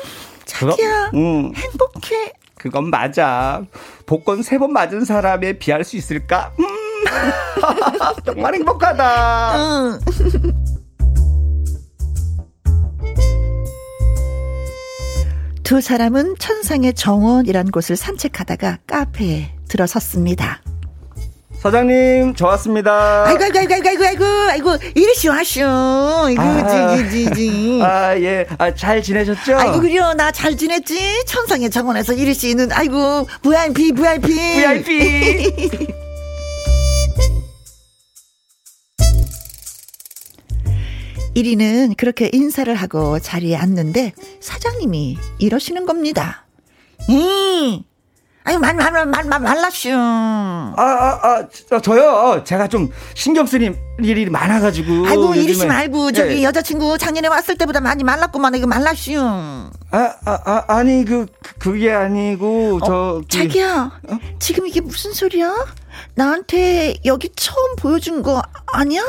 자기야, 0.45 1.11
그럼, 1.11 1.15
음. 1.15 1.55
행복해. 1.55 2.33
그건 2.57 2.89
맞아. 2.89 3.61
복권 4.05 4.41
세 4.41 4.57
번 4.57 4.71
맞은 4.71 5.03
사람에 5.05 5.59
비할 5.59 5.83
수 5.83 5.97
있을까? 5.97 6.53
음. 6.59 6.65
정말 8.25 8.53
행복하다. 8.55 9.55
응. 9.57 9.99
두 15.63 15.79
사람은 15.81 16.35
천상의 16.39 16.93
정원이란 16.93 17.71
곳을 17.71 17.95
산책하다가 17.95 18.79
카페에 18.85 19.51
들어섰습니다. 19.69 20.61
사장님, 21.61 22.35
저 22.35 22.47
왔습니다. 22.47 23.23
아이고, 23.25 23.41
아이고, 23.41 23.57
아이고, 23.59 23.73
아이고, 23.73 24.03
아이고, 24.05 24.25
아이고, 24.49 24.77
이리시 24.95 25.29
왔쇼. 25.29 25.61
이거, 26.31 26.41
아, 26.41 26.97
지, 26.97 27.09
지, 27.09 27.31
지. 27.33 27.79
아, 27.81 28.13
예. 28.17 28.45
아, 28.57 28.75
잘 28.75 29.01
지내셨죠? 29.01 29.55
아이고, 29.57 29.79
그래요. 29.79 30.11
나 30.13 30.29
잘 30.33 30.57
지냈지? 30.57 31.23
천상의 31.25 31.69
정원에서 31.69 32.11
이리시는, 32.11 32.73
아이고, 32.73 33.25
VIP, 33.41 33.93
VIP. 33.93 34.27
VIP. 34.83 36.02
1위는 41.35 41.97
그렇게 41.97 42.29
인사를 42.31 42.73
하고 42.73 43.19
자리에 43.19 43.55
앉는데 43.55 44.13
사장님이 44.39 45.17
이러시는 45.39 45.85
겁니다. 45.85 46.45
음, 47.09 47.83
아유, 48.45 48.59
말, 48.59 48.73
말, 48.75 48.91
말, 48.91 49.05
말, 49.05 49.23
말, 49.23 49.39
말라슈. 49.39 49.89
아, 49.93 50.75
아, 50.77 51.47
아, 51.71 51.79
저요. 51.79 52.43
제가 52.43 52.67
좀 52.67 52.89
신경 53.13 53.45
쓰는 53.45 53.75
일이 53.99 54.29
많아가지고. 54.29 55.07
아이고, 55.07 55.33
이리시 55.35 55.65
말고, 55.65 56.11
저기 56.11 56.39
예. 56.39 56.43
여자친구 56.43 56.97
작년에 56.97 57.29
왔을 57.29 57.57
때보다 57.57 57.79
많이 57.79 58.03
말랐구만. 58.03 58.53
이거 58.55 58.67
말라슈. 58.67 59.17
아, 59.17 59.71
아, 59.91 60.39
아, 60.45 60.63
아 60.67 60.83
니, 60.83 61.05
그, 61.05 61.25
그게 61.57 61.91
아니고, 61.91 62.79
어, 62.81 62.85
저. 62.85 63.21
자기야, 63.29 63.99
어? 64.09 64.19
지금 64.39 64.67
이게 64.67 64.81
무슨 64.81 65.13
소리야? 65.13 65.65
나한테 66.15 66.95
여기 67.05 67.29
처음 67.35 67.77
보여준 67.77 68.23
거 68.23 68.41
아니야? 68.67 69.03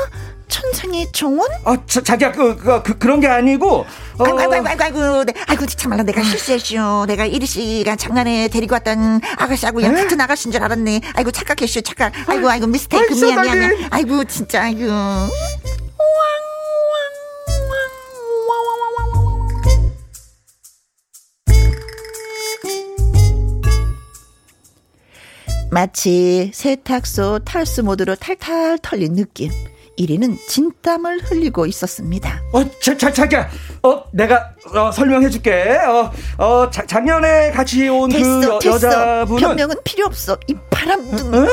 천상의 0.47 1.11
정원? 1.11 1.49
아, 1.65 1.77
자, 1.87 2.01
자기야, 2.01 2.31
그, 2.31 2.55
그, 2.57 2.83
그, 2.83 2.97
그 2.97 3.07
런 3.07 3.19
게 3.19 3.27
아니고. 3.27 3.85
어... 4.17 4.23
아이고, 4.23 4.39
아이고, 4.39 4.67
아이고, 4.67 4.83
아이고, 4.83 5.23
네. 5.25 5.33
아이고, 5.47 5.65
참말로 5.65 6.03
내가 6.03 6.23
실수했슈. 6.23 7.05
내가 7.07 7.25
이리 7.25 7.45
씨가 7.45 7.95
장난에 7.95 8.47
데리고 8.47 8.73
왔던 8.75 9.21
아가씨하고 9.37 9.81
야 9.83 9.91
같은 9.91 10.19
아가씨인 10.19 10.51
줄 10.51 10.63
알았네. 10.63 11.01
아이고, 11.15 11.31
착각했슈, 11.31 11.81
착각. 11.81 12.13
아이고, 12.29 12.49
아이고, 12.49 12.67
미스테이크, 12.67 13.13
미안, 13.15 13.41
미안, 13.41 13.59
미안. 13.59 13.87
아이고, 13.91 14.23
진짜, 14.25 14.63
아이고. 14.63 14.85
마치 25.71 26.51
세탁소 26.53 27.39
탈수 27.39 27.83
모드로 27.83 28.15
탈탈 28.15 28.79
털린 28.81 29.13
느낌. 29.15 29.51
1위는 29.97 30.37
진땀을 30.47 31.19
흘리고 31.23 31.65
있었습니다. 31.67 32.41
어, 32.53 32.63
자, 32.81 32.97
자, 32.97 33.11
자기야. 33.11 33.49
어, 33.83 34.03
내가 34.11 34.51
어, 34.73 34.91
설명해 34.91 35.29
줄게. 35.29 35.77
어, 35.87 36.11
어, 36.37 36.69
자, 36.69 36.85
작년에 36.85 37.51
같이 37.51 37.87
온 37.87 38.09
그 38.09 38.59
여자분은 38.65 39.39
변명은 39.41 39.75
필요 39.83 40.05
없어. 40.05 40.37
이 40.47 40.55
바람둥. 40.69 41.33
어? 41.33 41.47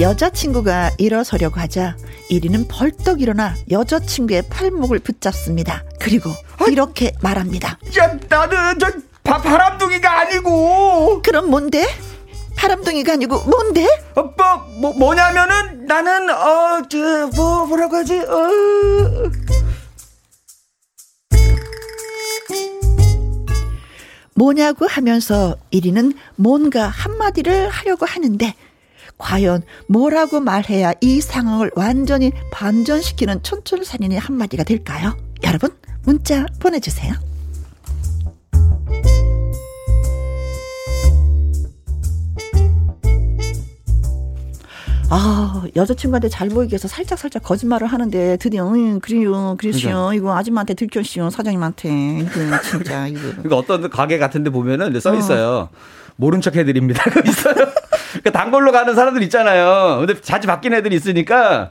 여자친구가 0.00 0.92
일어서려고 0.98 1.60
하자 1.60 1.96
1위는 2.30 2.66
벌떡 2.68 3.20
일어나 3.20 3.54
여자친구의 3.70 4.44
팔목을 4.48 4.98
붙잡습니다. 5.00 5.84
그리고 6.00 6.30
이렇게 6.68 7.12
말합니다. 7.20 7.78
야, 7.98 8.18
나는 8.28 8.78
저 8.78 8.90
바, 9.22 9.40
바람둥이가 9.40 10.20
아니고. 10.20 11.20
그럼 11.22 11.50
뭔데? 11.50 11.86
바람둥이가 12.62 13.14
아니고 13.14 13.40
뭔데? 13.40 13.84
어, 14.14 14.22
뭐, 14.22 14.56
뭐 14.80 14.92
뭐냐면은 14.92 15.84
나는 15.84 16.30
어저뭐 16.30 17.66
뭐라고 17.66 17.96
하지? 17.96 18.20
어 18.20 19.30
뭐냐고 24.34 24.86
하면서 24.86 25.56
1위는 25.72 26.14
뭔가 26.36 26.86
한마디를 26.86 27.68
하려고 27.68 28.06
하는데 28.06 28.54
과연 29.18 29.62
뭐라고 29.88 30.38
말해야 30.38 30.92
이 31.00 31.20
상황을 31.20 31.72
완전히 31.74 32.30
반전시키는 32.52 33.42
촌철살인의 33.42 34.20
한마디가 34.20 34.62
될까요? 34.62 35.16
여러분 35.42 35.76
문자 36.04 36.46
보내주세요. 36.60 37.31
아, 45.14 45.62
여자친구한테 45.76 46.30
잘 46.30 46.48
보이기 46.48 46.72
위해서 46.72 46.88
살짝 46.88 47.18
살짝 47.18 47.42
거짓말을 47.42 47.86
하는데 47.86 48.38
드디어 48.38 48.66
응, 48.72 48.98
그래요, 48.98 49.56
그러시오. 49.58 49.90
그러니까. 49.90 50.14
이거 50.14 50.34
아줌마한테 50.36 50.72
들켰시오, 50.72 51.28
사장님한테. 51.28 52.20
이거 52.20 52.60
진짜 52.62 53.06
이거. 53.08 53.20
그러니까 53.20 53.56
어떤 53.56 53.90
가게 53.90 54.16
같은데 54.16 54.48
보면은 54.48 54.98
써 55.00 55.14
있어요. 55.14 55.68
어. 55.70 55.76
모른 56.16 56.40
척 56.40 56.56
해드립니다. 56.56 57.04
있어요. 57.28 57.54
그러니까 57.54 58.30
단골로 58.32 58.72
가는 58.72 58.94
사람들 58.94 59.22
있잖아요. 59.24 59.98
근데 59.98 60.18
자주 60.20 60.46
바뀐 60.46 60.72
애들이 60.72 60.96
있으니까 60.96 61.70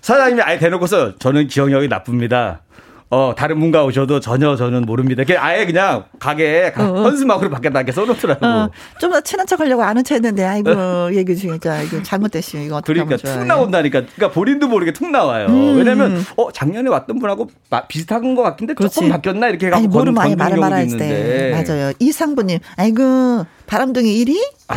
사장님이 0.00 0.40
아예 0.40 0.58
대놓고서 0.58 1.16
저는 1.18 1.48
기억력이 1.48 1.88
나쁩니다. 1.88 2.62
어, 3.10 3.32
다른 3.34 3.58
분가 3.58 3.84
오셔도 3.84 4.20
전혀 4.20 4.54
저는 4.54 4.82
모릅니다. 4.82 5.24
그냥 5.24 5.42
아예 5.42 5.64
그냥 5.64 6.04
가게에 6.18 6.74
어, 6.76 6.82
어. 6.82 7.02
헌수막으로 7.04 7.48
밖에다 7.48 7.80
이렇게 7.80 7.92
써놓더라고. 7.92 8.44
어, 8.44 8.70
좀더 9.00 9.22
친한 9.22 9.46
척 9.46 9.60
하려고 9.60 9.82
아는 9.82 10.04
척 10.04 10.16
했는데, 10.16 10.44
아이고, 10.44 11.14
얘기 11.16 11.34
진짜, 11.34 11.80
이거 11.80 12.02
잘못됐어요. 12.02 12.62
이거 12.62 12.76
어떻게 12.76 12.92
그러니까 13.02 13.16
툭 13.16 13.46
나온다니까. 13.46 14.02
그러니까 14.02 14.30
본인도 14.30 14.68
모르게 14.68 14.92
툭 14.92 15.10
나와요. 15.10 15.46
음. 15.46 15.78
왜냐면, 15.78 16.22
어, 16.36 16.52
작년에 16.52 16.90
왔던 16.90 17.18
분하고 17.18 17.48
비슷한 17.88 18.34
것 18.34 18.42
같은데 18.42 18.74
그렇지. 18.74 18.96
조금 18.96 19.08
바뀌었나? 19.08 19.48
이렇게 19.48 19.68
해가지고. 19.68 19.88
아니, 19.88 19.88
모르면 19.88 20.22
아예 20.22 20.34
말을 20.34 20.58
말할 20.58 20.88
때. 20.98 21.64
맞아요. 21.66 21.92
이상부님, 21.98 22.58
아이고, 22.76 23.46
바람둥이 23.66 24.24
1위? 24.24 24.36
아. 24.68 24.76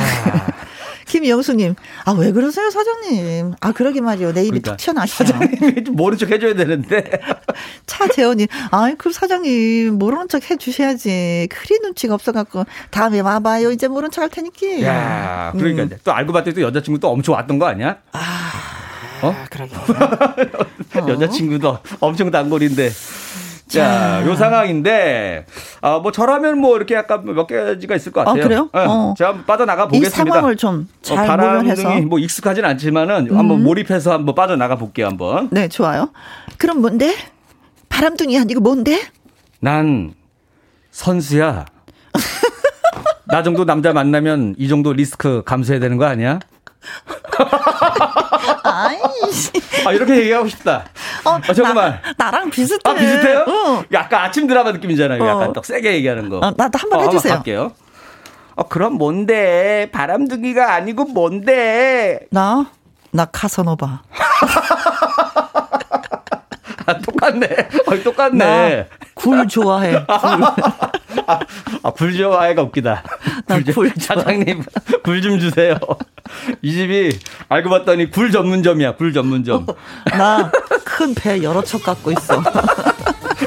김영수님, 1.12 1.76
아, 2.06 2.12
왜 2.14 2.32
그러세요, 2.32 2.70
사장님? 2.70 3.56
아, 3.60 3.74
그러게 3.74 4.00
말이요. 4.00 4.32
내 4.34 4.44
입이 4.44 4.62
그러니까, 4.62 4.72
툭 4.72 4.78
튀어나시죠. 4.78 5.26
사장님이 5.26 5.84
좀 5.84 5.96
모른 5.98 6.18
척 6.18 6.32
해줘야 6.32 6.54
되는데. 6.56 7.04
차재원님, 7.86 8.48
아이, 8.72 8.96
그 8.98 9.12
사장님, 9.12 10.00
모르는 10.00 10.30
척 10.30 10.50
해주셔야지. 10.50 11.50
그리 11.52 11.80
눈치가 11.80 12.14
없어갖고, 12.14 12.64
다음에 12.92 13.20
와봐요. 13.20 13.72
이제 13.72 13.90
모른 13.90 14.10
척 14.10 14.22
할 14.22 14.30
테니까. 14.30 14.84
야 14.84 15.52
그러니까 15.58 15.84
음. 15.84 15.90
또 16.04 16.14
알고 16.14 16.32
봤더니 16.32 16.54
또 16.56 16.62
여자친구 16.62 17.00
또 17.02 17.10
엄청 17.10 17.36
왔던 17.36 17.60
거 17.60 17.66
아니야? 17.66 17.98
아, 18.14 18.52
어? 19.24 19.36
그러게. 19.50 19.76
여자친구도 20.96 21.78
엄청 22.00 22.32
단골인데. 22.32 22.90
자, 23.72 24.24
요 24.26 24.36
상황인데, 24.36 25.46
아, 25.82 26.00
뭐, 26.00 26.12
저라면 26.12 26.60
뭐, 26.60 26.76
이렇게 26.76 26.96
약간 26.96 27.24
몇 27.26 27.48
가지가 27.48 27.96
있을 27.96 28.12
것 28.12 28.22
아, 28.22 28.26
같아요. 28.26 28.44
아, 28.44 28.48
그래요? 28.48 28.70
네. 28.74 28.80
어. 28.86 29.14
제가 29.18 29.30
한번 29.30 29.46
빠져나가 29.46 29.88
보겠습니다. 29.88 30.08
이 30.08 30.12
상황을 30.12 30.58
좀잘 30.58 31.18
어, 31.18 31.28
바람둥이 31.28 32.02
뭐 32.02 32.20
익숙하진 32.20 32.66
않지만은, 32.66 33.30
음. 33.32 33.38
한번 33.38 33.64
몰입해서 33.64 34.12
한번 34.12 34.36
빠져나가 34.36 34.76
볼게요, 34.76 35.08
한번. 35.08 35.48
네, 35.52 35.68
좋아요. 35.70 36.12
그럼 36.58 36.82
뭔데? 36.82 37.16
바람둥이 37.90 38.38
아니고 38.38 38.60
뭔데? 38.62 39.02
난, 39.60 40.14
선수야. 40.92 41.66
나 43.28 43.44
정도 43.44 43.64
남자 43.66 43.94
만나면 43.94 44.56
이 44.58 44.68
정도 44.68 44.92
리스크 44.92 45.44
감수해야 45.46 45.80
되는 45.80 45.98
거 45.98 46.06
아니야? 46.06 46.40
아이씨. 48.88 49.52
아, 49.86 49.92
이렇게 49.92 50.16
얘기하고 50.18 50.48
싶다. 50.48 50.86
어, 51.26 51.40
아, 51.48 51.54
정말. 51.54 52.02
나, 52.18 52.32
랑 52.32 52.50
비슷해. 52.50 52.80
아, 52.84 52.94
비슷해요? 52.94 53.46
어. 53.48 53.84
약간 53.92 54.22
아침 54.24 54.48
드라마 54.48 54.72
느낌이잖아요. 54.72 55.26
약간 55.26 55.50
어. 55.50 55.54
딱 55.54 55.66
세게 55.66 55.94
얘기하는 55.96 56.30
거. 56.30 56.38
어, 56.38 56.54
나도 56.56 56.78
한번 56.80 57.00
어, 57.00 57.04
해주세요. 57.04 57.34
한번 57.34 57.38
할게요. 57.38 57.72
어, 58.56 58.64
그럼 58.68 58.94
뭔데? 58.94 59.90
바람둥이가 59.92 60.74
아니고 60.74 61.06
뭔데? 61.06 62.20
나? 62.32 62.66
나 63.12 63.26
카사노바. 63.26 64.02
아, 66.86 66.98
똑같네. 66.98 67.48
어, 67.88 68.04
똑같네. 68.04 68.88
굴 69.14 69.48
좋아해. 69.48 69.92
굴. 69.92 70.02
아, 71.28 71.40
아, 71.84 71.92
굴 71.92 72.16
좋아해가 72.16 72.62
웃기다. 72.64 73.04
굴, 73.48 73.64
굴 73.66 73.92
사장님, 73.98 74.64
굴 75.04 75.22
좀 75.22 75.40
주세요. 75.40 75.78
이 76.62 76.72
집이 76.74 77.20
알고 77.50 77.70
봤더니 77.70 78.10
굴 78.12 78.32
전문점이야, 78.32 78.96
굴 78.96 79.14
전문점. 79.14 79.66
나 80.18 80.52
큰 80.98 81.14
배 81.16 81.42
여러 81.42 81.64
척 81.64 81.84
갖고 81.84 82.12
있어. 82.12 82.44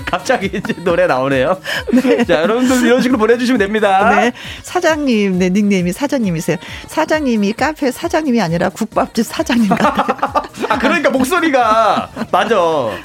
갑자기 0.07 0.47
이제 0.47 0.75
노래 0.83 1.07
나오네요. 1.07 1.61
네. 1.93 2.25
자, 2.25 2.43
여러분들 2.43 2.85
이런 2.87 3.01
식으로 3.03 3.19
보내주시면 3.19 3.59
됩니다. 3.59 4.11
네. 4.15 4.33
사장님, 4.63 5.39
네, 5.39 5.51
닉네임이 5.51 5.93
사장님이세요. 5.93 6.57
사장님이 6.89 7.53
카페 7.53 7.91
사장님이 7.91 8.41
아니라 8.41 8.69
국밥집 8.69 9.25
사장님 9.27 9.69
같아요. 9.69 10.43
아, 10.69 10.79
그러니까 10.79 11.11
목소리가. 11.11 12.11
맞아. 12.31 12.57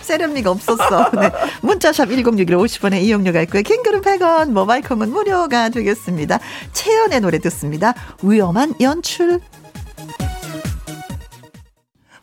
세련미가 0.02 0.52
없었어. 0.52 1.12
네. 1.20 1.32
문자샵 1.62 2.10
1061 2.10 2.58
50원에 2.58 3.02
이용료가 3.02 3.42
있고요. 3.42 3.62
킹그룹 3.64 4.04
100원, 4.04 4.52
모바일 4.52 4.82
콩은 4.84 5.10
무료가 5.10 5.70
되겠습니다. 5.70 6.40
채연의 6.74 7.22
노래 7.22 7.40
듣습니다. 7.40 7.94
위험한 8.22 8.74
연출. 8.82 9.40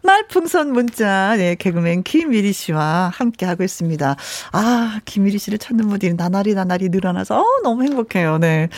말풍선 0.07 0.73
문자, 0.73 1.35
네, 1.37 1.57
개그맨 1.57 2.05
김미리 2.05 2.53
씨와 2.53 3.11
함께하고 3.15 3.65
있습니다. 3.65 4.17
아, 4.53 5.01
김미리 5.05 5.39
씨를 5.39 5.59
찾는 5.59 5.89
분들이 5.89 6.15
나날이 6.15 6.55
나날이 6.55 6.89
늘어나서, 6.89 7.41
어, 7.41 7.45
너무 7.63 7.83
행복해요. 7.83 8.39
네. 8.39 8.69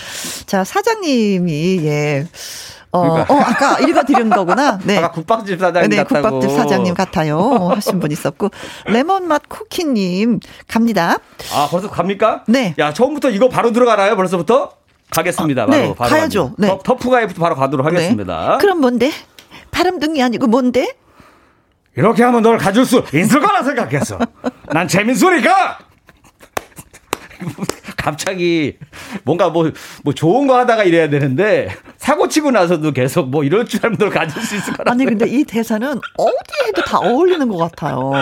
자, 0.46 0.64
사장님이, 0.64 1.80
예. 1.84 2.26
어, 2.90 3.02
그러니까. 3.02 3.34
어, 3.34 3.38
아까 3.38 3.78
읽어드린 3.80 4.30
거구나. 4.30 4.78
네. 4.82 4.96
아까 4.96 5.12
국밥집 5.12 5.60
사장님 5.60 5.90
네, 5.90 5.96
같다고. 5.98 6.30
국밥집 6.40 6.56
사장님 6.56 6.94
같아요. 6.94 7.68
하신 7.74 8.00
분 8.00 8.10
있었고. 8.10 8.50
레몬맛 8.86 9.48
쿠키님, 9.48 10.40
갑니다. 10.66 11.18
아, 11.52 11.68
벌써 11.70 11.90
갑니까? 11.90 12.44
네. 12.48 12.74
야, 12.78 12.92
처음부터 12.94 13.30
이거 13.30 13.48
바로 13.50 13.70
들어가나요? 13.72 14.16
벌써부터? 14.16 14.72
가겠습니다. 15.10 15.66
바로. 15.66 15.78
네, 15.78 15.94
바로 15.94 16.10
가야죠. 16.10 16.54
네. 16.58 16.78
터프가이부터 16.82 17.40
바로 17.40 17.54
가도록 17.54 17.86
네. 17.86 17.94
하겠습니다. 17.94 18.52
네. 18.52 18.58
그럼 18.58 18.80
뭔데? 18.80 19.12
바람둥이 19.70 20.22
아니고 20.22 20.46
뭔데? 20.46 20.96
이렇게 21.98 22.22
하면 22.22 22.42
널 22.42 22.58
가질 22.58 22.84
수 22.84 23.04
있을 23.12 23.40
거라 23.40 23.64
생각했어. 23.64 24.20
난 24.72 24.86
재민수니까! 24.86 25.78
갑자기 28.08 28.78
뭔가 29.24 29.50
뭐, 29.50 29.70
뭐 30.02 30.14
좋은 30.14 30.46
거 30.46 30.56
하다가 30.58 30.84
이래야 30.84 31.10
되는데 31.10 31.68
사고 31.98 32.26
치고 32.26 32.50
나서도 32.50 32.92
계속 32.92 33.28
뭐 33.28 33.44
이럴 33.44 33.66
줄 33.66 33.80
알면 33.82 33.98
널 33.98 34.08
가질 34.08 34.40
수 34.40 34.56
있을 34.56 34.72
거라. 34.72 34.92
아니, 34.92 35.04
근데 35.04 35.28
이 35.28 35.44
대사는 35.44 35.86
어디 35.86 36.68
에도 36.68 36.82
다 36.82 36.98
어울리는 36.98 37.46
것 37.48 37.58
같아요. 37.58 38.12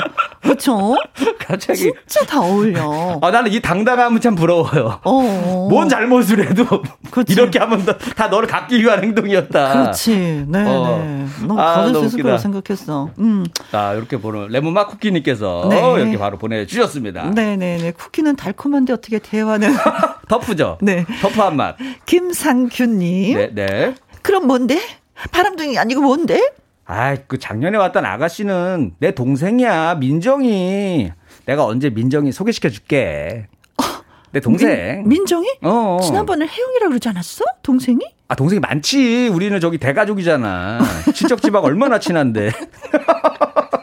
그렇죠. 0.43 0.97
갑자기 1.39 1.93
진짜 2.07 2.27
다 2.27 2.41
어울려. 2.41 3.21
아 3.23 3.31
나는 3.31 3.53
이 3.53 3.61
당당함은 3.61 4.21
참 4.21 4.35
부러워요. 4.35 5.01
어. 5.05 5.69
뭔 5.71 5.89
잘못을 5.89 6.49
해도 6.49 6.83
그렇지. 7.13 7.33
이렇게 7.33 7.61
하면 7.61 7.87
다 8.17 8.27
너를 8.27 8.49
갚기 8.49 8.83
위한 8.83 9.05
행동이었다. 9.05 9.73
그렇지. 9.73 10.47
네, 10.49 10.65
어. 10.67 10.99
네. 11.01 11.27
너무 11.47 11.61
아, 11.61 11.77
거들 11.77 11.95
수 12.01 12.07
있을 12.07 12.23
거라 12.25 12.39
생각했어. 12.39 13.11
음. 13.21 13.47
자 13.71 13.93
이렇게 13.95 14.17
보는 14.17 14.49
레몬맛 14.49 14.89
쿠키님께서 14.89 15.69
네. 15.71 15.95
이렇게 15.99 16.19
바로 16.19 16.39
보내주셨습니다. 16.39 17.31
네네네. 17.31 17.57
네, 17.57 17.83
네. 17.83 17.91
쿠키는 17.93 18.35
달콤한데 18.35 18.93
어떻게 18.93 19.21
대화는 19.21 19.76
터프죠. 20.29 20.79
네. 20.83 21.05
터프한 21.21 21.57
맛. 21.57 21.77
김상균님. 22.07 23.37
네, 23.37 23.51
네. 23.55 23.95
그럼 24.23 24.47
뭔데? 24.47 24.81
바람둥이 25.31 25.79
아니고 25.79 26.03
뭔데? 26.03 26.53
아, 26.85 27.17
그 27.27 27.39
작년에 27.39 27.79
왔던 27.79 28.05
아가씨는 28.05 28.95
내 28.99 29.13
동생이야, 29.13 29.97
민정이. 29.97 31.11
내가 31.47 31.65
언제 31.65 31.91
민정이 31.91 32.33
소개시켜 32.33 32.69
줄게. 32.69 33.47
내 34.33 34.41
동생. 34.41 35.05
민, 35.07 35.25
정이 35.25 35.47
어. 35.63 35.99
지난번에 36.03 36.47
혜영이라 36.47 36.89
그러지 36.89 37.09
않았어? 37.09 37.45
동생이? 37.63 38.01
아, 38.29 38.35
동생이 38.35 38.61
많지. 38.61 39.29
우리는 39.29 39.59
저기 39.61 39.79
대가족이잖아. 39.79 40.81
친척 41.15 41.41
집하고 41.41 41.67
얼마나 41.67 41.99
친한데. 41.99 42.51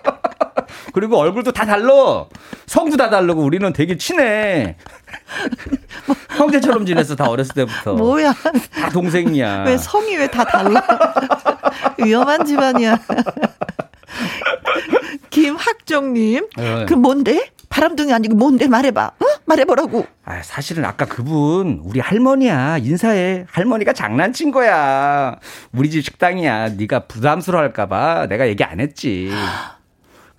그리고 0.93 1.17
얼굴도 1.17 1.51
다 1.51 1.65
달러. 1.65 2.29
성도 2.67 2.95
다 2.95 3.09
다르고 3.09 3.41
우리는 3.43 3.73
되게 3.73 3.97
친해. 3.97 4.77
형제처럼 6.37 6.85
지냈어, 6.85 7.15
다 7.15 7.25
어렸을 7.29 7.53
때부터. 7.55 7.93
뭐야. 7.95 8.33
다 8.73 8.89
동생이야. 8.89 9.63
왜 9.67 9.77
성이 9.77 10.15
왜 10.15 10.27
다 10.27 10.43
달라? 10.45 10.81
위험한 11.99 12.45
집안이야. 12.45 12.99
김학정님. 15.29 16.47
네. 16.57 16.85
그 16.87 16.93
뭔데? 16.93 17.49
바람둥이 17.69 18.13
아니고 18.13 18.35
뭔데 18.35 18.67
말해봐. 18.67 19.03
어? 19.19 19.25
말해보라고. 19.45 20.05
아, 20.25 20.41
사실은 20.43 20.85
아까 20.85 21.05
그분 21.05 21.81
우리 21.83 21.99
할머니야. 21.99 22.77
인사해. 22.77 23.45
할머니가 23.49 23.93
장난친 23.93 24.51
거야. 24.51 25.37
우리 25.73 25.89
집 25.89 26.03
식당이야. 26.05 26.69
네가 26.77 27.07
부담스러워할까봐 27.07 28.27
내가 28.27 28.47
얘기 28.47 28.63
안 28.63 28.79
했지. 28.79 29.31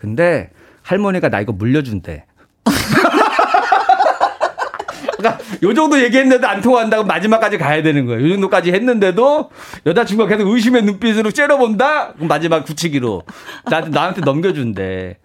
근데 0.05 0.51
할머니가 0.83 1.31
나 1.31 1.41
이거 1.41 1.53
물려준대. 1.53 2.27
그러니까 5.17 5.43
요 5.63 5.73
정도 5.73 5.99
얘기했는데도 6.03 6.47
안 6.47 6.61
통한다고 6.61 7.05
마지막까지 7.05 7.57
가야 7.57 7.83
되는 7.83 8.05
거예요. 8.05 8.27
요 8.27 8.31
정도까지 8.33 8.71
했는데도 8.73 9.51
여자친구가 9.87 10.29
계속 10.29 10.47
의심의 10.51 10.83
눈빛으로 10.83 11.31
째려본다? 11.31 12.13
그럼 12.13 12.29
마지막 12.29 12.65
굳히기로 12.67 13.23
나한테, 13.71 13.91
나한테 13.91 14.21
넘겨준대. 14.21 15.17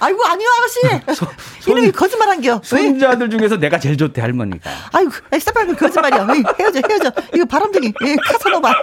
아이고 0.00 0.24
아니요 0.24 0.48
아가씨. 0.58 0.80
손, 1.60 1.76
이놈이 1.76 1.92
거짓말 1.92 2.30
한겨. 2.30 2.58
손자들 2.64 3.28
중에서 3.28 3.58
내가 3.58 3.78
제일 3.78 3.98
좋대 3.98 4.22
할머니가. 4.22 4.70
아이고 4.92 5.10
엑스파그 5.30 5.76
거짓말이야. 5.76 6.26
헤어져 6.58 6.80
헤어져. 6.88 7.12
이거 7.34 7.44
바람둥이. 7.44 7.92
예, 8.06 8.16
카사노바. 8.16 8.72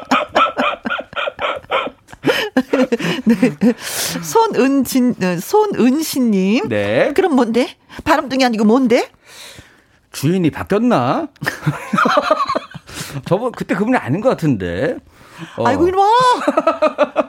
네. 3.26 3.36
손은진, 4.22 5.16
어, 5.22 5.38
손은신님. 5.40 6.70
네. 6.70 7.14
그럼 7.14 7.36
뭔데? 7.36 7.76
바람둥이 8.04 8.44
아니고 8.44 8.66
뭔데? 8.66 9.10
주인이 10.12 10.50
바뀌었나? 10.50 11.28
저번 13.26 13.52
그때 13.52 13.76
그분이 13.76 13.98
아닌 13.98 14.22
것 14.22 14.30
같은데. 14.30 14.98
어. 15.56 15.66
아이고 15.66 15.88
이놈아 15.88 16.10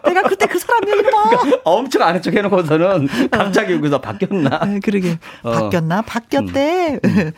내가 0.04 0.22
그때 0.22 0.46
그 0.46 0.58
사람이야 0.58 0.94
이놈아 0.96 1.28
그러니까 1.28 1.60
엄청 1.64 2.02
아는 2.02 2.20
척 2.20 2.34
해놓고서는 2.34 3.08
갑자기 3.30 3.74
여기서 3.74 4.00
바뀌었나 4.00 4.50
아, 4.60 4.78
그러게 4.82 5.16
어. 5.42 5.52
바뀌었나 5.52 6.02
바뀌었대 6.02 6.98
음. 7.04 7.32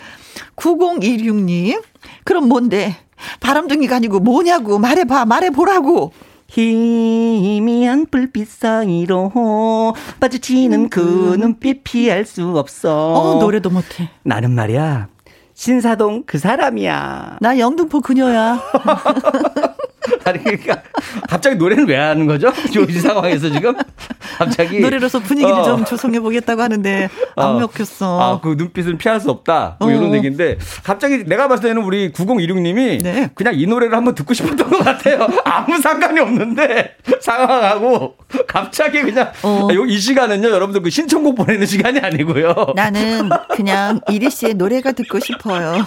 9016님 0.56 1.82
그럼 2.24 2.48
뭔데 2.48 2.96
바람둥이가 3.40 3.96
아니고 3.96 4.20
뭐냐고 4.20 4.78
말해봐 4.78 5.26
말해보라고 5.26 6.12
희미한 6.52 8.04
불빛 8.10 8.46
사이로 8.46 9.94
빠져치는 10.20 10.90
그 10.90 11.36
눈빛 11.38 11.82
피할 11.82 12.26
수 12.26 12.58
없어. 12.58 13.14
어, 13.14 13.38
노래도 13.40 13.70
못해. 13.70 14.10
나는 14.22 14.50
말이야. 14.50 15.08
신사동 15.54 16.24
그 16.26 16.36
사람이야. 16.38 17.38
나 17.40 17.58
영등포 17.58 18.02
그녀야. 18.02 18.60
아니 20.24 20.42
그러니까 20.42 20.82
갑자기 21.28 21.56
노래는 21.56 21.88
왜 21.88 21.96
하는 21.96 22.26
거죠? 22.26 22.52
이 22.88 22.92
상황에서 22.92 23.50
지금 23.50 23.74
갑자기 24.36 24.80
노래로서 24.80 25.20
분위기를 25.20 25.54
어. 25.54 25.64
좀 25.64 25.84
조성해 25.84 26.20
보겠다고 26.20 26.60
하는데 26.62 27.08
안 27.36 27.46
어. 27.46 27.58
먹혔어. 27.60 28.20
아 28.20 28.42
그 28.42 28.54
눈빛은 28.58 28.98
피할 28.98 29.20
수 29.20 29.30
없다. 29.30 29.76
뭐 29.78 29.88
어. 29.88 29.92
이런 29.92 30.14
얘기인데 30.14 30.58
갑자기 30.82 31.24
내가 31.24 31.48
봤을 31.48 31.68
때는 31.68 31.82
우리 31.82 32.12
9016님이 32.12 33.02
네. 33.02 33.30
그냥 33.34 33.54
이 33.56 33.66
노래를 33.66 33.96
한번 33.96 34.14
듣고 34.14 34.34
싶었던 34.34 34.68
것 34.68 34.78
같아요. 34.84 35.28
아무 35.44 35.78
상관이 35.78 36.18
없는데 36.20 36.96
상황하고 37.20 38.16
갑자기 38.46 39.02
그냥 39.02 39.30
어. 39.42 39.68
이 39.86 39.98
시간은요 39.98 40.50
여러분들 40.50 40.82
그 40.82 40.90
신청곡 40.90 41.36
보내는 41.36 41.66
시간이 41.66 42.00
아니고요. 42.00 42.72
나는 42.74 43.30
그냥 43.50 44.00
이리 44.10 44.28
씨의 44.30 44.54
노래가 44.54 44.92
듣고 44.92 45.20
싶어요. 45.20 45.86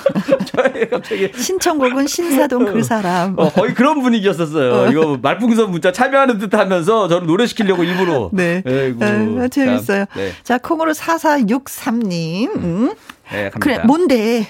갑자기 0.92 1.32
신청곡은 1.36 2.08
신사동 2.08 2.66
그 2.66 2.84
사람. 2.84 3.38
어, 3.38 3.50
거의 3.50 3.74
그런 3.74 4.02
분위기 4.02 4.25
였었어요. 4.26 4.74
어. 4.74 4.88
이거 4.88 5.18
말풍선 5.22 5.72
문자 5.72 5.92
참여하는 5.92 6.38
듯 6.38 6.54
하면서 6.54 7.08
저는 7.08 7.28
노래 7.28 7.46
시키려고 7.46 7.84
일부러. 7.84 8.30
네. 8.34 8.64
에이구, 8.66 9.04
아, 9.04 9.48
재밌어요. 9.48 10.06
네. 10.16 10.32
자, 10.44 10.58
콩으로 10.58 10.94
4463님. 10.94 12.56
음. 12.56 12.94
네, 13.32 13.50
그래, 13.60 13.80
뭔데? 13.80 14.48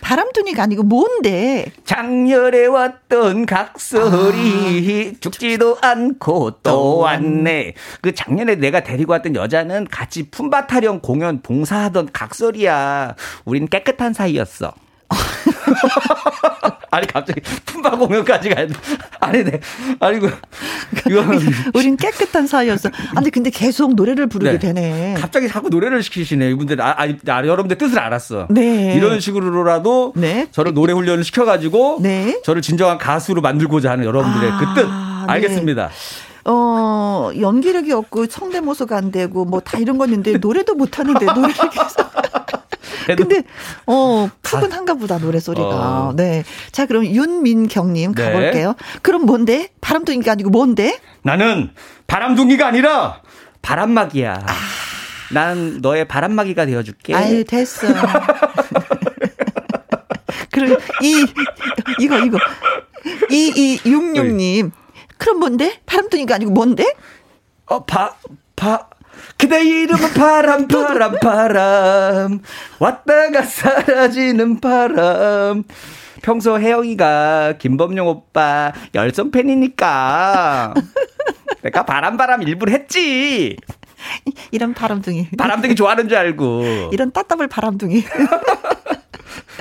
바람둥이가 0.00 0.62
아니고 0.62 0.82
뭔데? 0.82 1.66
작년에 1.84 2.66
왔던 2.66 3.46
각설이 3.46 5.12
아, 5.14 5.18
죽지도 5.20 5.78
않고 5.80 6.52
또 6.62 6.98
왔네. 6.98 7.74
그 8.00 8.14
작년에 8.14 8.54
내가 8.56 8.82
데리고 8.82 9.12
왔던 9.12 9.34
여자는 9.36 9.88
같이 9.90 10.30
품바 10.30 10.66
타령 10.68 11.00
공연 11.00 11.42
봉사하던 11.42 12.10
각설이야. 12.12 13.14
우린 13.44 13.68
깨끗한 13.68 14.14
사이였어. 14.14 14.72
아니 16.90 17.06
갑자기 17.06 17.40
품바 17.66 17.90
공연까지 17.96 18.48
가야 18.50 18.66
돼. 18.66 18.74
아니 19.20 19.44
네. 19.44 19.60
아니고 20.00 20.28
이거는 21.08 21.40
우린 21.74 21.96
깨끗한 21.96 22.46
사이였어. 22.46 22.90
아니 23.16 23.30
근데 23.30 23.50
계속 23.50 23.94
노래를 23.94 24.26
부르게 24.28 24.52
네. 24.52 24.58
되네. 24.58 25.14
갑자기 25.18 25.48
자꾸 25.48 25.68
노래를 25.68 26.02
시키시네. 26.02 26.50
이분들 26.50 26.80
아, 26.80 26.96
아, 26.98 27.06
여러분들 27.46 27.78
뜻을 27.78 27.98
알았어. 27.98 28.46
네. 28.50 28.94
이런 28.94 29.20
식으로라도 29.20 30.12
네. 30.16 30.48
저를 30.52 30.72
노래 30.74 30.92
훈련을 30.92 31.24
시켜 31.24 31.44
가지고 31.44 31.98
네. 32.00 32.40
저를 32.44 32.62
진정한 32.62 32.98
가수로 32.98 33.40
만들고자 33.42 33.90
하는 33.90 34.04
여러분들의 34.04 34.50
아, 34.50 34.58
그 34.58 34.80
뜻. 34.80 34.86
네. 34.86 34.92
알겠습니다. 35.26 35.90
어, 36.46 37.30
연기력이 37.40 37.90
없고 37.92 38.26
성대모사가 38.26 38.96
안 38.96 39.10
되고 39.10 39.44
뭐 39.46 39.60
다 39.60 39.78
이런 39.78 39.96
거 39.96 40.04
있는데 40.04 40.36
노래도 40.36 40.74
못 40.74 40.98
하는데 40.98 41.24
노래를 41.24 41.54
계속 41.54 42.06
근데 43.16 43.42
어 43.86 44.28
푸근한가 44.42 44.94
보다 44.94 45.18
노래 45.18 45.40
소리가. 45.40 45.66
어. 46.08 46.12
네. 46.16 46.44
자 46.72 46.86
그럼 46.86 47.06
윤민경님 47.06 48.14
네. 48.14 48.24
가볼게요. 48.24 48.74
그럼 49.02 49.26
뭔데? 49.26 49.68
바람둥이가 49.80 50.32
아니고 50.32 50.50
뭔데? 50.50 50.98
나는 51.22 51.70
바람둥이가 52.06 52.66
아니라 52.66 53.20
바람막이야. 53.62 54.32
아. 54.46 54.52
난 55.32 55.78
너의 55.80 56.06
바람막이가 56.06 56.66
되어줄게. 56.66 57.14
아유 57.14 57.44
됐어. 57.44 57.86
그럼 60.52 60.78
이 61.02 61.26
이거 61.98 62.18
이거 62.20 62.38
이이육육님 63.30 64.70
그럼 65.18 65.38
뭔데? 65.40 65.80
바람둥이가 65.86 66.34
아니고 66.36 66.52
뭔데? 66.52 66.94
어바바 67.66 68.88
그대 69.36 69.62
이름은 69.64 70.14
바람 70.14 70.68
바람 70.68 71.18
바람. 71.20 72.40
왔다가 72.78 73.42
사라지는 73.42 74.60
바람. 74.60 75.64
평소 76.22 76.58
혜영이가 76.58 77.54
김범용 77.58 78.06
오빠 78.08 78.72
열성 78.94 79.30
팬이니까. 79.30 80.74
내가 81.62 81.84
바람 81.84 82.16
바람 82.16 82.42
일부러 82.42 82.72
했지. 82.72 83.56
이런 84.50 84.74
바람둥이. 84.74 85.30
바람둥이 85.36 85.74
좋아하는 85.74 86.08
줄 86.08 86.16
알고. 86.16 86.90
이런 86.92 87.12
따따블 87.12 87.48
바람둥이. 87.48 88.02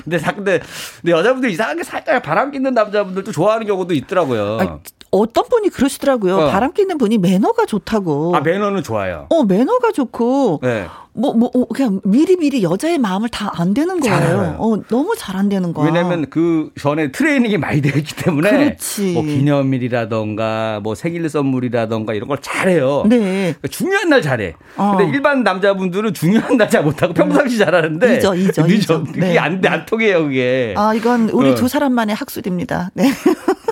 근데 0.03 0.17
근데, 0.17 0.59
근데 1.01 1.11
여자분들 1.11 1.49
이상하게 1.49 1.84
살짝 1.84 2.21
바람 2.24 2.51
끼는 2.51 2.74
남자분들도 2.74 3.32
좋아하는 3.32 3.65
경우도 3.67 3.93
있더라고요. 3.93 4.57
아, 4.59 4.80
어떤 5.14 5.45
분이 5.47 5.70
그러시더라고요. 5.70 6.38
어. 6.38 6.49
바람 6.51 6.74
끼는 6.74 6.97
분이 6.97 7.20
매너가 7.20 7.66
좋다고. 7.66 8.36
아, 8.36 8.39
매너는 8.41 8.82
좋아요. 8.84 9.28
어, 9.30 9.43
매너가 9.43 9.91
좋고. 9.91 10.59
네. 10.64 10.88
뭐, 11.16 11.32
뭐, 11.36 11.51
어, 11.53 11.66
그냥 11.68 12.01
미리 12.03 12.36
미리 12.36 12.64
여자의 12.64 12.97
마음을 12.97 13.30
다 13.30 13.51
안 13.55 13.76
되는 13.76 13.99
거예요. 13.99 14.55
어, 14.57 14.78
너무 14.89 15.14
잘 15.16 15.36
안 15.38 15.47
되는 15.49 15.72
거야. 15.74 15.86
왜냐면 15.86 16.26
그 16.32 16.72
전에 16.80 17.11
트레이닝이 17.11 17.57
많이 17.59 17.82
되어 17.82 17.93
있기 17.97 18.16
때문에. 18.16 18.49
그렇지. 18.49 19.14
뭐 19.14 19.22
기념일이라던가 19.24 20.80
뭐 20.82 20.95
생일 20.95 21.30
선물이라던가 21.30 22.14
이런 22.16 22.28
걸 22.28 22.39
잘해요. 22.41 23.03
네. 23.07 23.18
그러니까 23.20 23.68
중요한 23.70 24.09
날 24.09 24.22
잘해. 24.24 24.55
어. 24.78 24.95
근데 24.97 25.11
일반 25.11 25.43
남자분들은 25.43 26.14
중요한 26.16 26.57
날 26.57 26.68
잘 26.70 26.82
못하고 26.84 27.14
평상시 27.14 27.59
잘하는데. 27.59 28.18
잊어, 28.18 28.34
잊어, 28.36 28.66
잊어. 28.68 29.03
그게 29.03 29.20
네. 29.20 29.38
안, 29.38 29.61
안 29.66 29.86
통해요, 29.86 30.24
그게. 30.24 30.74
아, 30.76 30.93
이건 30.95 31.30
우리 31.30 31.51
어. 31.51 31.55
두 31.55 31.68
사람만의 31.68 32.16
학술입니다. 32.16 32.89
네. 32.95 33.11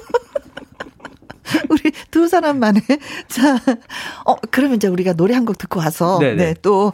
우리 1.69 1.91
두 2.11 2.27
사람만의. 2.27 2.81
자, 3.27 3.59
어, 4.25 4.35
그러면 4.51 4.77
이제 4.77 4.87
우리가 4.87 5.13
노래 5.13 5.33
한 5.35 5.45
곡 5.45 5.57
듣고 5.57 5.79
와서. 5.79 6.19
네네. 6.19 6.35
네, 6.35 6.55
또. 6.61 6.93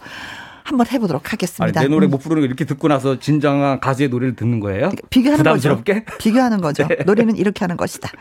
한번 0.64 0.86
해보도록 0.91 1.32
하겠습니다. 1.32 1.80
아니, 1.80 1.88
내 1.88 1.93
노래 1.93 2.08
못 2.08 2.18
부르는 2.18 2.41
거 2.41 2.45
이렇게 2.45 2.66
듣고 2.66 2.89
나서 2.89 3.20
진정한 3.20 3.80
가수의 3.80 4.10
노래를 4.10 4.36
듣는 4.36 4.60
거예요? 4.60 4.91
비교하는 5.10 5.38
부담스럽게? 5.38 6.03
거죠. 6.03 6.18
비교하는 6.18 6.60
거죠. 6.60 6.86
네. 6.89 6.97
노래는 7.05 7.38
이렇게 7.38 7.62
하는 7.64 7.78
것이다. 7.78 8.12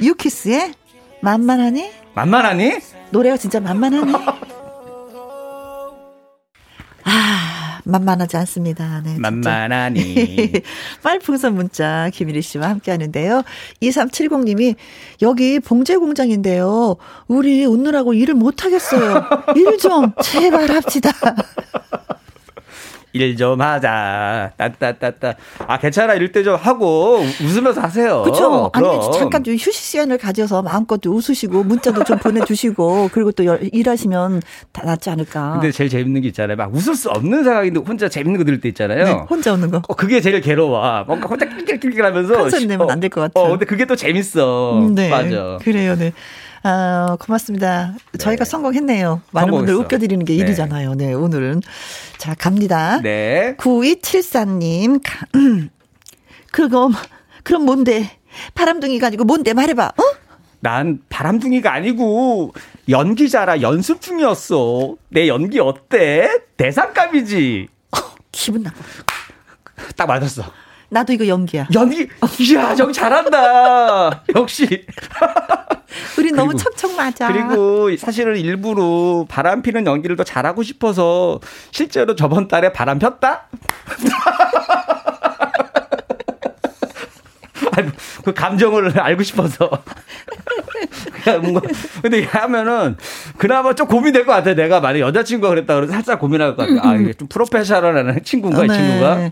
유키스의 0.00 0.72
만만하니? 1.20 1.90
만만하니? 2.14 2.78
노래가 3.10 3.36
진짜 3.36 3.58
만만하니? 3.58 4.12
아. 7.04 7.39
만만하지 7.84 8.36
않습니다. 8.38 9.02
네, 9.04 9.16
만만하니. 9.18 10.52
빨풍선 11.02 11.54
문자 11.54 12.10
김일희 12.12 12.42
씨와 12.42 12.68
함께 12.68 12.90
하는데요. 12.90 13.42
2370님이 13.82 14.74
여기 15.22 15.60
봉제 15.60 15.96
공장인데요. 15.96 16.96
우리 17.28 17.64
웃느라고 17.66 18.14
일을 18.14 18.34
못 18.34 18.64
하겠어요. 18.64 19.24
일 19.56 19.78
좀 19.80 20.12
제발 20.22 20.70
합시다. 20.72 21.10
일 23.12 23.36
좀 23.36 23.60
하자. 23.60 24.52
따따따따. 24.56 25.34
아, 25.66 25.78
괜찮아. 25.78 26.14
이럴 26.14 26.30
때좀 26.32 26.54
하고 26.56 27.20
웃으면서 27.42 27.80
하세요. 27.80 28.22
그렇죠. 28.22 28.70
아니, 28.72 28.86
잠깐 29.18 29.42
좀 29.44 29.54
휴식 29.54 29.74
시간을 29.74 30.18
가져서 30.18 30.62
마음껏 30.62 31.00
웃으시고 31.04 31.64
문자도 31.64 32.04
좀 32.04 32.18
보내주시고 32.18 33.10
그리고 33.14 33.32
또 33.32 33.42
일하시면 33.72 34.42
다 34.72 34.82
낫지 34.84 35.10
않을까. 35.10 35.52
근데 35.54 35.72
제일 35.72 35.88
재밌는 35.90 36.20
게 36.22 36.28
있잖아요. 36.28 36.56
막 36.56 36.72
웃을 36.74 36.94
수 36.94 37.08
없는 37.10 37.44
상황인데 37.44 37.80
혼자 37.80 38.08
재밌는 38.08 38.38
거 38.38 38.44
들을 38.44 38.60
때 38.60 38.68
있잖아요. 38.68 39.04
네, 39.04 39.12
혼자 39.28 39.52
웃는 39.54 39.70
거. 39.70 39.82
어, 39.88 39.94
그게 39.94 40.20
제일 40.20 40.40
괴로워. 40.40 41.04
뭔가 41.04 41.26
혼자 41.28 41.46
낄낄낄낄 41.46 42.04
하면서. 42.04 42.34
컨셉 42.36 42.66
내면 42.66 42.88
어, 42.88 42.92
안될 42.92 43.10
것 43.10 43.20
같아요. 43.22 43.44
어, 43.44 43.50
근데 43.50 43.64
그게 43.64 43.86
또 43.86 43.96
재밌어. 43.96 44.78
음, 44.78 44.94
네. 44.94 45.08
맞아. 45.08 45.58
그래요, 45.62 45.96
네. 45.96 46.12
아, 46.62 47.16
고맙습니다. 47.20 47.94
네. 48.12 48.18
저희가 48.18 48.44
성공했네요. 48.44 49.22
많은 49.32 49.50
분들 49.50 49.74
웃겨드리는 49.76 50.24
게 50.26 50.34
네. 50.34 50.38
일이잖아요. 50.40 50.94
네, 50.94 51.12
오늘은. 51.14 51.62
자, 52.18 52.34
갑니다. 52.34 53.00
네. 53.00 53.56
9274님. 53.56 55.00
그거, 56.52 56.90
그럼 57.44 57.64
뭔데? 57.64 58.18
바람둥이가 58.54 59.06
아니고 59.08 59.24
뭔데? 59.24 59.54
말해봐. 59.54 59.86
어? 59.96 60.02
난 60.62 61.00
바람둥이가 61.08 61.72
아니고 61.72 62.52
연기자라 62.88 63.62
연습 63.62 64.02
중이었어. 64.02 64.96
내 65.08 65.26
연기 65.28 65.58
어때? 65.58 66.28
대상감이지. 66.58 67.68
어, 67.92 67.98
기분 68.30 68.62
나빠. 68.64 68.76
딱 69.96 70.06
맞았어. 70.06 70.42
나도 70.90 71.12
이거 71.12 71.26
연기야. 71.26 71.68
연기, 71.72 72.08
이야, 72.40 72.74
저기 72.74 72.92
잘한다. 72.92 74.24
역시. 74.34 74.66
우리 76.18 76.32
너무 76.32 76.54
척척 76.54 76.94
맞아. 76.96 77.28
그리고 77.32 77.96
사실은 77.96 78.36
일부러 78.36 79.24
바람 79.28 79.62
피는 79.62 79.86
연기를 79.86 80.16
더 80.16 80.24
잘하고 80.24 80.62
싶어서 80.62 81.40
실제로 81.70 82.14
저번 82.16 82.48
달에 82.48 82.72
바람 82.72 82.98
폈다? 82.98 83.48
그 88.24 88.32
감정을 88.32 88.98
알고 88.98 89.22
싶어서. 89.22 89.70
뭔가, 91.42 91.60
근데 92.02 92.24
하면은, 92.24 92.96
그나마 93.36 93.74
좀 93.74 93.86
고민될 93.86 94.26
것 94.26 94.32
같아. 94.32 94.54
내가 94.54 94.80
만약 94.80 95.00
여자친구가 95.00 95.50
그랬다 95.50 95.74
그래서 95.74 95.92
살짝 95.92 96.18
고민할 96.18 96.56
것 96.56 96.66
같아. 96.66 96.88
아, 96.88 96.94
이게 96.96 97.12
좀 97.12 97.28
프로페셔널한 97.28 98.22
친구인가, 98.24 98.66
네. 98.66 98.66
이 98.66 98.76
친구가? 98.76 99.30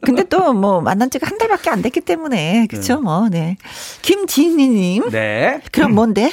근데 0.02 0.24
또 0.24 0.52
뭐, 0.52 0.80
만난 0.80 1.10
지가 1.10 1.26
한 1.28 1.38
달밖에 1.38 1.70
안 1.70 1.82
됐기 1.82 2.00
때문에, 2.00 2.66
그쵸, 2.68 2.96
네. 2.96 3.00
뭐, 3.00 3.28
네. 3.28 3.56
김지희님. 4.02 5.10
네. 5.10 5.60
그럼 5.72 5.94
뭔데? 5.94 6.30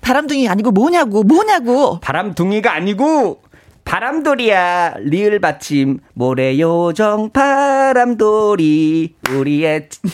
바람둥이 0.00 0.48
아니고 0.48 0.70
뭐냐고, 0.70 1.22
뭐냐고. 1.22 2.00
바람둥이가 2.00 2.72
아니고, 2.72 3.42
바람돌이야 3.84 4.94
리을 5.00 5.38
받침 5.40 6.00
모래 6.14 6.58
요정 6.58 7.30
바람돌이 7.30 9.14
우리의 9.30 9.88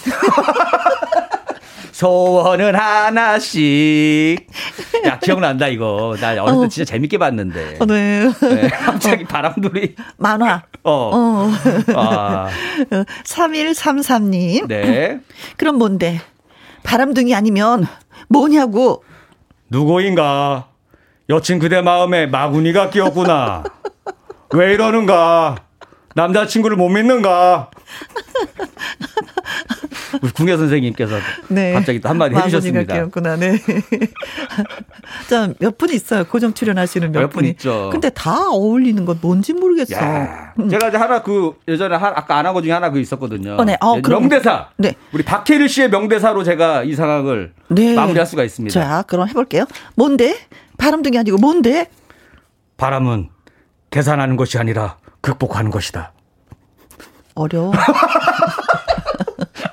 소원은 1.99 2.77
하나씩. 2.77 4.47
야, 5.05 5.19
기억난다, 5.19 5.67
이거. 5.67 6.15
나 6.21 6.31
어렸을 6.41 6.61
때 6.61 6.65
어. 6.67 6.69
진짜 6.69 6.93
재밌게 6.93 7.19
봤는데. 7.19 7.79
어, 7.81 7.87
네. 7.87 8.31
네. 8.41 8.69
갑자기 8.69 9.25
어. 9.25 9.27
바람돌이. 9.27 9.97
만화. 10.17 10.63
어. 10.85 11.11
어. 11.13 11.51
아. 11.97 12.49
3133님. 13.25 14.69
네. 14.69 15.19
그럼 15.57 15.79
뭔데? 15.79 16.21
바람둥이 16.85 17.35
아니면 17.35 17.89
뭐냐고. 18.29 19.03
누구인가? 19.69 20.68
여친 21.31 21.59
그대 21.59 21.83
마음에 21.83 22.27
마구니가 22.27 22.89
끼었구나. 22.91 23.63
왜 24.55 24.73
이러는가? 24.73 25.57
남자친구를 26.15 26.77
못 26.77 26.89
믿는가? 26.89 27.71
우리 30.23 30.33
궁예 30.33 30.57
선생님께서 30.57 31.17
네. 31.49 31.73
갑자기 31.75 32.01
또 32.01 32.09
한마디 32.09 32.35
해주셨습니다. 32.35 32.95
끼었구나, 32.95 33.37
네. 33.37 33.59
자, 35.29 35.53
몇분 35.61 35.91
있어요. 35.91 36.25
고정 36.25 36.55
출연하시는 36.55 37.13
몇, 37.13 37.21
몇 37.21 37.31
분이. 37.31 37.51
있죠. 37.51 37.91
근데 37.93 38.09
다 38.09 38.49
어울리는 38.49 39.05
건 39.05 39.19
뭔지 39.21 39.53
모르겠어. 39.53 39.97
야, 39.97 40.55
음. 40.59 40.71
제가 40.71 40.89
이제 40.89 40.97
하나 40.97 41.23
그 41.23 41.53
예전에 41.69 41.95
하, 41.95 42.09
아까 42.09 42.39
안 42.39 42.47
하고 42.47 42.63
중에 42.63 42.73
하나 42.73 42.91
그 42.91 42.99
있었거든요. 43.01 43.57
어, 43.59 43.65
네. 43.65 43.77
어, 43.81 44.01
명대사. 44.01 44.71
네. 44.79 44.95
우리 45.13 45.23
박혜일 45.23 45.69
씨의 45.69 45.91
명대사로 45.91 46.43
제가 46.43 46.85
이 46.85 46.95
상황을 46.95 47.53
네. 47.69 47.95
마무리할 47.95 48.27
수가 48.27 48.45
있습니다. 48.45 48.73
자, 48.73 49.05
그럼 49.07 49.29
해볼게요. 49.29 49.67
뭔데? 49.95 50.37
바람둥이 50.79 51.19
아니고 51.19 51.37
뭔데? 51.37 51.87
바람은 52.79 53.29
계산하는 53.91 54.37
것이 54.37 54.59
아니라 54.59 54.97
극복하는 55.21 55.71
것이다. 55.71 56.13
어려워. 57.35 57.73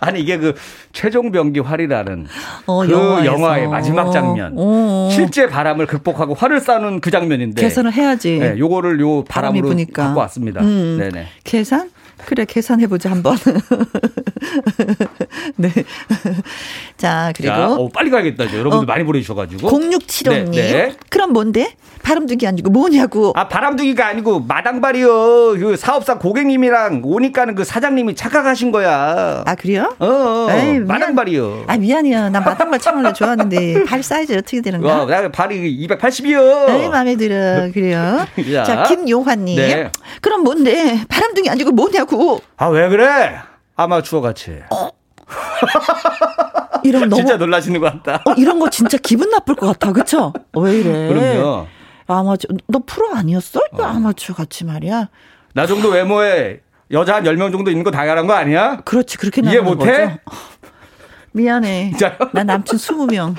아니 0.01 0.19
이게 0.21 0.37
그 0.37 0.53
최종병기 0.91 1.61
활이라는 1.61 2.27
어, 2.67 2.85
그 2.85 2.91
영화에서. 2.91 3.25
영화의 3.25 3.67
마지막 3.67 4.11
장면. 4.11 4.53
어. 4.57 5.09
실제 5.11 5.47
바람을 5.47 5.87
극복하고 5.87 6.35
활을 6.35 6.59
쏴는 6.59 7.01
그 7.01 7.09
장면인데 7.09 7.61
계산을 7.61 7.91
해야지. 7.93 8.37
네, 8.37 8.57
요거를 8.57 8.99
요 8.99 9.23
바람으로 9.23 9.75
갖고 9.93 10.19
왔습니다. 10.19 10.61
음. 10.61 10.97
네네. 10.99 11.27
계산? 11.43 11.89
그래 12.25 12.45
계산해보자 12.45 13.11
한번. 13.11 13.37
네. 15.57 15.69
자 16.97 17.31
그리고 17.35 17.53
자, 17.53 17.71
어, 17.71 17.89
빨리 17.89 18.09
가야겠다. 18.09 18.45
여러분들 18.45 18.77
어, 18.77 18.81
많이 18.83 19.03
보내주셔가지고. 19.03 19.69
0675님. 19.69 20.51
네, 20.51 20.71
네. 20.71 20.95
그럼 21.09 21.33
뭔데? 21.33 21.75
바람둥이 22.03 22.47
아니고 22.47 22.69
뭐냐고. 22.69 23.33
아 23.35 23.47
바람둥이가 23.47 24.05
아니고 24.05 24.41
마당발이요. 24.41 25.07
그 25.59 25.75
사업사 25.77 26.19
고객님이랑 26.19 27.01
오니까는 27.03 27.55
그 27.55 27.63
사장님이 27.63 28.15
착각하신 28.15 28.71
거야. 28.71 29.43
아 29.45 29.55
그래요? 29.55 29.95
어. 29.99 30.05
어 30.05 30.47
에이, 30.51 30.79
마당발이요. 30.79 31.65
아 31.67 31.77
미안해요. 31.77 32.29
나 32.29 32.39
마당발 32.41 32.79
참 32.79 32.97
원래 32.97 33.11
좋아하는데 33.11 33.83
발 33.85 34.03
사이즈 34.03 34.33
어떻게 34.33 34.61
되는가? 34.61 35.03
와, 35.03 35.05
나 35.05 35.29
발이 35.29 35.87
280이요. 35.87 36.69
에이 36.69 36.89
마음에 36.89 37.15
들어. 37.15 37.71
그래요. 37.73 38.25
자 38.65 38.83
김요환님. 38.83 39.55
네. 39.57 39.91
그럼 40.21 40.43
뭔데? 40.43 41.01
바람둥이 41.09 41.49
아니고 41.49 41.71
뭐냐고. 41.71 42.04
아 42.57 42.67
왜 42.69 42.89
그래? 42.89 43.37
아마추어 43.75 44.21
같이. 44.21 44.59
어? 44.71 44.89
이런 46.83 47.09
너무 47.09 47.15
진짜 47.21 47.37
놀라시는 47.37 47.79
것 47.79 47.91
같다. 48.03 48.21
어, 48.29 48.33
이런 48.37 48.59
거 48.59 48.69
진짜 48.69 48.97
기분 48.97 49.29
나쁠 49.29 49.55
것 49.55 49.67
같아, 49.67 49.91
그쵸? 49.91 50.31
왜 50.55 50.79
이래? 50.79 51.07
그럼요. 51.07 51.67
아마추어, 52.07 52.55
너 52.67 52.79
프로 52.85 53.15
아니었어? 53.15 53.59
어. 53.71 53.81
아마추어 53.83 54.35
같이 54.35 54.63
말이야. 54.65 55.09
나 55.53 55.65
정도 55.65 55.89
외모에 55.89 56.59
여자 56.91 57.15
한 57.15 57.23
10명 57.23 57.51
정도 57.51 57.71
있는 57.71 57.83
거 57.83 57.89
당연한 57.91 58.27
거 58.27 58.33
아니야? 58.33 58.81
그렇지, 58.85 59.17
그렇게 59.17 59.41
이해 59.43 59.59
못 59.59 59.83
해? 59.87 60.19
미안해. 61.35 61.91
나 62.31 62.43
남친 62.43 62.79
20명. 62.79 63.35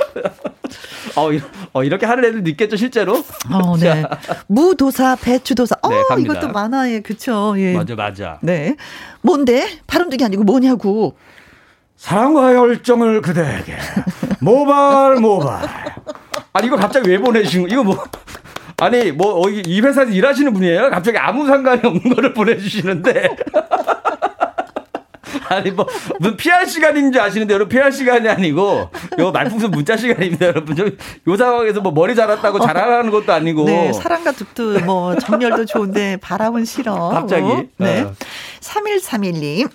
어, 1.17 1.31
어, 1.73 1.83
이렇게 1.83 2.05
하는 2.05 2.25
애들 2.27 2.47
있겠죠, 2.49 2.77
실제로? 2.77 3.25
어, 3.51 3.77
네. 3.81 4.05
무도사, 4.47 5.17
배추도사. 5.17 5.77
어, 5.81 5.89
네, 5.89 6.03
이것도 6.19 6.49
만화에, 6.49 7.01
그쵸. 7.01 7.55
예. 7.57 7.75
맞아, 7.75 7.95
맞아. 7.95 8.39
네. 8.43 8.77
뭔데? 9.23 9.67
바람둥이 9.87 10.23
아니고 10.25 10.45
뭐냐고. 10.45 11.17
사랑과 11.97 12.55
열정을 12.55 13.23
그대에게 13.23 13.77
모발, 14.41 15.15
모발. 15.17 15.67
아니, 16.53 16.67
이거 16.67 16.77
갑자기 16.77 17.09
왜 17.09 17.19
보내주신, 17.19 17.69
이거 17.71 17.83
뭐. 17.83 18.05
아니, 18.79 19.11
뭐, 19.11 19.41
어, 19.41 19.49
이 19.49 19.81
회사에서 19.81 20.11
일하시는 20.13 20.53
분이에요? 20.53 20.91
갑자기 20.91 21.17
아무 21.17 21.47
상관이 21.47 21.81
없는 21.83 22.15
거를 22.15 22.35
보내주시는데. 22.35 23.37
아니 25.49 25.71
뭐 25.71 25.87
무슨 26.19 26.37
피할 26.37 26.67
시간인 26.67 27.13
줄 27.13 27.21
아시는데 27.21 27.55
여러분 27.55 27.69
피할 27.69 27.93
시간이 27.93 28.29
아니고 28.29 28.91
요 29.19 29.33
말풍선 29.33 29.71
문자 29.71 29.97
시간입니다 29.97 30.47
여러분. 30.47 30.77
요 30.79 31.37
상황에서 31.37 31.81
뭐 31.81 31.93
머리 31.93 32.15
자랐다고 32.15 32.61
자라라는 32.61 33.11
것도 33.11 33.33
아니고. 33.33 33.65
네 33.65 33.93
사랑과 33.93 34.33
툭툭 34.33 34.85
뭐 34.85 35.17
정열도 35.17 35.65
좋은데 35.65 36.17
바람은 36.19 36.65
싫어. 36.65 36.95
갑자기. 37.11 37.69
네. 37.79 38.03
어. 38.03 38.15
3131님. 38.61 39.71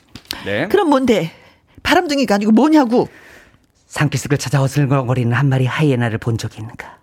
네. 0.45 0.67
그럼 0.67 0.89
뭔데? 0.89 1.31
바람둥이가 1.83 2.35
아니고 2.35 2.51
뭐냐고. 2.51 3.07
산기슭을 3.87 4.37
찾아 4.37 4.61
어슬렁거리는 4.61 5.33
한 5.33 5.49
마리 5.49 5.65
하이에나를 5.65 6.17
본 6.17 6.37
적이 6.37 6.61
있는가? 6.61 6.97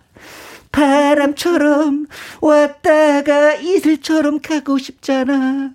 바람처럼 0.72 2.06
왔다가 2.40 3.54
이슬처럼 3.54 4.40
가고 4.40 4.78
싶잖아 4.78 5.70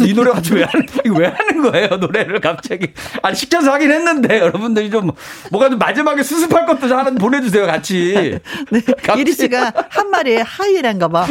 이 0.00 0.14
노래 0.14 0.30
갑자기 0.30 0.56
왜 0.56 0.64
하는, 0.64 0.86
왜 1.16 1.26
하는 1.26 1.62
거예요, 1.62 1.88
노래를 1.96 2.40
갑자기. 2.40 2.88
아니, 3.22 3.36
시켜서 3.36 3.72
하긴 3.72 3.90
했는데, 3.90 4.40
여러분들이 4.40 4.90
좀, 4.90 5.10
뭐가 5.50 5.68
좀 5.70 5.78
마지막에 5.78 6.22
수습할 6.22 6.66
것도 6.66 6.86
하나 6.94 7.10
보내주세요, 7.10 7.66
같이. 7.66 8.38
네. 8.70 8.80
이리 9.18 9.32
씨가 9.32 9.72
한 9.88 10.10
마리에 10.10 10.40
하이에나인가 10.40 11.08
봐. 11.08 11.26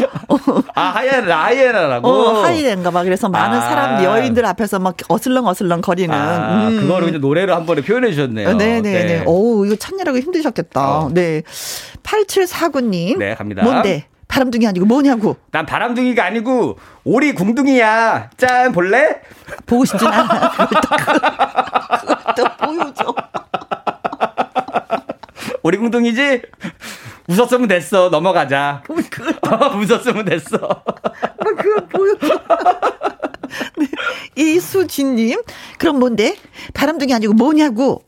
아, 0.75 0.81
하이에나, 0.81 1.43
하이에나라고? 1.45 2.07
어, 2.07 2.43
하이에나인가 2.43 2.91
봐. 2.91 3.03
그래서 3.03 3.29
많은 3.29 3.57
아. 3.57 3.61
사람, 3.61 4.03
여인들 4.03 4.45
앞에서 4.45 4.79
막 4.79 4.95
어슬렁 5.07 5.47
어슬렁 5.47 5.81
거리는. 5.81 6.13
아, 6.13 6.67
음. 6.67 6.81
그거를 6.81 7.09
이제 7.09 7.17
노래로 7.17 7.53
한 7.53 7.65
번에 7.65 7.81
표현해 7.81 8.11
주셨네요. 8.11 8.53
네네네. 8.53 8.81
네. 8.81 9.05
네. 9.05 9.23
오, 9.25 9.65
이거 9.65 9.75
찾느라고 9.75 10.17
힘드셨겠다. 10.19 10.99
어. 10.99 11.09
네. 11.13 11.43
8749님. 12.03 13.17
네, 13.17 13.35
갑니다. 13.35 13.63
뭔데? 13.63 14.07
바람둥이 14.33 14.65
아니고 14.65 14.87
뭐냐고. 14.87 15.37
난 15.51 15.63
바람둥이가 15.63 16.25
아니고 16.25 16.79
오리 17.03 17.33
궁둥이야. 17.35 18.31
짠 18.35 18.71
볼래? 18.71 19.21
보고 19.67 19.85
싶진 19.85 20.07
않아. 20.07 20.51
또 22.35 22.43
보여줘. 22.65 23.15
오리 25.61 25.77
궁둥이지? 25.77 26.41
웃었으면 27.27 27.67
됐어. 27.67 28.09
넘어가자. 28.09 28.81
어, 28.89 29.77
웃었으면 29.77 30.25
됐어. 30.25 30.57
그거 30.57 31.85
보여줘. 31.85 32.39
네. 33.77 33.87
이수진님, 34.35 35.43
그럼 35.77 35.99
뭔데? 35.99 36.35
바람둥이 36.73 37.13
아니고 37.13 37.33
뭐냐고? 37.33 38.03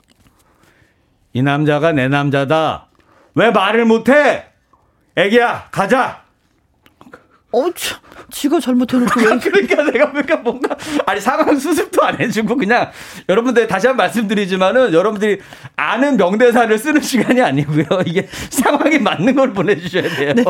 이 1.34 1.44
남자가 1.44 1.92
내 1.92 2.08
남자다. 2.08 2.88
왜 3.36 3.52
말을 3.52 3.86
못해? 3.86 4.55
애기야, 5.18 5.70
가자! 5.72 6.25
어, 7.56 7.72
참. 7.74 8.00
지가 8.32 8.60
잘못해놓고 8.60 9.20
왜. 9.20 9.38
그러니까 9.40 9.84
내가 9.84 10.12
그러니까 10.12 10.36
뭔가, 10.38 10.76
아니, 11.06 11.22
상황 11.22 11.58
수습도 11.58 12.04
안 12.04 12.20
해주고, 12.20 12.58
그냥, 12.58 12.90
여러분들 13.30 13.68
다시 13.68 13.88
한 13.88 13.96
번 13.96 14.06
말씀드리지만은, 14.06 14.94
여러분들이 14.94 15.40
아는 15.76 16.18
명대사를 16.18 16.76
쓰는 16.78 17.02
시간이 17.02 17.42
아니고요. 17.42 17.86
이게 18.06 18.28
상황에 18.50 18.98
맞는 18.98 19.36
걸 19.36 19.54
보내주셔야 19.54 20.04
돼요. 20.16 20.34
네. 20.34 20.44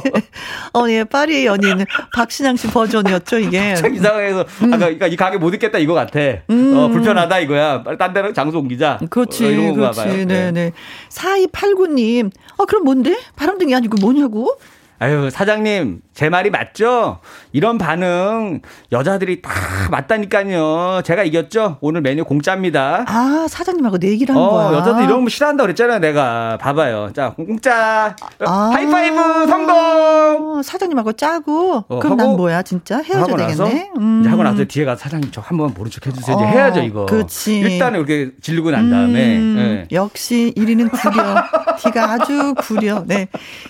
어, 0.74 0.90
예, 0.90 1.04
파리 1.04 1.46
연인, 1.46 1.86
박신양 2.16 2.56
씨 2.56 2.68
버전이었죠, 2.68 3.40
이게. 3.40 3.74
이 3.94 3.98
상황에서, 3.98 4.46
음. 4.64 4.74
아까, 4.74 4.78
그러니까 4.86 5.08
이 5.08 5.16
가게 5.16 5.38
못 5.38 5.54
있겠다, 5.54 5.78
이거 5.78 5.94
같아. 5.94 6.20
음. 6.50 6.74
어, 6.76 6.88
불편하다, 6.88 7.40
이거야. 7.40 7.84
빨리 7.84 7.98
딴 7.98 8.14
데로 8.14 8.34
장소 8.34 8.60
옮기자. 8.60 9.00
그렇지, 9.10 9.46
어, 9.46 9.74
그렇지. 9.74 10.02
네네. 10.06 10.26
네. 10.26 10.52
네. 10.52 10.72
4289님, 11.10 12.32
어, 12.58 12.66
그럼 12.66 12.84
뭔데? 12.86 13.18
바람둥이 13.36 13.76
아니고 13.76 13.98
뭐냐고? 14.00 14.58
아유, 15.00 15.30
사장님, 15.30 16.00
제 16.16 16.30
말이 16.30 16.50
맞죠? 16.50 17.20
이런 17.52 17.78
반응 17.78 18.62
여자들이 18.94 19.42
다 19.42 19.52
맞다니까요. 19.92 21.02
제가 21.04 21.24
이겼죠? 21.24 21.78
오늘 21.82 22.00
메뉴 22.00 22.24
공짜입니다. 22.24 23.04
아, 23.06 23.46
사장님하고 23.50 23.98
내 23.98 24.08
얘기를 24.12 24.34
한 24.34 24.42
어, 24.42 24.50
거야. 24.50 24.78
여자들 24.78 25.04
이런 25.04 25.26
거 25.26 25.30
싫어한다 25.30 25.64
그랬잖아요, 25.64 26.00
내가. 26.00 26.58
봐봐요. 26.62 27.12
자, 27.14 27.34
공짜. 27.34 28.16
아, 28.40 28.72
하이파이브 28.74 29.48
성공! 29.48 29.76
어, 29.76 30.62
사장님하고 30.64 31.12
짜고. 31.14 31.84
어, 31.90 32.00
그럼 32.00 32.16
난 32.16 32.30
뭐야, 32.38 32.62
진짜? 32.62 33.02
헤어져야 33.02 33.36
되겠네. 33.36 33.92
음. 33.98 34.22
이제 34.22 34.30
하고 34.30 34.44
나서 34.44 34.64
뒤에 34.64 34.86
가서 34.86 35.02
사장님 35.02 35.32
저 35.34 35.42
한번 35.42 35.74
모른 35.76 35.92
척 35.92 36.08
해주세요. 36.08 36.38
이제 36.38 36.46
어, 36.46 36.48
해야죠, 36.48 36.80
이거. 36.84 37.06
그렇지. 37.08 37.60
일단은 37.60 38.00
이렇게 38.00 38.32
질르고 38.42 38.72
난 38.72 38.90
다음에. 38.90 39.38
음, 39.38 39.56
네. 39.58 39.88
역시 39.92 40.54
1위는 40.56 40.92
구려. 40.92 41.36
뒤가 41.84 42.14
아주 42.14 42.54
구려. 42.58 43.04
네. 43.06 43.28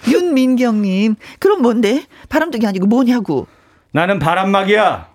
윤민경님. 0.07 1.15
그럼 1.39 1.63
뭔데? 1.63 2.03
바람둥이 2.35 2.67
아니고 2.67 2.85
뭐냐고. 2.87 3.47
나는 3.91 4.19
바람막이야. 4.19 5.07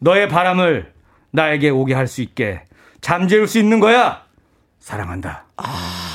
너의 0.00 0.28
바람을 0.28 0.92
나에게 1.30 1.70
오게 1.70 1.94
할 1.94 2.06
수 2.06 2.20
있게 2.20 2.62
잠재울 3.00 3.48
수 3.48 3.58
있는 3.58 3.80
거야. 3.80 4.24
사랑한다. 4.78 5.44
아. 5.56 6.07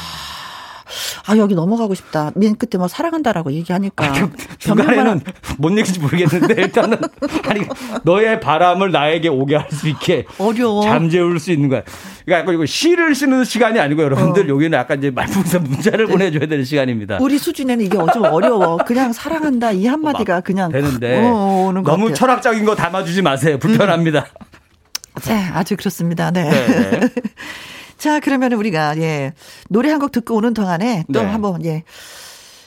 아 1.25 1.37
여기 1.37 1.55
넘어가고 1.55 1.93
싶다. 1.95 2.31
맨 2.35 2.55
끝에 2.55 2.77
뭐 2.77 2.87
사랑한다라고 2.87 3.51
얘기하니까 3.53 4.05
아, 4.05 4.29
중간에는 4.59 5.21
뭔 5.57 5.77
얘기인지 5.77 5.99
모르겠는데 5.99 6.61
일단은 6.61 6.97
아니 7.47 7.61
너의 8.03 8.39
바람을 8.39 8.91
나에게 8.91 9.29
오게 9.29 9.55
할 9.55 9.73
수 9.73 9.87
있게 9.89 10.25
어려워 10.37 10.83
잠재울 10.83 11.39
수 11.39 11.51
있는 11.51 11.67
거야. 11.69 11.81
그러니까 12.25 12.53
이거 12.53 12.65
시를 12.65 13.15
쓰는 13.15 13.43
시간이 13.43 13.79
아니고 13.79 14.03
여러분들 14.03 14.45
어. 14.45 14.49
여기는 14.55 14.77
약간 14.77 14.99
이제 14.99 15.09
말풍선 15.11 15.63
문자를 15.63 16.05
네. 16.05 16.11
보내줘야 16.11 16.45
되는 16.45 16.63
시간입니다. 16.63 17.17
우리 17.19 17.37
수준에는 17.37 17.83
이게 17.85 17.97
좀 18.13 18.23
어려워. 18.25 18.77
그냥 18.77 19.13
사랑한다 19.13 19.71
이 19.71 19.87
한마디가 19.87 20.41
그냥 20.41 20.71
되는데 20.71 21.21
어, 21.25 21.71
너무 21.83 22.13
철학적인 22.13 22.65
거 22.65 22.75
담아주지 22.75 23.21
마세요. 23.21 23.57
불편합니다. 23.57 24.19
음. 24.19 25.21
네, 25.21 25.33
아주 25.53 25.75
그렇습니다. 25.77 26.31
네. 26.31 26.49
네. 26.49 26.99
자, 28.03 28.19
그러면 28.19 28.51
우리가, 28.51 28.97
예, 28.97 29.31
노래 29.69 29.89
한 29.89 30.01
곡 30.01 30.11
듣고 30.11 30.35
오는 30.35 30.53
동안에 30.53 31.05
또 31.13 31.21
네. 31.21 31.25
한번, 31.29 31.63
예, 31.63 31.83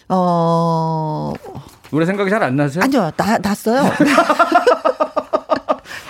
어. 0.08 1.34
노래 1.90 2.06
생각이 2.06 2.30
잘 2.30 2.42
안 2.42 2.56
나세요? 2.56 2.82
아니요, 2.82 3.10
나, 3.18 3.36
났어요. 3.36 3.82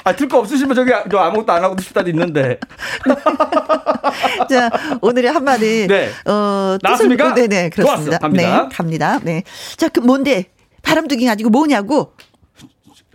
아, 0.04 0.14
들 0.14 0.28
거 0.28 0.38
없으시면 0.38 0.76
저기 0.76 0.92
저 1.10 1.18
아무것도 1.18 1.52
안 1.52 1.64
하고 1.64 1.76
싶다도 1.80 2.08
있는데. 2.10 2.60
자, 4.48 4.70
오늘의 5.00 5.32
한마디. 5.32 5.88
네. 5.88 6.10
어, 6.24 6.78
나왔습니까? 6.80 7.34
네네, 7.34 7.48
네, 7.48 7.68
그렇습니다. 7.70 8.04
좋았어, 8.12 8.18
갑니다. 8.20 8.62
네, 8.62 8.68
갑니다. 8.72 9.18
네. 9.24 9.42
자, 9.76 9.88
그 9.88 9.98
뭔데? 9.98 10.44
바람둥이 10.82 11.26
가지고 11.26 11.50
뭐냐고? 11.50 12.12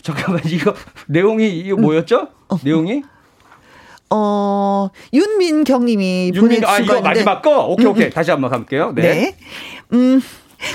잠깐만, 0.01 0.41
이거, 0.45 0.73
내용이, 1.07 1.47
이거 1.59 1.77
뭐였죠? 1.77 2.27
어. 2.49 2.57
내용이? 2.61 3.03
어, 4.11 4.89
윤민경 5.13 5.85
님이 5.85 6.31
보내주신 6.37 6.65
아, 6.67 6.77
이거 6.79 7.01
마지막 7.01 7.41
거? 7.41 7.65
오케이, 7.67 7.85
오케이. 7.87 8.05
음, 8.05 8.07
음. 8.07 8.11
다시 8.11 8.31
한번 8.31 8.49
가볼게요. 8.49 8.91
네. 8.93 9.01
네. 9.01 9.37
음, 9.93 10.21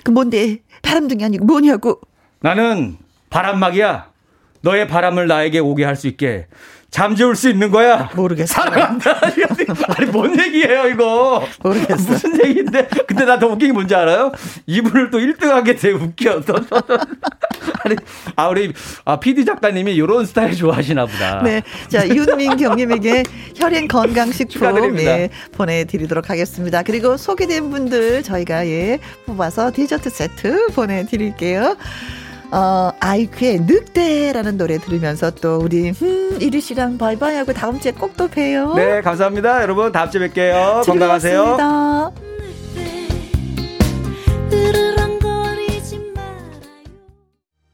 그 0.05 0.11
뭔데? 0.11 0.59
바람둥이 0.83 1.25
아니고 1.25 1.45
뭐냐고? 1.45 2.01
나는 2.41 2.97
바람막이야. 3.31 4.11
너의 4.63 4.89
바람을 4.89 5.27
나에게 5.29 5.59
오게 5.59 5.85
할 5.85 5.97
수 5.97 6.07
있게 6.09 6.47
잠재울 6.97 7.37
수 7.37 7.51
있는 7.51 7.71
거야. 7.71 8.09
모르겠어. 8.17 8.55
사랑한다. 8.55 9.21
아니, 9.99 10.07
뭔 10.11 10.41
얘기예요, 10.41 10.89
이거? 10.89 11.45
모르겠어. 11.63 12.11
무슨 12.13 12.43
얘기인데? 12.43 12.89
근데 13.07 13.27
나 13.27 13.39
더 13.39 13.49
웃긴 13.49 13.69
게 13.69 13.73
뭔지 13.75 13.95
알아요? 13.95 14.33
이분을 14.65 15.11
또 15.11 15.19
1등 15.19 15.49
하게 15.49 15.77
돼, 15.77 15.91
웃겨. 15.91 16.41
아니, 17.85 17.97
아, 18.35 18.49
우리, 18.49 18.73
아, 19.05 19.21
PD 19.21 19.45
작가님이 19.45 19.95
이런 19.95 20.25
스타일 20.25 20.55
좋아하시나 20.57 21.05
보다. 21.05 21.43
네. 21.43 21.63
자, 21.89 22.09
윤민경님에게 22.09 23.25
혈행 23.57 23.89
건강식품, 23.89 24.99
예, 25.01 25.29
보내드리도록 25.53 26.31
하겠습니다. 26.31 26.83
그리고 26.83 27.19
소개된 27.19 27.69
분들 27.71 28.23
저희가, 28.23 28.67
예, 28.69 28.99
뽑아서 29.27 29.71
디저트 29.71 30.09
세트 30.09 30.69
보내드릴게요. 30.69 31.77
어, 32.53 32.91
아이크의 33.01 33.61
늑대라는 33.61 34.57
노래 34.57 34.79
들으면서 34.79 35.31
또 35.31 35.59
우리 35.59 35.91
음, 36.01 36.39
이리 36.41 36.61
씨랑 36.61 36.97
바이바이 36.99 37.35
하고 37.37 37.53
다음 37.53 37.79
주에 37.81 37.93
꼭 37.93 38.17
또 38.17 38.29
봬요. 38.29 38.73
네, 38.75 39.03
감사합니다. 39.03 39.61
여러분 39.63 39.93
다음 39.93 40.11
주에 40.11 40.27
뵐게요. 40.29 40.87
건강하세요. 40.87 41.57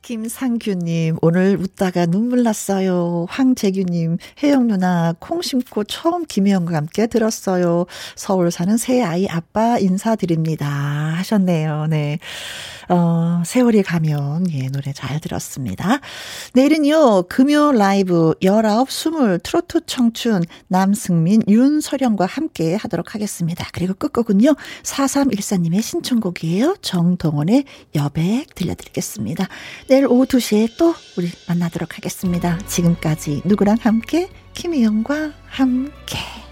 김상규님, 0.02 1.18
오늘 1.22 1.56
웃다가 1.60 2.06
눈물 2.06 2.42
났어요. 2.42 3.24
황재규님, 3.30 4.18
혜영 4.42 4.66
누나, 4.66 5.14
콩 5.20 5.40
심고 5.40 5.84
처음 5.84 6.24
김혜영과 6.26 6.76
함께 6.76 7.06
들었어요. 7.06 7.86
서울 8.16 8.50
사는 8.50 8.76
새 8.76 9.00
아이 9.00 9.28
아빠 9.28 9.78
인사드립니다. 9.78 10.66
하셨네요. 10.66 11.86
네. 11.88 12.18
어, 12.92 13.42
세월이 13.46 13.82
가면, 13.82 14.50
예, 14.52 14.68
노래 14.68 14.92
잘 14.92 15.18
들었습니다. 15.18 16.00
내일은요, 16.52 17.22
금요 17.22 17.72
라이브 17.72 18.34
19, 18.42 18.86
20 18.86 19.42
트로트 19.42 19.86
청춘 19.86 20.42
남승민, 20.68 21.42
윤서령과 21.48 22.26
함께 22.26 22.74
하도록 22.74 23.14
하겠습니다. 23.14 23.66
그리고 23.72 23.94
끝곡은요, 23.94 24.54
4314님의 24.82 25.80
신청곡이에요. 25.80 26.76
정동원의 26.82 27.64
여백 27.94 28.54
들려드리겠습니다. 28.54 29.48
내일 29.88 30.06
오후 30.06 30.26
2시에 30.26 30.76
또 30.76 30.94
우리 31.16 31.30
만나도록 31.48 31.96
하겠습니다. 31.96 32.58
지금까지 32.66 33.40
누구랑 33.46 33.78
함께? 33.80 34.28
김희영과 34.52 35.32
함께. 35.46 36.51